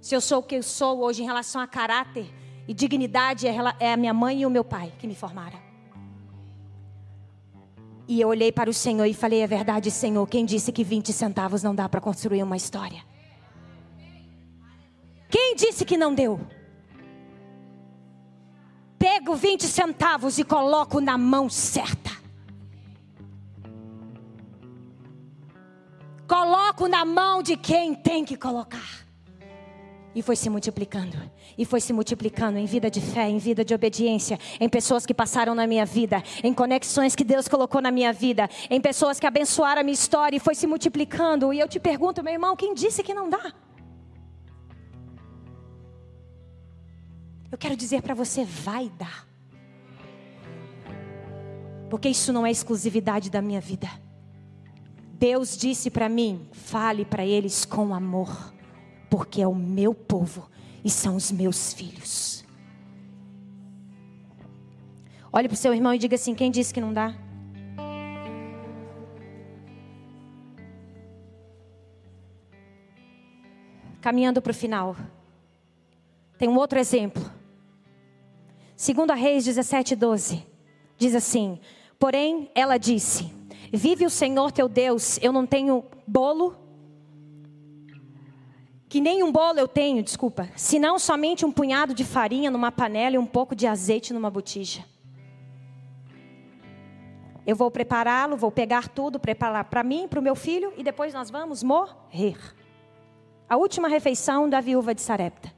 Se 0.00 0.14
eu 0.14 0.20
sou 0.20 0.38
o 0.38 0.42
que 0.42 0.56
eu 0.56 0.62
sou 0.62 1.00
hoje 1.02 1.22
em 1.22 1.26
relação 1.26 1.60
a 1.60 1.66
caráter 1.66 2.26
e 2.66 2.74
dignidade, 2.74 3.46
é, 3.46 3.54
é 3.78 3.92
a 3.92 3.96
minha 3.96 4.14
mãe 4.14 4.40
e 4.40 4.46
o 4.46 4.50
meu 4.50 4.64
pai 4.64 4.92
que 4.98 5.06
me 5.06 5.14
formaram. 5.14 5.58
E 8.08 8.20
eu 8.20 8.28
olhei 8.28 8.52
para 8.52 8.70
o 8.70 8.74
Senhor 8.74 9.04
e 9.04 9.14
falei: 9.14 9.40
É 9.40 9.46
verdade, 9.46 9.90
Senhor. 9.90 10.26
Quem 10.28 10.44
disse 10.44 10.70
que 10.70 10.84
20 10.84 11.12
centavos 11.12 11.62
não 11.62 11.74
dá 11.74 11.88
para 11.88 12.00
construir 12.00 12.42
uma 12.42 12.56
história? 12.56 13.02
Quem 15.28 15.56
disse 15.56 15.84
que 15.84 15.96
não 15.96 16.14
deu? 16.14 16.40
Pego 18.98 19.34
20 19.34 19.64
centavos 19.64 20.38
e 20.38 20.44
coloco 20.44 21.00
na 21.00 21.18
mão 21.18 21.48
certa. 21.48 22.05
Coloco 26.76 26.88
na 26.88 27.06
mão 27.06 27.42
de 27.42 27.56
quem 27.56 27.94
tem 27.94 28.22
que 28.22 28.36
colocar. 28.36 29.06
E 30.14 30.20
foi 30.20 30.36
se 30.36 30.50
multiplicando. 30.50 31.16
E 31.56 31.64
foi 31.64 31.80
se 31.80 31.92
multiplicando 31.92 32.58
em 32.58 32.66
vida 32.66 32.90
de 32.90 33.00
fé, 33.00 33.28
em 33.28 33.38
vida 33.38 33.64
de 33.64 33.74
obediência, 33.74 34.38
em 34.60 34.68
pessoas 34.68 35.06
que 35.06 35.14
passaram 35.14 35.54
na 35.54 35.66
minha 35.66 35.86
vida, 35.86 36.22
em 36.44 36.52
conexões 36.52 37.14
que 37.14 37.24
Deus 37.24 37.48
colocou 37.48 37.80
na 37.80 37.90
minha 37.90 38.12
vida, 38.12 38.48
em 38.68 38.78
pessoas 38.78 39.18
que 39.18 39.26
abençoaram 39.26 39.80
a 39.80 39.84
minha 39.84 39.94
história 39.94 40.36
e 40.36 40.40
foi 40.40 40.54
se 40.54 40.66
multiplicando. 40.66 41.52
E 41.52 41.58
eu 41.58 41.66
te 41.66 41.80
pergunto, 41.80 42.22
meu 42.22 42.34
irmão, 42.34 42.54
quem 42.54 42.74
disse 42.74 43.02
que 43.02 43.14
não 43.14 43.30
dá? 43.30 43.52
Eu 47.50 47.56
quero 47.56 47.74
dizer 47.74 48.02
para 48.02 48.14
você: 48.14 48.44
vai 48.44 48.90
dar. 48.90 49.26
Porque 51.88 52.08
isso 52.08 52.32
não 52.34 52.44
é 52.44 52.50
exclusividade 52.50 53.30
da 53.30 53.40
minha 53.40 53.60
vida. 53.60 53.88
Deus 55.18 55.56
disse 55.56 55.90
para 55.90 56.08
mim: 56.08 56.46
fale 56.52 57.04
para 57.04 57.24
eles 57.24 57.64
com 57.64 57.94
amor, 57.94 58.52
porque 59.08 59.40
é 59.40 59.48
o 59.48 59.54
meu 59.54 59.94
povo 59.94 60.50
e 60.84 60.90
são 60.90 61.16
os 61.16 61.32
meus 61.32 61.72
filhos. 61.72 62.44
Olhe 65.32 65.48
para 65.48 65.54
o 65.54 65.58
seu 65.58 65.72
irmão 65.72 65.94
e 65.94 65.98
diga 65.98 66.16
assim: 66.16 66.34
quem 66.34 66.50
disse 66.50 66.72
que 66.72 66.82
não 66.82 66.92
dá? 66.92 67.14
Caminhando 74.02 74.42
para 74.42 74.50
o 74.50 74.54
final. 74.54 74.94
Tem 76.38 76.48
um 76.48 76.56
outro 76.56 76.78
exemplo. 76.78 77.24
Segundo 78.76 79.12
a 79.12 79.14
Reis 79.14 79.46
17, 79.46 79.96
12. 79.96 80.46
Diz 80.98 81.14
assim: 81.14 81.58
Porém, 81.98 82.50
ela 82.54 82.76
disse: 82.76 83.35
Vive 83.72 84.06
o 84.06 84.10
Senhor 84.10 84.52
teu 84.52 84.68
Deus, 84.68 85.18
eu 85.22 85.32
não 85.32 85.46
tenho 85.46 85.84
bolo, 86.06 86.56
que 88.88 89.00
nem 89.00 89.22
um 89.22 89.32
bolo 89.32 89.58
eu 89.58 89.66
tenho, 89.66 90.02
desculpa, 90.02 90.48
senão 90.54 90.98
somente 90.98 91.44
um 91.44 91.50
punhado 91.50 91.92
de 91.92 92.04
farinha 92.04 92.50
numa 92.50 92.70
panela 92.70 93.16
e 93.16 93.18
um 93.18 93.26
pouco 93.26 93.54
de 93.54 93.66
azeite 93.66 94.12
numa 94.12 94.30
botija. 94.30 94.84
Eu 97.46 97.54
vou 97.54 97.70
prepará-lo, 97.70 98.36
vou 98.36 98.50
pegar 98.50 98.88
tudo, 98.88 99.20
preparar 99.20 99.64
para 99.64 99.82
mim, 99.84 100.08
para 100.08 100.18
o 100.18 100.22
meu 100.22 100.34
filho, 100.34 100.72
e 100.76 100.82
depois 100.82 101.14
nós 101.14 101.30
vamos 101.30 101.62
morrer. 101.62 102.36
A 103.48 103.56
última 103.56 103.86
refeição 103.86 104.48
da 104.48 104.60
viúva 104.60 104.94
de 104.94 105.00
Sarepta. 105.00 105.55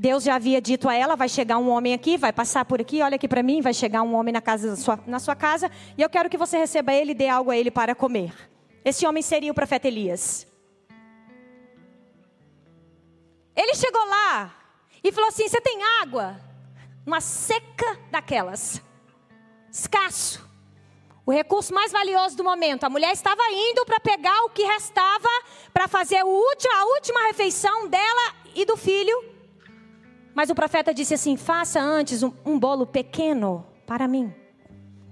Deus 0.00 0.24
já 0.24 0.36
havia 0.36 0.62
dito 0.62 0.88
a 0.88 0.94
ela: 0.94 1.14
vai 1.14 1.28
chegar 1.28 1.58
um 1.58 1.68
homem 1.68 1.92
aqui, 1.92 2.16
vai 2.16 2.32
passar 2.32 2.64
por 2.64 2.80
aqui, 2.80 3.02
olha 3.02 3.16
aqui 3.16 3.28
para 3.28 3.42
mim, 3.42 3.60
vai 3.60 3.74
chegar 3.74 4.00
um 4.00 4.14
homem 4.14 4.32
na, 4.32 4.40
casa, 4.40 4.74
sua, 4.74 4.98
na 5.06 5.18
sua 5.18 5.36
casa, 5.36 5.70
e 5.96 6.00
eu 6.00 6.08
quero 6.08 6.30
que 6.30 6.38
você 6.38 6.56
receba 6.56 6.90
ele 6.94 7.10
e 7.10 7.14
dê 7.14 7.28
algo 7.28 7.50
a 7.50 7.56
ele 7.58 7.70
para 7.70 7.94
comer. 7.94 8.32
Esse 8.82 9.06
homem 9.06 9.22
seria 9.22 9.52
o 9.52 9.54
profeta 9.54 9.88
Elias. 9.88 10.46
Ele 13.54 13.74
chegou 13.74 14.02
lá 14.06 14.54
e 15.04 15.12
falou 15.12 15.28
assim: 15.28 15.46
Você 15.46 15.60
tem 15.60 15.82
água? 16.00 16.40
Uma 17.04 17.20
seca 17.20 17.98
daquelas, 18.10 18.80
escasso. 19.70 20.48
O 21.26 21.30
recurso 21.30 21.74
mais 21.74 21.92
valioso 21.92 22.38
do 22.38 22.42
momento. 22.42 22.84
A 22.84 22.90
mulher 22.90 23.12
estava 23.12 23.42
indo 23.52 23.84
para 23.84 24.00
pegar 24.00 24.44
o 24.44 24.48
que 24.48 24.62
restava 24.62 25.28
para 25.74 25.86
fazer 25.86 26.16
a 26.16 26.24
última 26.24 27.26
refeição 27.26 27.86
dela 27.86 28.34
e 28.54 28.64
do 28.64 28.78
filho. 28.78 29.39
Mas 30.34 30.50
o 30.50 30.54
profeta 30.54 30.94
disse 30.94 31.14
assim: 31.14 31.36
faça 31.36 31.80
antes 31.80 32.22
um, 32.22 32.32
um 32.44 32.58
bolo 32.58 32.86
pequeno 32.86 33.66
para 33.86 34.06
mim. 34.06 34.32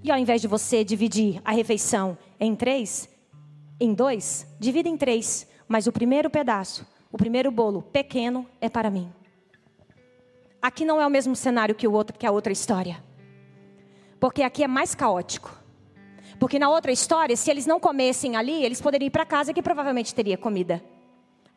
E 0.03 0.11
ao 0.11 0.19
invés 0.19 0.41
de 0.41 0.49
você 0.49 0.85
dividir 0.85 1.41
a 1.45 1.53
refeição 1.53 2.17
em 2.39 2.55
três, 2.55 3.09
em 3.81 3.93
dois, 3.93 4.47
divida 4.59 4.89
em 4.89 4.97
três. 4.97 5.47
Mas 5.67 5.87
o 5.87 5.93
primeiro 5.93 6.31
pedaço, 6.31 6.87
o 7.13 7.19
primeiro 7.19 7.51
bolo 7.51 7.83
pequeno 7.83 8.47
é 8.61 8.69
para 8.69 8.91
mim. 8.91 9.13
Aqui 10.61 10.85
não 10.85 11.01
é 11.01 11.07
o 11.07 11.11
mesmo 11.11 11.37
cenário 11.37 11.75
que 11.75 11.87
o 11.87 11.93
outro, 11.93 12.19
que 12.19 12.27
a 12.27 12.31
outra 12.31 12.53
história. 12.53 13.03
Porque 14.19 14.43
aqui 14.43 14.65
é 14.65 14.69
mais 14.69 14.95
caótico. 14.95 15.57
Porque 16.39 16.59
na 16.59 16.71
outra 16.71 16.93
história, 16.93 17.37
se 17.37 17.51
eles 17.51 17.67
não 17.67 17.79
comessem 17.81 18.37
ali, 18.37 18.65
eles 18.65 18.81
poderiam 18.81 19.09
ir 19.09 19.11
para 19.11 19.27
casa 19.27 19.53
que 19.53 19.63
provavelmente 19.63 20.15
teria 20.15 20.39
comida. 20.39 20.83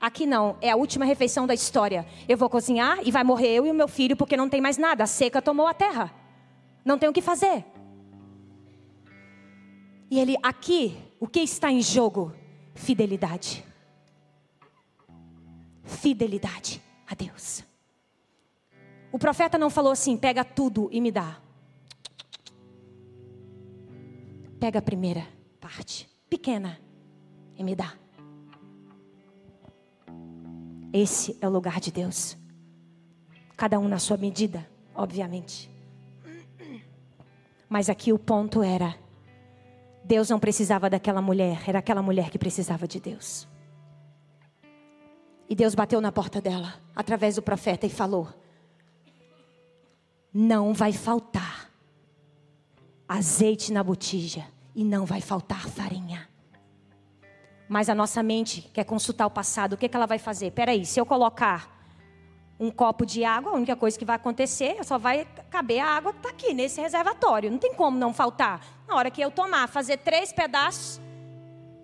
Aqui 0.01 0.25
não, 0.25 0.57
é 0.59 0.71
a 0.71 0.75
última 0.75 1.05
refeição 1.05 1.45
da 1.45 1.53
história. 1.53 2.07
Eu 2.27 2.35
vou 2.35 2.49
cozinhar 2.49 2.97
e 3.05 3.11
vai 3.11 3.23
morrer 3.23 3.49
eu 3.49 3.67
e 3.67 3.69
o 3.69 3.73
meu 3.73 3.87
filho 3.87 4.17
porque 4.17 4.35
não 4.35 4.49
tem 4.49 4.59
mais 4.59 4.79
nada. 4.79 5.03
A 5.03 5.07
seca 5.07 5.39
tomou 5.43 5.67
a 5.67 5.75
terra. 5.75 6.11
Não 6.83 6.97
tem 6.97 7.07
o 7.07 7.13
que 7.13 7.21
fazer. 7.21 7.63
E 10.09 10.19
ele, 10.19 10.35
aqui, 10.41 10.97
o 11.19 11.27
que 11.27 11.39
está 11.41 11.71
em 11.71 11.83
jogo? 11.83 12.33
Fidelidade. 12.73 13.63
Fidelidade 15.83 16.81
a 17.07 17.13
Deus. 17.13 17.63
O 19.11 19.19
profeta 19.19 19.55
não 19.55 19.69
falou 19.69 19.91
assim: 19.91 20.17
pega 20.17 20.43
tudo 20.43 20.89
e 20.91 20.99
me 20.99 21.11
dá. 21.11 21.37
Pega 24.59 24.79
a 24.79 24.81
primeira 24.81 25.27
parte, 25.59 26.09
pequena, 26.27 26.79
e 27.55 27.63
me 27.63 27.75
dá. 27.75 28.00
Esse 30.93 31.37
é 31.39 31.47
o 31.47 31.51
lugar 31.51 31.79
de 31.79 31.91
Deus. 31.91 32.37
Cada 33.55 33.79
um 33.79 33.87
na 33.87 33.99
sua 33.99 34.17
medida, 34.17 34.67
obviamente. 34.93 35.69
Mas 37.69 37.89
aqui 37.89 38.11
o 38.11 38.19
ponto 38.19 38.61
era: 38.61 38.95
Deus 40.03 40.29
não 40.29 40.39
precisava 40.39 40.89
daquela 40.89 41.21
mulher, 41.21 41.63
era 41.67 41.79
aquela 41.79 42.01
mulher 42.01 42.29
que 42.29 42.37
precisava 42.37 42.87
de 42.87 42.99
Deus. 42.99 43.47
E 45.47 45.55
Deus 45.55 45.75
bateu 45.75 46.01
na 46.01 46.11
porta 46.11 46.41
dela, 46.41 46.73
através 46.95 47.35
do 47.35 47.41
profeta, 47.41 47.85
e 47.85 47.89
falou: 47.89 48.27
Não 50.33 50.73
vai 50.73 50.91
faltar 50.91 51.69
azeite 53.07 53.71
na 53.71 53.83
botija, 53.83 54.45
e 54.75 54.83
não 54.83 55.05
vai 55.05 55.21
faltar 55.21 55.67
farinha. 55.69 56.30
Mas 57.71 57.87
a 57.87 57.95
nossa 57.95 58.21
mente 58.21 58.69
quer 58.73 58.83
consultar 58.83 59.25
o 59.25 59.29
passado, 59.29 59.73
o 59.73 59.77
que, 59.77 59.87
que 59.87 59.95
ela 59.95 60.05
vai 60.05 60.19
fazer? 60.19 60.51
Peraí, 60.51 60.85
se 60.85 60.99
eu 60.99 61.05
colocar 61.05 61.73
um 62.59 62.69
copo 62.69 63.05
de 63.05 63.23
água, 63.23 63.53
a 63.53 63.55
única 63.55 63.77
coisa 63.77 63.97
que 63.97 64.03
vai 64.03 64.17
acontecer 64.17 64.83
só 64.83 64.97
vai 64.97 65.25
caber 65.49 65.79
a 65.79 65.85
água 65.87 66.11
que 66.11 66.19
está 66.19 66.29
aqui 66.31 66.53
nesse 66.53 66.81
reservatório. 66.81 67.49
Não 67.49 67.57
tem 67.57 67.73
como 67.73 67.97
não 67.97 68.13
faltar. 68.13 68.59
Na 68.85 68.95
hora 68.95 69.09
que 69.09 69.21
eu 69.21 69.31
tomar, 69.31 69.69
fazer 69.69 69.99
três 69.99 70.33
pedaços 70.33 70.99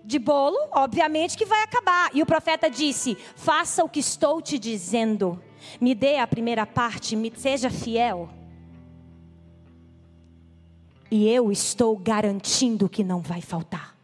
de 0.04 0.20
bolo, 0.20 0.58
obviamente 0.74 1.38
que 1.38 1.46
vai 1.46 1.64
acabar. 1.64 2.12
E 2.14 2.22
o 2.22 2.26
profeta 2.26 2.70
disse: 2.70 3.16
Faça 3.38 3.82
o 3.82 3.88
que 3.88 4.02
estou 4.02 4.42
te 4.42 4.60
dizendo. 4.60 5.42
Me 5.80 5.96
dê 5.96 6.18
a 6.18 6.28
primeira 6.28 6.66
parte, 6.66 7.16
me 7.16 7.32
seja 7.34 7.70
fiel. 7.70 8.28
E 11.10 11.30
eu 11.30 11.50
estou 11.50 11.96
garantindo 11.96 12.90
que 12.90 13.06
não 13.06 13.22
vai 13.22 13.40
faltar. 13.40 13.97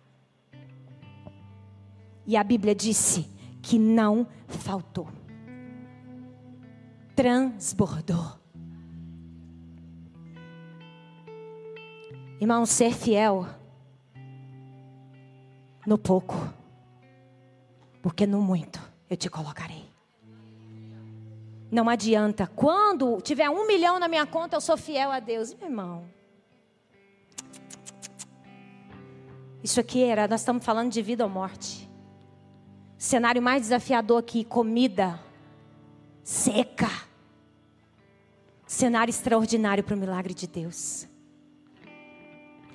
E 2.26 2.38
a 2.38 2.44
Bíblia 2.44 2.74
disse 2.74 3.28
que 3.62 3.78
não 3.78 4.28
faltou 4.48 5.08
transbordou. 7.16 8.40
Irmão, 12.40 12.66
ser 12.66 12.94
fiel 12.94 13.48
no 15.86 15.98
pouco, 15.98 16.36
porque 18.02 18.28
no 18.28 18.42
muito 18.42 18.82
eu 19.10 19.16
te 19.16 19.30
colocarei. 19.30 19.84
Não 21.72 21.90
adianta. 21.90 22.46
Quando 22.48 23.22
tiver 23.22 23.50
um 23.50 23.66
milhão 23.66 23.98
na 23.98 24.08
minha 24.08 24.26
conta, 24.26 24.58
eu 24.58 24.62
sou 24.62 24.78
fiel 24.78 25.12
a 25.12 25.20
Deus. 25.20 25.54
Meu 25.54 25.70
irmão. 25.70 26.06
Isso 29.64 29.80
aqui 29.80 30.04
era, 30.04 30.28
nós 30.28 30.42
estamos 30.42 30.64
falando 30.64 30.92
de 30.92 31.02
vida 31.02 31.24
ou 31.24 31.30
morte. 31.30 31.90
Cenário 33.04 33.42
mais 33.42 33.64
desafiador 33.64 34.18
aqui, 34.18 34.46
comida 34.46 35.20
seca. 36.24 36.90
Cenário 38.66 39.10
extraordinário 39.10 39.84
para 39.84 39.94
o 39.94 40.00
milagre 40.00 40.34
de 40.34 40.48
Deus. 40.48 41.06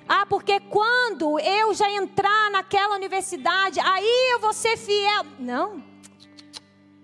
Ah, 0.07 0.27
porque 0.27 0.59
quando 0.59 1.39
eu 1.39 1.73
já 1.73 1.89
entrar 1.89 2.51
naquela 2.51 2.93
universidade, 2.93 3.79
aí 3.79 4.31
eu 4.31 4.39
vou 4.39 4.53
ser 4.53 4.77
fiel. 4.77 5.25
Não. 5.39 5.83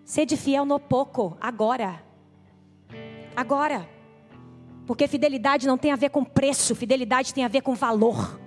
Sede 0.03 0.37
fiel 0.37 0.63
no 0.63 0.79
pouco, 0.79 1.35
agora. 1.41 2.03
Agora. 3.35 3.89
Porque 4.85 5.07
fidelidade 5.07 5.65
não 5.65 5.79
tem 5.79 5.91
a 5.91 5.95
ver 5.95 6.09
com 6.09 6.23
preço, 6.23 6.75
fidelidade 6.75 7.33
tem 7.33 7.43
a 7.43 7.47
ver 7.47 7.61
com 7.61 7.73
valor. 7.73 8.39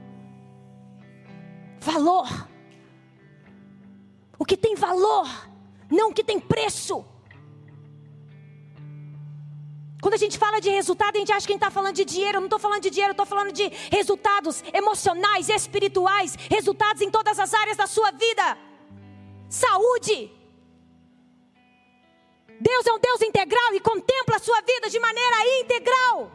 Valor. 1.81 2.29
O 4.39 4.45
que 4.45 4.57
tem 4.57 4.75
valor, 4.75 5.29
não 5.91 6.11
o 6.11 6.15
que 6.15 6.23
tem 6.23 6.39
preço. 6.39 7.05
Quando 10.01 10.15
a 10.15 10.19
gente 10.19 10.39
fala 10.39 10.61
de 10.61 10.71
resultado, 10.71 11.17
a 11.17 11.19
gente 11.19 11.33
acha 11.33 11.45
que 11.45 11.53
a 11.53 11.55
gente 11.55 11.65
está 11.65 11.73
falando 11.73 11.97
de 11.97 12.05
dinheiro. 12.05 12.37
Eu 12.37 12.41
não 12.41 12.47
estou 12.47 12.59
falando 12.59 12.83
de 12.83 12.91
dinheiro, 12.91 13.11
eu 13.11 13.15
estou 13.15 13.27
falando 13.27 13.53
de 13.53 13.67
resultados 13.91 14.63
emocionais, 14.73 15.49
espirituais, 15.49 16.37
resultados 16.49 17.03
em 17.03 17.11
todas 17.11 17.39
as 17.39 17.53
áreas 17.53 17.77
da 17.77 17.87
sua 17.87 18.13
vida. 18.13 18.57
Saúde. 19.49 20.31
Deus 22.61 22.87
é 22.87 22.93
um 22.93 22.99
Deus 23.01 23.23
integral 23.23 23.75
e 23.75 23.81
contempla 23.81 24.37
a 24.37 24.41
sua 24.41 24.61
vida 24.61 24.89
de 24.89 25.01
maneira 25.01 25.61
integral. 25.61 26.31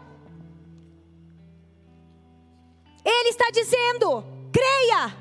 Ele 3.05 3.29
está 3.29 3.49
dizendo: 3.49 4.25
creia, 4.51 5.17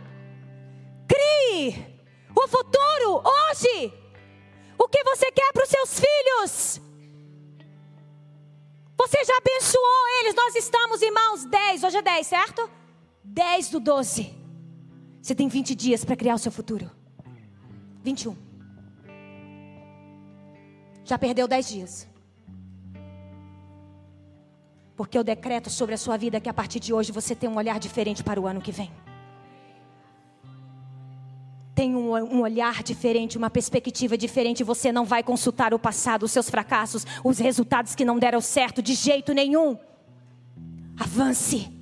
crie 1.06 1.91
o 2.34 2.48
futuro 2.48 3.22
hoje. 3.24 3.92
O 4.78 4.88
que 4.88 5.02
você 5.04 5.30
quer 5.30 5.52
para 5.52 5.64
os 5.64 5.68
seus 5.68 6.00
filhos? 6.00 6.80
Você 8.96 9.24
já 9.24 9.36
abençoou 9.36 10.08
eles. 10.20 10.34
Nós 10.34 10.54
estamos, 10.54 11.02
irmãos, 11.02 11.44
10. 11.44 11.84
Hoje 11.84 11.96
é 11.98 12.02
10, 12.02 12.26
certo? 12.26 12.70
10 13.22 13.70
do 13.70 13.80
12. 13.80 14.34
Você 15.20 15.34
tem 15.34 15.48
20 15.48 15.74
dias 15.74 16.04
para 16.04 16.16
criar 16.16 16.34
o 16.34 16.38
seu 16.38 16.50
futuro. 16.50 16.90
21. 18.02 18.36
Já 21.04 21.18
perdeu 21.18 21.46
10 21.46 21.68
dias. 21.68 22.08
Porque 24.96 25.16
eu 25.16 25.24
decreto 25.24 25.70
sobre 25.70 25.94
a 25.94 25.98
sua 25.98 26.16
vida 26.16 26.40
que 26.40 26.48
a 26.48 26.54
partir 26.54 26.78
de 26.78 26.92
hoje 26.92 27.12
você 27.12 27.34
tem 27.34 27.48
um 27.48 27.56
olhar 27.56 27.78
diferente 27.78 28.22
para 28.22 28.40
o 28.40 28.46
ano 28.46 28.60
que 28.60 28.72
vem 28.72 28.90
tem 31.82 31.96
um, 31.96 32.14
um, 32.14 32.42
olhar 32.42 32.80
diferente, 32.84 33.36
uma 33.36 33.50
perspectiva 33.50 34.16
diferente. 34.16 34.62
Você 34.62 34.92
não 34.92 35.04
vai 35.04 35.20
consultar 35.20 35.74
o 35.74 35.80
passado, 35.80 36.22
os 36.22 36.30
seus 36.30 36.48
fracassos, 36.48 37.04
os 37.24 37.40
resultados 37.40 37.96
que 37.96 38.04
não 38.04 38.20
deram 38.20 38.40
certo 38.40 38.80
de 38.80 38.94
jeito 38.94 39.34
nenhum. 39.34 39.76
Avance. 40.96 41.72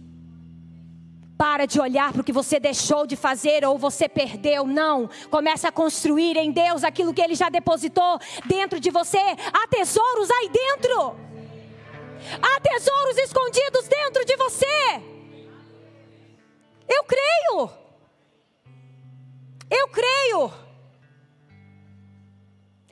Para 1.37 1.67
de 1.67 1.79
olhar 1.79 2.15
para 2.15 2.23
o 2.23 2.25
que 2.25 2.33
você 2.33 2.59
deixou 2.59 3.07
de 3.07 3.15
fazer 3.15 3.63
ou 3.63 3.77
você 3.77 4.09
perdeu. 4.09 4.67
Não. 4.67 5.07
Comece 5.31 5.67
a 5.67 5.73
construir 5.73 6.35
em 6.39 6.51
Deus 6.51 6.83
aquilo 6.83 7.13
que 7.13 7.21
Ele 7.21 7.35
já 7.35 7.51
depositou 7.51 8.19
dentro 8.47 8.81
de 8.81 8.91
você. 8.91 9.21
Há 9.53 9.69
tesouros 9.69 10.31
aí 10.31 10.49
dentro. 10.49 11.15
Há 12.41 12.61
tesouros 12.61 13.19
escondidos 13.19 13.87
dentro 13.87 14.25
de 14.25 14.35
você. 14.39 15.03
Eu 16.89 17.05
creio. 17.05 17.80
Eu 19.71 19.89
creio. 19.89 20.53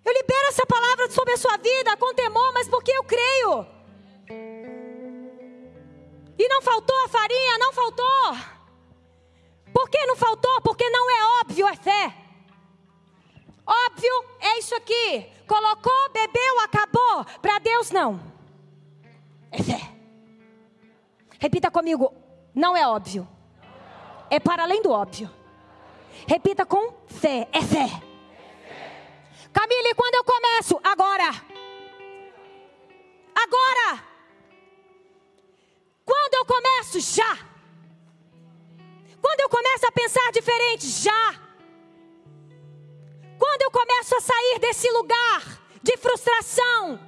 Eu 0.05 0.13
libero 0.13 0.49
essa 0.49 0.65
palavra 0.65 1.11
sobre 1.11 1.35
a 1.35 1.37
sua 1.37 1.57
vida 1.59 1.97
com 1.97 2.15
temor, 2.15 2.53
mas 2.55 2.69
porque 2.69 2.93
eu 2.93 3.05
creio. 3.05 3.67
E 6.39 6.49
não 6.49 6.63
faltou 6.63 6.97
a 7.05 7.09
farinha, 7.09 7.59
não 7.59 7.73
faltou. 7.73 8.37
Por 9.75 9.91
que 9.91 10.07
não 10.07 10.17
faltou? 10.17 10.61
Porque 10.63 10.89
não 10.89 11.11
é 11.11 11.41
óbvio, 11.41 11.67
é 11.67 11.77
fé. 11.77 12.15
Óbvio 13.67 14.25
é 14.41 14.59
isso 14.59 14.75
aqui. 14.75 15.27
Colocou, 15.47 16.11
bebeu, 16.13 16.61
acabou. 16.61 17.25
Para 17.43 17.59
Deus, 17.59 17.91
não. 17.91 18.21
É 19.51 19.63
fé. 19.63 19.93
Repita 21.39 21.71
comigo. 21.71 22.15
Não 22.55 22.77
é 22.77 22.87
óbvio. 22.87 23.29
É 24.31 24.41
para 24.41 24.63
além 24.63 24.83
do 24.83 24.91
óbvio. 24.91 25.38
Repita 26.27 26.67
com 26.67 26.95
fé. 27.07 27.49
É 27.53 27.61
fé. 27.63 27.89
Camille, 29.53 29.95
quando 29.95 30.15
eu 30.15 30.25
começo? 30.25 30.81
Agora. 30.83 31.31
Agora. 33.35 34.05
Quando 36.05 36.35
eu 36.35 36.45
começo? 36.47 37.01
Já. 37.01 37.37
Quando 39.21 39.41
eu 39.41 39.49
começo 39.49 39.87
a 39.87 39.93
pensar 39.93 40.33
diferente? 40.33 40.87
Já. 40.87 41.35
Quando 43.39 43.63
eu 43.63 43.71
começo 43.71 44.17
a 44.17 44.21
sair 44.21 44.59
desse 44.61 44.91
lugar 44.91 45.61
de 45.83 45.97
frustração, 45.97 46.99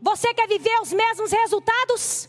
você 0.00 0.32
quer 0.34 0.46
viver 0.46 0.80
os 0.80 0.92
mesmos 0.92 1.32
resultados? 1.32 2.28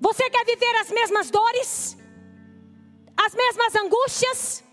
Você 0.00 0.30
quer 0.30 0.44
viver 0.44 0.76
as 0.76 0.90
mesmas 0.90 1.30
dores? 1.30 1.97
As 3.28 3.34
mesmas 3.34 3.74
angústias? 3.76 4.64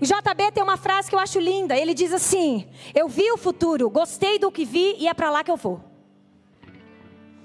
O 0.00 0.04
JB 0.06 0.52
tem 0.54 0.62
uma 0.62 0.78
frase 0.78 1.10
que 1.10 1.14
eu 1.14 1.18
acho 1.18 1.38
linda. 1.38 1.76
Ele 1.76 1.92
diz 1.92 2.14
assim: 2.14 2.66
Eu 2.94 3.08
vi 3.10 3.30
o 3.30 3.36
futuro, 3.36 3.90
gostei 3.90 4.38
do 4.38 4.50
que 4.50 4.64
vi 4.64 4.96
e 4.98 5.06
é 5.06 5.12
para 5.12 5.28
lá 5.28 5.44
que 5.44 5.50
eu 5.50 5.56
vou. 5.58 5.84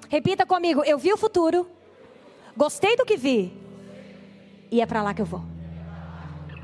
Repita 0.07 0.45
comigo: 0.45 0.81
Eu 0.85 0.97
vi 0.97 1.11
o 1.11 1.17
futuro, 1.17 1.69
gostei 2.55 2.95
do 2.95 3.05
que 3.05 3.17
vi 3.17 3.51
e 4.71 4.79
é 4.79 4.85
para 4.85 5.03
lá 5.03 5.13
que 5.13 5.21
eu 5.21 5.25
vou. 5.25 5.43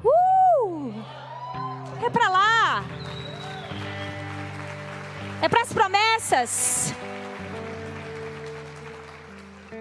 Uh! 0.06 0.94
É 2.02 2.10
para 2.10 2.30
lá. 2.30 2.86
É 5.42 5.50
para 5.50 5.64
as 5.64 5.74
promessas. 5.74 6.94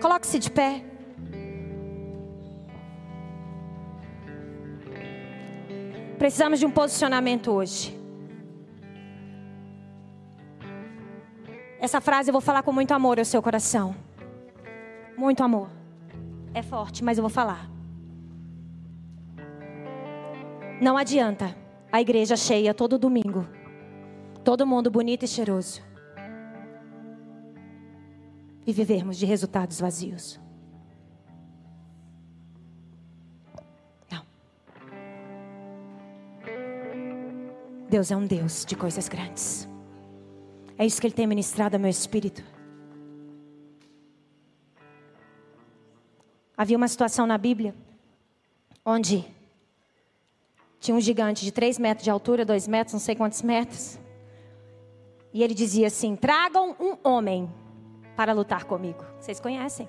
Coloque-se 0.00 0.38
de 0.38 0.50
pé. 0.50 0.84
Precisamos 6.18 6.58
de 6.58 6.66
um 6.66 6.70
posicionamento 6.70 7.50
hoje. 7.50 7.96
Essa 11.80 12.00
frase 12.00 12.30
eu 12.30 12.32
vou 12.32 12.40
falar 12.40 12.62
com 12.62 12.72
muito 12.72 12.92
amor 12.92 13.18
ao 13.18 13.24
seu 13.24 13.40
coração. 13.40 13.94
Muito 15.16 15.42
amor. 15.42 15.68
É 16.52 16.62
forte, 16.62 17.04
mas 17.04 17.18
eu 17.18 17.22
vou 17.22 17.30
falar. 17.30 17.70
Não 20.80 20.96
adianta 20.96 21.56
a 21.90 22.00
igreja 22.00 22.36
cheia 22.36 22.74
todo 22.74 22.98
domingo. 22.98 23.46
Todo 24.44 24.66
mundo 24.66 24.90
bonito 24.90 25.24
e 25.24 25.28
cheiroso. 25.28 25.82
E 28.68 28.72
vivermos 28.72 29.16
de 29.16 29.26
resultados 29.26 29.80
vazios. 29.80 30.38
Deus 37.88 38.10
é 38.10 38.16
um 38.16 38.26
Deus 38.26 38.66
de 38.66 38.76
coisas 38.76 39.08
grandes. 39.08 39.66
É 40.76 40.84
isso 40.84 41.00
que 41.00 41.06
Ele 41.06 41.14
tem 41.14 41.26
ministrado 41.26 41.74
ao 41.76 41.80
meu 41.80 41.90
espírito. 41.90 42.44
Havia 46.54 46.76
uma 46.76 46.88
situação 46.88 47.26
na 47.26 47.38
Bíblia 47.38 47.74
onde 48.84 49.24
tinha 50.78 50.94
um 50.94 51.00
gigante 51.00 51.44
de 51.44 51.50
3 51.50 51.78
metros 51.78 52.04
de 52.04 52.10
altura, 52.10 52.44
2 52.44 52.68
metros, 52.68 52.92
não 52.92 53.00
sei 53.00 53.16
quantos 53.16 53.40
metros. 53.40 53.98
E 55.32 55.42
ele 55.42 55.54
dizia 55.54 55.86
assim: 55.86 56.14
Tragam 56.14 56.76
um 56.78 56.96
homem 57.08 57.48
para 58.18 58.32
lutar 58.32 58.64
comigo. 58.64 59.04
Vocês 59.20 59.38
conhecem? 59.38 59.88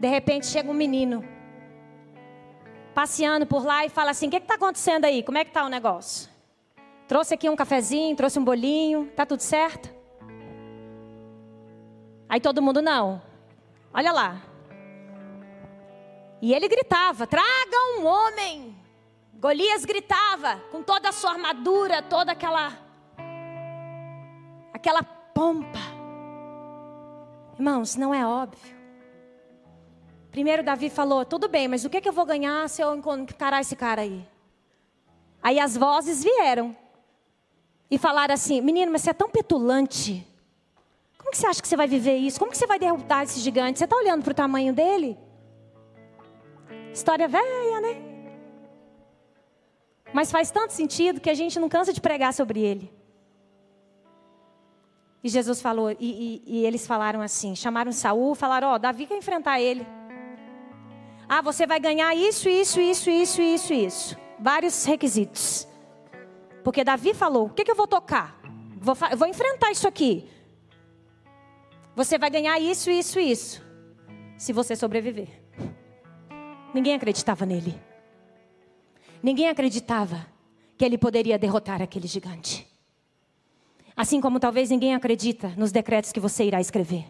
De 0.00 0.08
repente 0.08 0.46
chega 0.46 0.70
um 0.70 0.72
menino 0.74 1.22
passeando 2.94 3.44
por 3.44 3.62
lá 3.66 3.84
e 3.84 3.90
fala 3.90 4.12
assim: 4.12 4.28
O 4.28 4.30
que 4.30 4.38
está 4.38 4.54
acontecendo 4.54 5.04
aí? 5.04 5.22
Como 5.22 5.36
é 5.36 5.44
que 5.44 5.50
está 5.50 5.62
o 5.62 5.68
negócio? 5.68 6.30
Trouxe 7.06 7.34
aqui 7.34 7.50
um 7.50 7.54
cafezinho, 7.54 8.16
trouxe 8.16 8.38
um 8.38 8.44
bolinho, 8.44 9.12
tá 9.14 9.26
tudo 9.26 9.40
certo? 9.40 9.94
Aí 12.30 12.40
todo 12.40 12.62
mundo 12.62 12.80
não. 12.80 13.20
Olha 13.92 14.10
lá. 14.10 14.40
E 16.40 16.54
ele 16.54 16.66
gritava: 16.66 17.26
Traga 17.26 17.76
um 17.98 18.06
homem. 18.06 18.74
Golias 19.34 19.84
gritava 19.84 20.56
com 20.70 20.82
toda 20.82 21.10
a 21.10 21.12
sua 21.12 21.32
armadura, 21.32 22.00
toda 22.00 22.32
aquela 22.32 22.72
aquela 24.72 25.02
pompa. 25.02 26.01
Irmãos, 27.54 27.96
não 27.96 28.14
é 28.14 28.26
óbvio. 28.26 28.74
Primeiro 30.30 30.62
Davi 30.62 30.88
falou: 30.88 31.24
tudo 31.24 31.48
bem, 31.48 31.68
mas 31.68 31.84
o 31.84 31.90
que, 31.90 31.98
é 31.98 32.00
que 32.00 32.08
eu 32.08 32.12
vou 32.12 32.24
ganhar 32.24 32.68
se 32.68 32.82
eu 32.82 32.94
encarar 32.94 33.60
esse 33.60 33.76
cara 33.76 34.02
aí? 34.02 34.26
Aí 35.42 35.58
as 35.60 35.76
vozes 35.76 36.22
vieram 36.22 36.74
e 37.90 37.98
falaram 37.98 38.32
assim: 38.32 38.60
menino, 38.60 38.90
mas 38.90 39.02
você 39.02 39.10
é 39.10 39.14
tão 39.14 39.28
petulante. 39.28 40.26
Como 41.18 41.30
que 41.30 41.36
você 41.36 41.46
acha 41.46 41.62
que 41.62 41.68
você 41.68 41.76
vai 41.76 41.86
viver 41.86 42.16
isso? 42.16 42.38
Como 42.38 42.50
que 42.50 42.58
você 42.58 42.66
vai 42.66 42.78
derrotar 42.78 43.22
esse 43.22 43.38
gigante? 43.40 43.78
Você 43.78 43.84
está 43.84 43.96
olhando 43.96 44.24
para 44.24 44.32
o 44.32 44.34
tamanho 44.34 44.72
dele? 44.72 45.18
História 46.92 47.28
velha, 47.28 47.80
né? 47.80 48.12
Mas 50.12 50.30
faz 50.30 50.50
tanto 50.50 50.72
sentido 50.72 51.20
que 51.20 51.30
a 51.30 51.34
gente 51.34 51.58
não 51.58 51.68
cansa 51.68 51.92
de 51.92 52.00
pregar 52.00 52.34
sobre 52.34 52.60
ele. 52.60 53.01
E 55.22 55.28
Jesus 55.28 55.60
falou, 55.62 55.90
e, 55.92 55.96
e, 56.00 56.42
e 56.46 56.66
eles 56.66 56.86
falaram 56.86 57.20
assim: 57.20 57.54
chamaram 57.54 57.92
Saul, 57.92 58.34
falaram: 58.34 58.68
Ó, 58.68 58.74
oh, 58.74 58.78
Davi 58.78 59.06
quer 59.06 59.16
enfrentar 59.16 59.60
ele. 59.60 59.86
Ah, 61.28 61.40
você 61.40 61.66
vai 61.66 61.78
ganhar 61.78 62.14
isso, 62.14 62.48
isso, 62.48 62.80
isso, 62.80 63.08
isso, 63.08 63.40
isso, 63.40 63.72
isso. 63.72 64.16
Vários 64.38 64.84
requisitos. 64.84 65.68
Porque 66.64 66.82
Davi 66.82 67.14
falou: 67.14 67.46
o 67.46 67.50
que, 67.50 67.64
que 67.64 67.70
eu 67.70 67.76
vou 67.76 67.86
tocar? 67.86 68.40
Vou, 68.76 68.96
vou 69.16 69.28
enfrentar 69.28 69.70
isso 69.70 69.86
aqui. 69.86 70.28
Você 71.94 72.18
vai 72.18 72.30
ganhar 72.30 72.58
isso, 72.58 72.90
isso, 72.90 73.20
isso. 73.20 73.62
Se 74.36 74.52
você 74.52 74.74
sobreviver. 74.74 75.28
Ninguém 76.74 76.94
acreditava 76.94 77.46
nele. 77.46 77.80
Ninguém 79.22 79.48
acreditava 79.48 80.26
que 80.76 80.84
ele 80.84 80.98
poderia 80.98 81.38
derrotar 81.38 81.80
aquele 81.80 82.08
gigante. 82.08 82.66
Assim 83.96 84.20
como 84.20 84.40
talvez 84.40 84.70
ninguém 84.70 84.94
acredita 84.94 85.52
nos 85.56 85.70
decretos 85.70 86.12
que 86.12 86.20
você 86.20 86.44
irá 86.44 86.60
escrever. 86.60 87.04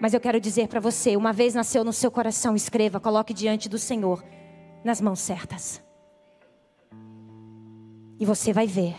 Mas 0.00 0.14
eu 0.14 0.20
quero 0.20 0.40
dizer 0.40 0.68
para 0.68 0.80
você: 0.80 1.16
uma 1.16 1.32
vez 1.32 1.54
nasceu 1.54 1.84
no 1.84 1.92
seu 1.92 2.10
coração, 2.10 2.56
escreva, 2.56 2.98
coloque 2.98 3.34
diante 3.34 3.68
do 3.68 3.78
Senhor, 3.78 4.24
nas 4.82 5.00
mãos 5.00 5.20
certas. 5.20 5.82
E 8.18 8.24
você 8.24 8.52
vai 8.52 8.66
ver. 8.66 8.96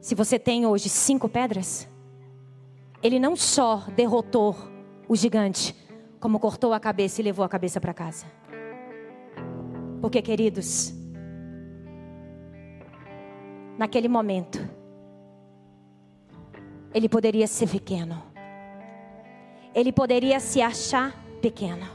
Se 0.00 0.14
você 0.14 0.38
tem 0.38 0.64
hoje 0.64 0.88
cinco 0.88 1.28
pedras, 1.28 1.88
ele 3.02 3.18
não 3.18 3.36
só 3.36 3.84
derrotou 3.94 4.56
o 5.08 5.14
gigante, 5.14 5.74
como 6.20 6.40
cortou 6.40 6.72
a 6.72 6.80
cabeça 6.80 7.20
e 7.20 7.24
levou 7.24 7.44
a 7.44 7.48
cabeça 7.48 7.80
para 7.80 7.94
casa. 7.94 8.26
Porque, 10.00 10.22
queridos, 10.22 10.92
naquele 13.78 14.08
momento, 14.08 14.58
ele 16.92 17.08
poderia 17.08 17.46
ser 17.46 17.68
pequeno 17.68 18.28
ele 19.78 19.92
poderia 19.92 20.40
se 20.40 20.60
achar 20.60 21.14
pequeno. 21.40 21.86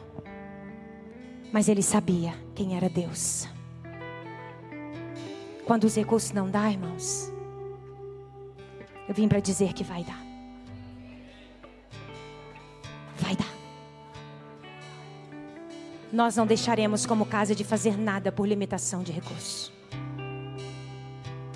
Mas 1.52 1.68
ele 1.68 1.84
sabia 1.84 2.34
quem 2.56 2.78
era 2.78 2.88
Deus. 2.88 3.46
Quando 5.66 5.84
os 5.84 5.94
recursos 5.96 6.32
não 6.32 6.50
dão, 6.50 6.70
irmãos, 6.72 7.30
eu 9.06 9.14
vim 9.14 9.28
para 9.28 9.42
dizer 9.42 9.74
que 9.74 9.84
vai 9.84 10.02
dar. 10.06 10.24
Vai 13.18 13.36
dar. 13.36 13.54
Nós 16.10 16.38
não 16.38 16.46
deixaremos 16.46 17.06
como 17.06 17.26
casa 17.26 17.54
de 17.54 17.66
fazer 17.66 17.98
nada 17.98 18.32
por 18.32 18.48
limitação 18.48 19.04
de 19.04 19.12
recursos. 19.12 19.73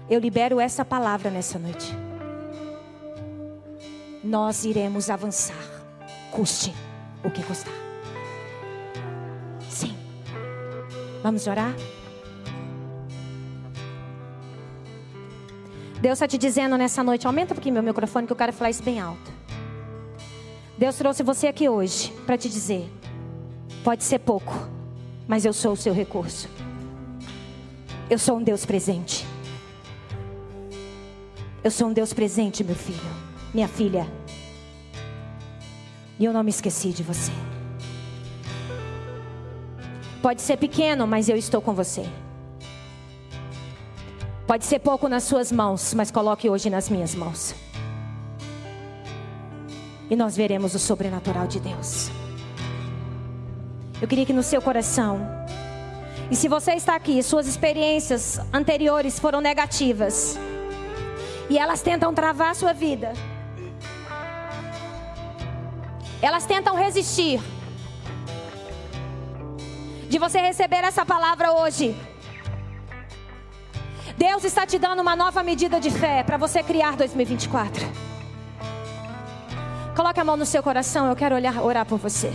Eu 0.09 0.19
libero 0.19 0.59
essa 0.59 0.85
palavra 0.85 1.29
nessa 1.29 1.59
noite. 1.59 1.93
Nós 4.23 4.63
iremos 4.63 5.09
avançar 5.09 5.55
custe 6.31 6.73
o 7.23 7.31
que 7.31 7.43
custar. 7.43 7.73
Sim. 9.69 9.95
Vamos 11.23 11.47
orar? 11.47 11.73
Deus 15.99 16.13
está 16.13 16.27
te 16.27 16.37
dizendo 16.37 16.77
nessa 16.77 17.03
noite, 17.03 17.25
aumenta 17.25 17.53
um 17.53 17.55
pouquinho 17.55 17.73
meu 17.73 17.83
microfone 17.83 18.27
que 18.27 18.33
eu 18.33 18.37
quero 18.37 18.53
falar 18.53 18.69
isso 18.69 18.83
bem 18.83 18.99
alto. 18.99 19.31
Deus 20.77 20.95
trouxe 20.95 21.23
você 21.23 21.47
aqui 21.47 21.67
hoje 21.67 22.13
para 22.25 22.37
te 22.37 22.47
dizer: 22.47 22.87
pode 23.83 24.03
ser 24.03 24.19
pouco, 24.19 24.53
mas 25.27 25.43
eu 25.43 25.51
sou 25.51 25.73
o 25.73 25.77
seu 25.77 25.93
recurso. 25.93 26.47
Eu 28.09 28.19
sou 28.19 28.37
um 28.37 28.43
Deus 28.43 28.63
presente. 28.63 29.25
Eu 31.67 31.71
sou 31.71 31.89
um 31.89 31.91
Deus 31.91 32.13
presente, 32.13 32.63
meu 32.63 32.77
filho, 32.77 33.11
minha 33.53 33.67
filha. 33.67 34.07
E 36.17 36.23
eu 36.23 36.31
não 36.31 36.41
me 36.41 36.49
esqueci 36.49 36.93
de 36.93 37.03
você. 37.03 37.33
Pode 40.21 40.41
ser 40.41 40.55
pequeno, 40.55 41.05
mas 41.05 41.27
eu 41.27 41.35
estou 41.35 41.61
com 41.61 41.73
você. 41.73 42.05
Pode 44.47 44.63
ser 44.63 44.79
pouco 44.79 45.09
nas 45.09 45.23
suas 45.23 45.51
mãos, 45.51 45.93
mas 45.93 46.09
coloque 46.09 46.49
hoje 46.49 46.69
nas 46.69 46.87
minhas 46.87 47.13
mãos. 47.13 47.53
E 50.09 50.15
nós 50.15 50.37
veremos 50.37 50.73
o 50.73 50.79
sobrenatural 50.79 51.47
de 51.47 51.59
Deus. 51.59 52.09
Eu 54.01 54.07
queria 54.07 54.25
que 54.25 54.31
no 54.31 54.41
seu 54.41 54.61
coração, 54.61 55.19
e 56.31 56.35
se 56.37 56.47
você 56.47 56.75
está 56.75 56.95
aqui, 56.95 57.21
suas 57.21 57.45
experiências 57.45 58.39
anteriores 58.53 59.19
foram 59.19 59.41
negativas, 59.41 60.39
e 61.49 61.57
elas 61.57 61.81
tentam 61.81 62.13
travar 62.13 62.51
a 62.51 62.53
sua 62.53 62.73
vida, 62.73 63.13
elas 66.21 66.45
tentam 66.45 66.75
resistir 66.75 67.39
de 70.09 70.17
você 70.17 70.39
receber 70.39 70.83
essa 70.83 71.05
palavra 71.05 71.51
hoje. 71.51 71.95
Deus 74.17 74.43
está 74.43 74.65
te 74.65 74.79
dando 74.79 75.01
uma 75.01 75.15
nova 75.15 75.43
medida 75.43 75.79
de 75.79 75.91
fé 75.91 76.23
para 76.23 76.37
você 76.37 76.63
criar 76.63 76.95
2024. 76.95 77.85
Coloque 79.95 80.19
a 80.19 80.23
mão 80.23 80.37
no 80.37 80.45
seu 80.45 80.63
coração, 80.63 81.07
eu 81.07 81.15
quero 81.15 81.35
olhar, 81.35 81.61
orar 81.61 81.85
por 81.85 81.99
você. 81.99 82.31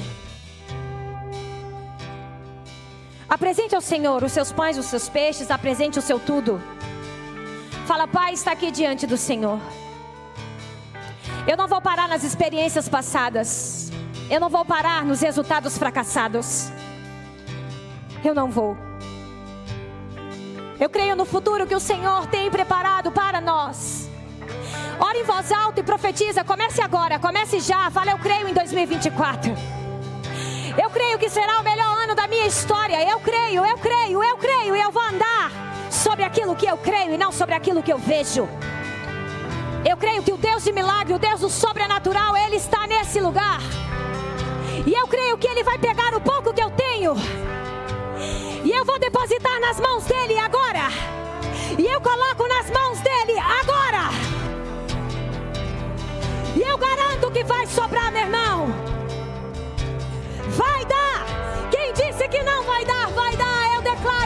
Apresente 3.28 3.74
ao 3.74 3.80
Senhor 3.80 4.22
os 4.22 4.30
seus 4.30 4.52
pães, 4.52 4.76
os 4.76 4.86
seus 4.86 5.08
peixes, 5.08 5.50
apresente 5.50 5.98
o 5.98 6.02
seu 6.02 6.20
tudo. 6.20 6.60
Fala, 7.86 8.06
Pai, 8.06 8.32
está 8.32 8.52
aqui 8.52 8.70
diante 8.70 9.06
do 9.06 9.16
Senhor. 9.16 9.58
Eu 11.48 11.56
não 11.56 11.66
vou 11.66 11.80
parar 11.80 12.08
nas 12.08 12.22
experiências 12.22 12.88
passadas. 12.88 13.90
Eu 14.30 14.38
não 14.38 14.48
vou 14.48 14.64
parar 14.64 15.04
nos 15.04 15.20
resultados 15.20 15.76
fracassados. 15.76 16.70
Eu 18.24 18.34
não 18.34 18.48
vou. 18.48 18.76
Eu 20.78 20.88
creio 20.88 21.16
no 21.16 21.24
futuro 21.24 21.66
que 21.66 21.74
o 21.74 21.80
Senhor 21.80 22.26
tem 22.28 22.48
preparado 22.50 23.10
para 23.10 23.40
nós. 23.40 24.08
Ore 25.00 25.18
em 25.18 25.24
voz 25.24 25.50
alta 25.50 25.80
e 25.80 25.82
profetiza. 25.82 26.44
Comece 26.44 26.80
agora, 26.80 27.18
comece 27.18 27.58
já. 27.58 27.90
Fala, 27.90 28.12
eu 28.12 28.18
creio 28.18 28.46
em 28.46 28.54
2024. 28.54 29.52
Eu 30.80 30.88
creio 30.88 31.18
que 31.18 31.28
será 31.28 31.58
o 31.58 31.64
melhor 31.64 32.04
ano 32.04 32.14
da 32.14 32.28
minha 32.28 32.46
história. 32.46 33.02
Eu 33.10 33.18
creio, 33.18 33.66
eu 33.66 33.76
creio, 33.78 34.22
eu 34.22 34.36
creio. 34.36 34.76
Eu 34.76 34.92
vou 34.92 35.02
andar 35.02 35.71
sobre 36.02 36.24
aquilo 36.24 36.56
que 36.56 36.66
eu 36.66 36.76
creio 36.76 37.14
e 37.14 37.18
não 37.18 37.30
sobre 37.30 37.54
aquilo 37.54 37.82
que 37.82 37.92
eu 37.92 37.98
vejo. 37.98 38.48
Eu 39.88 39.96
creio 39.96 40.22
que 40.22 40.32
o 40.32 40.36
Deus 40.36 40.64
de 40.64 40.72
milagre, 40.72 41.14
o 41.14 41.18
Deus 41.18 41.40
do 41.40 41.48
sobrenatural, 41.48 42.36
Ele 42.36 42.56
está 42.56 42.86
nesse 42.86 43.20
lugar. 43.20 43.60
E 44.86 44.92
eu 44.92 45.06
creio 45.06 45.38
que 45.38 45.46
Ele 45.46 45.62
vai 45.62 45.78
pegar 45.78 46.14
o 46.14 46.20
pouco 46.20 46.52
que 46.52 46.62
eu 46.62 46.70
tenho 46.70 47.14
e 48.64 48.70
eu 48.70 48.84
vou 48.84 48.98
depositar 48.98 49.60
nas 49.60 49.78
mãos 49.80 50.04
dele 50.04 50.38
agora. 50.38 50.88
E 51.76 51.84
eu 51.84 52.00
coloco 52.00 52.46
nas 52.46 52.70
mãos 52.70 53.00
dele 53.00 53.38
agora. 53.38 54.10
E 56.54 56.60
eu 56.60 56.78
garanto 56.78 57.30
que 57.32 57.42
vai 57.44 57.66
sobrar, 57.66 58.12
meu 58.12 58.22
irmão. 58.22 58.68
Vai 60.50 60.84
dar. 60.84 61.26
Quem 61.70 61.92
disse 61.92 62.28
que 62.28 62.42
não 62.42 62.62
vai 62.62 62.84
dar. 62.84 63.01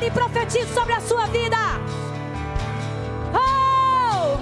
E 0.06 0.10
profetizo 0.12 0.72
sobre 0.72 0.92
a 0.92 1.00
sua 1.00 1.26
vida. 1.26 1.56
Oh! 3.34 4.38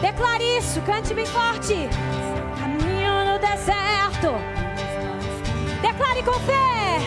Declare 0.00 0.58
isso, 0.58 0.80
cante 0.80 1.14
bem 1.14 1.26
forte. 1.26 1.88
Caminho 2.58 3.24
no 3.24 3.38
deserto. 3.38 4.34
Declare 5.80 6.24
com 6.24 6.32
fé. 6.40 6.98